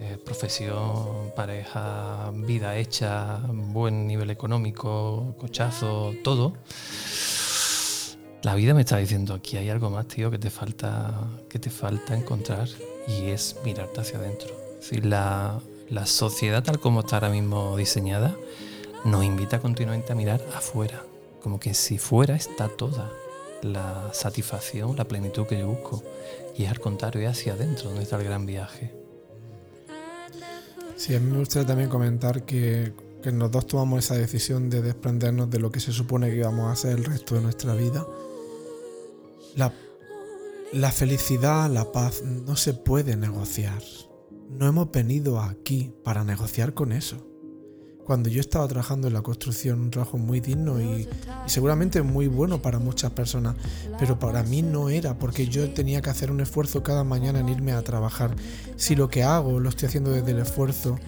eh, 0.00 0.18
profesión, 0.24 1.32
pareja, 1.36 2.30
vida 2.34 2.76
hecha, 2.76 3.38
buen 3.48 4.06
nivel 4.06 4.30
económico, 4.30 5.34
cochazo, 5.38 6.14
todo. 6.24 6.54
La 8.42 8.54
vida 8.54 8.74
me 8.74 8.80
está 8.80 8.98
diciendo 8.98 9.34
aquí 9.34 9.56
hay 9.56 9.70
algo 9.70 9.90
más, 9.90 10.06
tío, 10.08 10.30
que 10.30 10.38
te 10.38 10.50
falta, 10.50 11.14
que 11.48 11.58
te 11.58 11.70
falta 11.70 12.14
encontrar 12.14 12.68
y 13.06 13.30
es 13.30 13.56
mirarte 13.64 14.00
hacia 14.00 14.18
adentro. 14.18 14.48
Es 14.80 14.90
decir, 14.90 15.06
la, 15.06 15.60
la 15.88 16.06
sociedad 16.06 16.62
tal 16.62 16.80
como 16.80 17.00
está 17.00 17.16
ahora 17.16 17.30
mismo 17.30 17.76
diseñada 17.76 18.36
nos 19.04 19.24
invita 19.24 19.60
continuamente 19.60 20.12
a 20.12 20.16
mirar 20.16 20.42
afuera, 20.54 21.04
como 21.42 21.60
que 21.60 21.74
si 21.74 21.98
fuera 21.98 22.34
está 22.34 22.68
toda 22.68 23.12
la 23.62 24.10
satisfacción, 24.12 24.96
la 24.96 25.04
plenitud 25.04 25.46
que 25.46 25.58
yo 25.58 25.68
busco. 25.68 26.02
Y 26.56 26.64
es 26.64 26.70
al 26.70 26.80
contrario, 26.80 27.22
es 27.22 27.38
hacia 27.38 27.54
adentro 27.54 27.88
donde 27.88 28.02
está 28.02 28.16
el 28.16 28.24
gran 28.24 28.46
viaje. 28.46 29.03
Sí, 30.96 31.14
a 31.14 31.20
mí 31.20 31.30
me 31.30 31.38
gustaría 31.38 31.66
también 31.66 31.88
comentar 31.88 32.44
que, 32.44 32.92
que 33.22 33.30
dos 33.32 33.66
tomamos 33.66 34.04
esa 34.04 34.14
decisión 34.14 34.70
de 34.70 34.80
desprendernos 34.82 35.50
de 35.50 35.58
lo 35.58 35.70
que 35.70 35.80
se 35.80 35.92
supone 35.92 36.30
que 36.30 36.36
íbamos 36.36 36.66
a 36.66 36.72
hacer 36.72 36.92
el 36.92 37.04
resto 37.04 37.34
de 37.34 37.40
nuestra 37.42 37.74
vida. 37.74 38.06
La, 39.56 39.72
la 40.72 40.92
felicidad, 40.92 41.70
la 41.70 41.90
paz, 41.92 42.22
no 42.22 42.56
se 42.56 42.74
puede 42.74 43.16
negociar. 43.16 43.82
No 44.50 44.66
hemos 44.66 44.90
venido 44.90 45.40
aquí 45.40 45.92
para 46.04 46.24
negociar 46.24 46.74
con 46.74 46.92
eso. 46.92 47.33
Cuando 48.04 48.28
yo 48.28 48.40
estaba 48.40 48.68
trabajando 48.68 49.08
en 49.08 49.14
la 49.14 49.22
construcción, 49.22 49.80
un 49.80 49.90
trabajo 49.90 50.18
muy 50.18 50.40
digno 50.40 50.80
y, 50.80 51.08
seguramente 51.46 52.02
muy 52.02 52.26
bueno 52.26 52.60
para 52.60 52.78
muchas 52.78 53.12
personas, 53.12 53.56
pero 53.98 54.18
para 54.18 54.42
mí 54.42 54.60
no 54.60 54.90
era 54.90 55.18
porque 55.18 55.46
yo 55.46 55.72
tenía 55.72 56.02
que 56.02 56.10
hacer 56.10 56.30
un 56.30 56.40
esfuerzo 56.40 56.82
cada 56.82 57.02
mañana 57.02 57.40
en 57.40 57.48
irme 57.48 57.72
a 57.72 57.82
trabajar. 57.82 58.36
Si 58.76 58.94
lo 58.94 59.08
que 59.08 59.22
hago 59.22 59.58
lo 59.58 59.70
estoy 59.70 59.88
haciendo 59.88 60.10
desde 60.10 60.32
el 60.32 60.38
esfuerzo, 60.38 60.98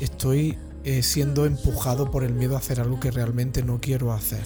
estoy 0.00 0.58
eh, 0.84 1.02
siendo 1.02 1.46
empujado 1.46 2.10
por 2.10 2.22
el 2.22 2.34
miedo 2.34 2.54
a 2.54 2.58
hacer 2.58 2.80
algo 2.80 3.00
que 3.00 3.10
realmente 3.10 3.62
no 3.62 3.80
quiero 3.80 4.12
hacer. 4.12 4.42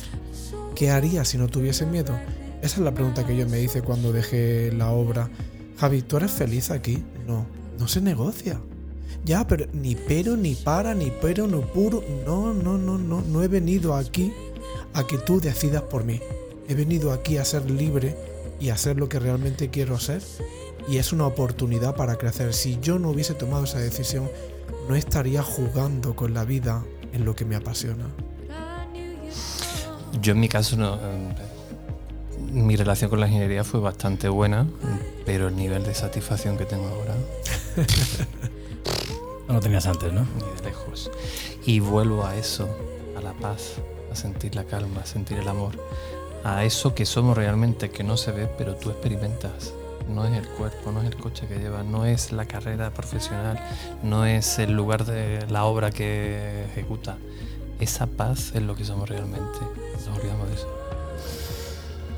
¿Qué 0.76 0.90
haría 0.90 1.24
si 1.24 1.38
no 1.38 1.48
tuviese 1.48 1.86
miedo? 1.86 2.14
Esa 2.62 2.76
es 2.76 2.82
la 2.82 2.94
pregunta 2.94 3.26
que 3.26 3.36
yo 3.36 3.48
me 3.48 3.60
hice 3.60 3.82
cuando 3.82 4.12
dejé 4.12 4.70
la 4.72 4.90
obra. 4.90 5.28
Javi, 5.78 6.02
¿tú 6.02 6.18
eres 6.18 6.30
feliz 6.30 6.70
aquí? 6.70 7.02
No, 7.26 7.46
no 7.78 7.88
se 7.88 8.00
negocia. 8.00 8.60
Ya, 9.26 9.44
pero 9.46 9.66
ni 9.72 9.96
pero, 9.96 10.36
ni 10.36 10.54
para, 10.54 10.94
ni 10.94 11.10
pero, 11.20 11.46
ni 11.48 11.60
puro. 11.60 12.02
No, 12.24 12.54
no, 12.54 12.78
no, 12.78 12.96
no. 12.96 13.20
No 13.22 13.42
he 13.42 13.48
venido 13.48 13.94
aquí 13.94 14.32
a 14.94 15.04
que 15.06 15.18
tú 15.18 15.40
decidas 15.40 15.82
por 15.82 16.04
mí. 16.04 16.20
He 16.68 16.74
venido 16.74 17.12
aquí 17.12 17.36
a 17.36 17.44
ser 17.44 17.68
libre 17.70 18.16
y 18.60 18.70
a 18.70 18.74
hacer 18.74 18.96
lo 18.96 19.08
que 19.08 19.18
realmente 19.18 19.68
quiero 19.68 19.96
hacer. 19.96 20.22
Y 20.88 20.98
es 20.98 21.12
una 21.12 21.26
oportunidad 21.26 21.96
para 21.96 22.14
crecer. 22.16 22.54
Si 22.54 22.78
yo 22.80 23.00
no 23.00 23.10
hubiese 23.10 23.34
tomado 23.34 23.64
esa 23.64 23.78
decisión, 23.80 24.30
no 24.88 24.94
estaría 24.94 25.42
jugando 25.42 26.14
con 26.14 26.32
la 26.32 26.44
vida 26.44 26.84
en 27.12 27.24
lo 27.24 27.34
que 27.34 27.44
me 27.44 27.56
apasiona. 27.56 28.06
Yo 30.22 30.32
en 30.32 30.40
mi 30.40 30.48
caso 30.48 30.76
no. 30.76 30.94
eh, 30.96 31.32
Mi 32.52 32.76
relación 32.76 33.10
con 33.10 33.18
la 33.20 33.26
ingeniería 33.26 33.64
fue 33.64 33.80
bastante 33.80 34.28
buena, 34.28 34.68
pero 35.24 35.48
el 35.48 35.56
nivel 35.56 35.82
de 35.82 35.94
satisfacción 35.94 36.56
que 36.56 36.64
tengo 36.64 36.86
ahora, 36.86 37.14
No 39.56 39.62
tenías 39.62 39.86
antes, 39.86 40.12
¿no? 40.12 40.20
ni 40.20 40.54
de 40.54 40.68
lejos. 40.68 41.10
Y 41.64 41.80
vuelvo 41.80 42.26
a 42.26 42.36
eso, 42.36 42.68
a 43.16 43.22
la 43.22 43.32
paz, 43.32 43.76
a 44.12 44.14
sentir 44.14 44.54
la 44.54 44.64
calma, 44.64 45.00
a 45.00 45.06
sentir 45.06 45.38
el 45.38 45.48
amor, 45.48 45.72
a 46.44 46.62
eso 46.64 46.94
que 46.94 47.06
somos 47.06 47.34
realmente, 47.38 47.88
que 47.88 48.04
no 48.04 48.18
se 48.18 48.32
ve, 48.32 48.50
pero 48.58 48.74
tú 48.74 48.90
experimentas. 48.90 49.72
no 50.10 50.26
es 50.26 50.36
el 50.36 50.46
cuerpo, 50.46 50.92
no 50.92 51.00
es 51.00 51.06
el 51.06 51.16
coche 51.16 51.46
que 51.46 51.58
llevas, 51.58 51.86
no 51.86 52.04
es 52.04 52.32
la 52.32 52.44
carrera 52.44 52.90
profesional, 52.90 53.58
no 54.02 54.26
es 54.26 54.58
el 54.58 54.72
lugar 54.72 55.06
de 55.06 55.46
la 55.48 55.64
obra 55.64 55.90
que 55.90 56.66
ejecuta. 56.66 57.16
Esa 57.80 58.06
paz 58.06 58.52
es 58.54 58.60
lo 58.60 58.76
que 58.76 58.84
somos 58.84 59.08
realmente. 59.08 59.58
Nos 59.94 60.18
olvidamos 60.18 60.48
de 60.50 60.54
eso. 60.54 60.68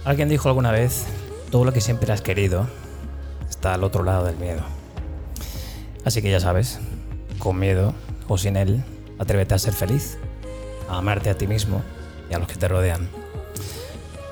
Alguien 0.04 0.28
dijo 0.28 0.48
alguna 0.48 0.72
vez, 0.72 1.04
todo 1.52 1.64
lo 1.64 1.72
que 1.72 1.80
siempre 1.80 2.12
has 2.12 2.20
querido 2.20 2.66
está 3.48 3.74
al 3.74 3.84
otro 3.84 4.02
lado 4.02 4.24
del 4.24 4.38
miedo. 4.38 4.62
Así 6.04 6.20
que 6.20 6.32
ya 6.32 6.40
sabes, 6.40 6.80
con 7.38 7.58
miedo 7.58 7.94
o 8.28 8.36
sin 8.38 8.56
él, 8.56 8.84
atrévete 9.18 9.54
a 9.54 9.58
ser 9.58 9.72
feliz, 9.72 10.18
a 10.88 10.98
amarte 10.98 11.30
a 11.30 11.38
ti 11.38 11.46
mismo 11.46 11.82
y 12.30 12.34
a 12.34 12.38
los 12.38 12.48
que 12.48 12.56
te 12.56 12.68
rodean. 12.68 13.08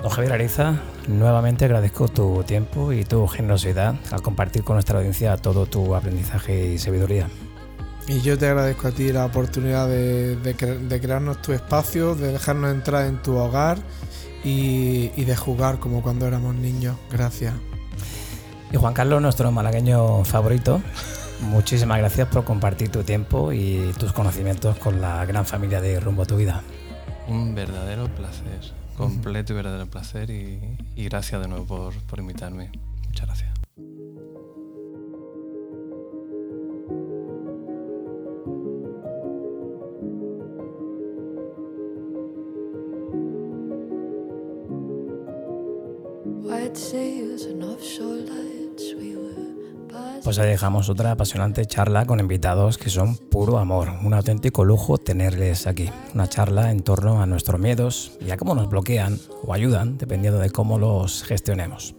Don 0.03 0.11
Javier 0.11 0.35
Ariza, 0.35 0.75
nuevamente 1.09 1.65
agradezco 1.65 2.09
tu 2.09 2.45
tiempo 2.45 2.93
y 2.93 3.05
tu 3.05 3.27
generosidad 3.27 3.95
al 4.11 4.23
compartir 4.23 4.63
con 4.63 4.77
nuestra 4.77 4.99
audiencia 4.99 5.37
todo 5.37 5.67
tu 5.67 5.95
aprendizaje 5.95 6.75
y 6.75 6.79
sabiduría. 6.79 7.29
Y 8.07 8.21
yo 8.21 8.39
te 8.39 8.47
agradezco 8.47 8.89
a 8.89 8.93
ti 8.93 9.13
la 9.13 9.25
oportunidad 9.25 9.89
de, 9.89 10.55
crearnos 11.01 11.43
tu 11.43 11.53
espacio, 11.53 12.15
de 12.15 12.33
dejarnos 12.33 12.73
entrar 12.73 13.07
en 13.07 13.21
tu 13.21 13.35
hogar 13.37 13.79
y, 14.45 15.11
y, 15.17 15.25
de 15.25 15.35
jugar 15.35 15.81
como 15.81 16.03
cuando 16.03 16.25
éramos 16.27 16.55
niños. 16.55 16.97
Gracias. 17.11 17.55
Y 18.71 18.77
Juan 18.77 18.95
Carlos, 18.95 19.21
nuestro 19.21 19.51
malagueño 19.51 20.25
favorito, 20.25 20.81
muchísimas 21.41 21.99
gracias 21.99 22.29
por 22.29 22.45
compartir 22.45 22.91
tu 22.91 23.03
tiempo 23.03 23.53
y 23.53 23.93
tus 23.99 24.13
conocimientos 24.13 24.77
con 24.79 25.01
la 25.01 25.25
gran 25.25 25.47
familia 25.47 25.81
de 25.81 25.99
Rumbo 26.01 26.23
a 26.23 26.27
tu 26.27 26.37
Vida. 26.37 26.63
Un 27.29 27.55
verdadero 27.55 28.09
placer, 28.09 28.73
completo 28.97 29.53
y 29.53 29.57
verdadero 29.57 29.87
placer 29.87 30.31
y, 30.31 30.61
gracias 30.97 31.41
de 31.41 31.49
nuevo 31.49 31.67
por, 31.67 31.95
por 32.03 32.19
invitarme. 32.19 32.71
Muchas 33.09 33.27
gracias. 33.27 33.56
Ahí 50.39 50.49
dejamos 50.49 50.91
otra 50.91 51.13
apasionante 51.13 51.65
charla 51.65 52.05
con 52.05 52.21
invitados 52.21 52.77
que 52.77 52.91
son 52.91 53.17
puro 53.17 53.59
amor. 53.59 53.89
Un 54.03 54.13
auténtico 54.13 54.65
lujo 54.65 54.99
tenerles 54.99 55.67
aquí. 55.67 55.91
Una 56.15 56.29
charla 56.29 56.71
en 56.71 56.83
torno 56.83 57.23
a 57.23 57.27
nuestros 57.27 57.59
miedos 57.59 58.19
y 58.21 58.31
a 58.31 58.37
cómo 58.37 58.55
nos 58.55 58.69
bloquean 58.69 59.19
o 59.45 59.55
ayudan, 59.55 59.97
dependiendo 59.97 60.39
de 60.39 60.51
cómo 60.51 60.79
los 60.79 61.23
gestionemos. 61.23 61.95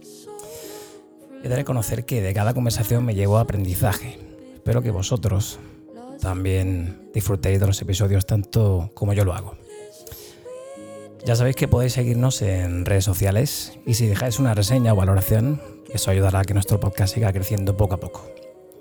He 1.42 1.48
de 1.48 1.56
reconocer 1.56 2.04
que 2.04 2.22
de 2.22 2.32
cada 2.32 2.54
conversación 2.54 3.04
me 3.04 3.14
llevo 3.14 3.38
aprendizaje. 3.38 4.18
Espero 4.54 4.82
que 4.82 4.90
vosotros 4.92 5.58
también 6.20 7.10
disfrutéis 7.12 7.58
de 7.58 7.66
los 7.66 7.82
episodios 7.82 8.26
tanto 8.26 8.92
como 8.94 9.14
yo 9.14 9.24
lo 9.24 9.34
hago. 9.34 9.56
Ya 11.24 11.34
sabéis 11.34 11.56
que 11.56 11.66
podéis 11.66 11.94
seguirnos 11.94 12.40
en 12.42 12.84
redes 12.84 13.04
sociales 13.04 13.78
y 13.84 13.94
si 13.94 14.06
dejáis 14.06 14.38
una 14.38 14.54
reseña 14.54 14.92
o 14.92 14.96
valoración, 14.96 15.60
eso 15.88 16.10
ayudará 16.10 16.40
a 16.40 16.44
que 16.44 16.54
nuestro 16.54 16.80
podcast 16.80 17.14
siga 17.14 17.32
creciendo 17.32 17.76
poco 17.76 17.94
a 17.94 18.00
poco. 18.00 18.30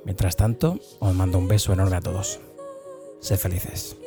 Mientras 0.05 0.35
tanto, 0.35 0.79
os 0.99 1.13
mando 1.13 1.37
un 1.37 1.47
beso 1.47 1.73
enorme 1.73 1.97
a 1.97 2.01
todos. 2.01 2.39
Sed 3.19 3.37
felices. 3.37 3.97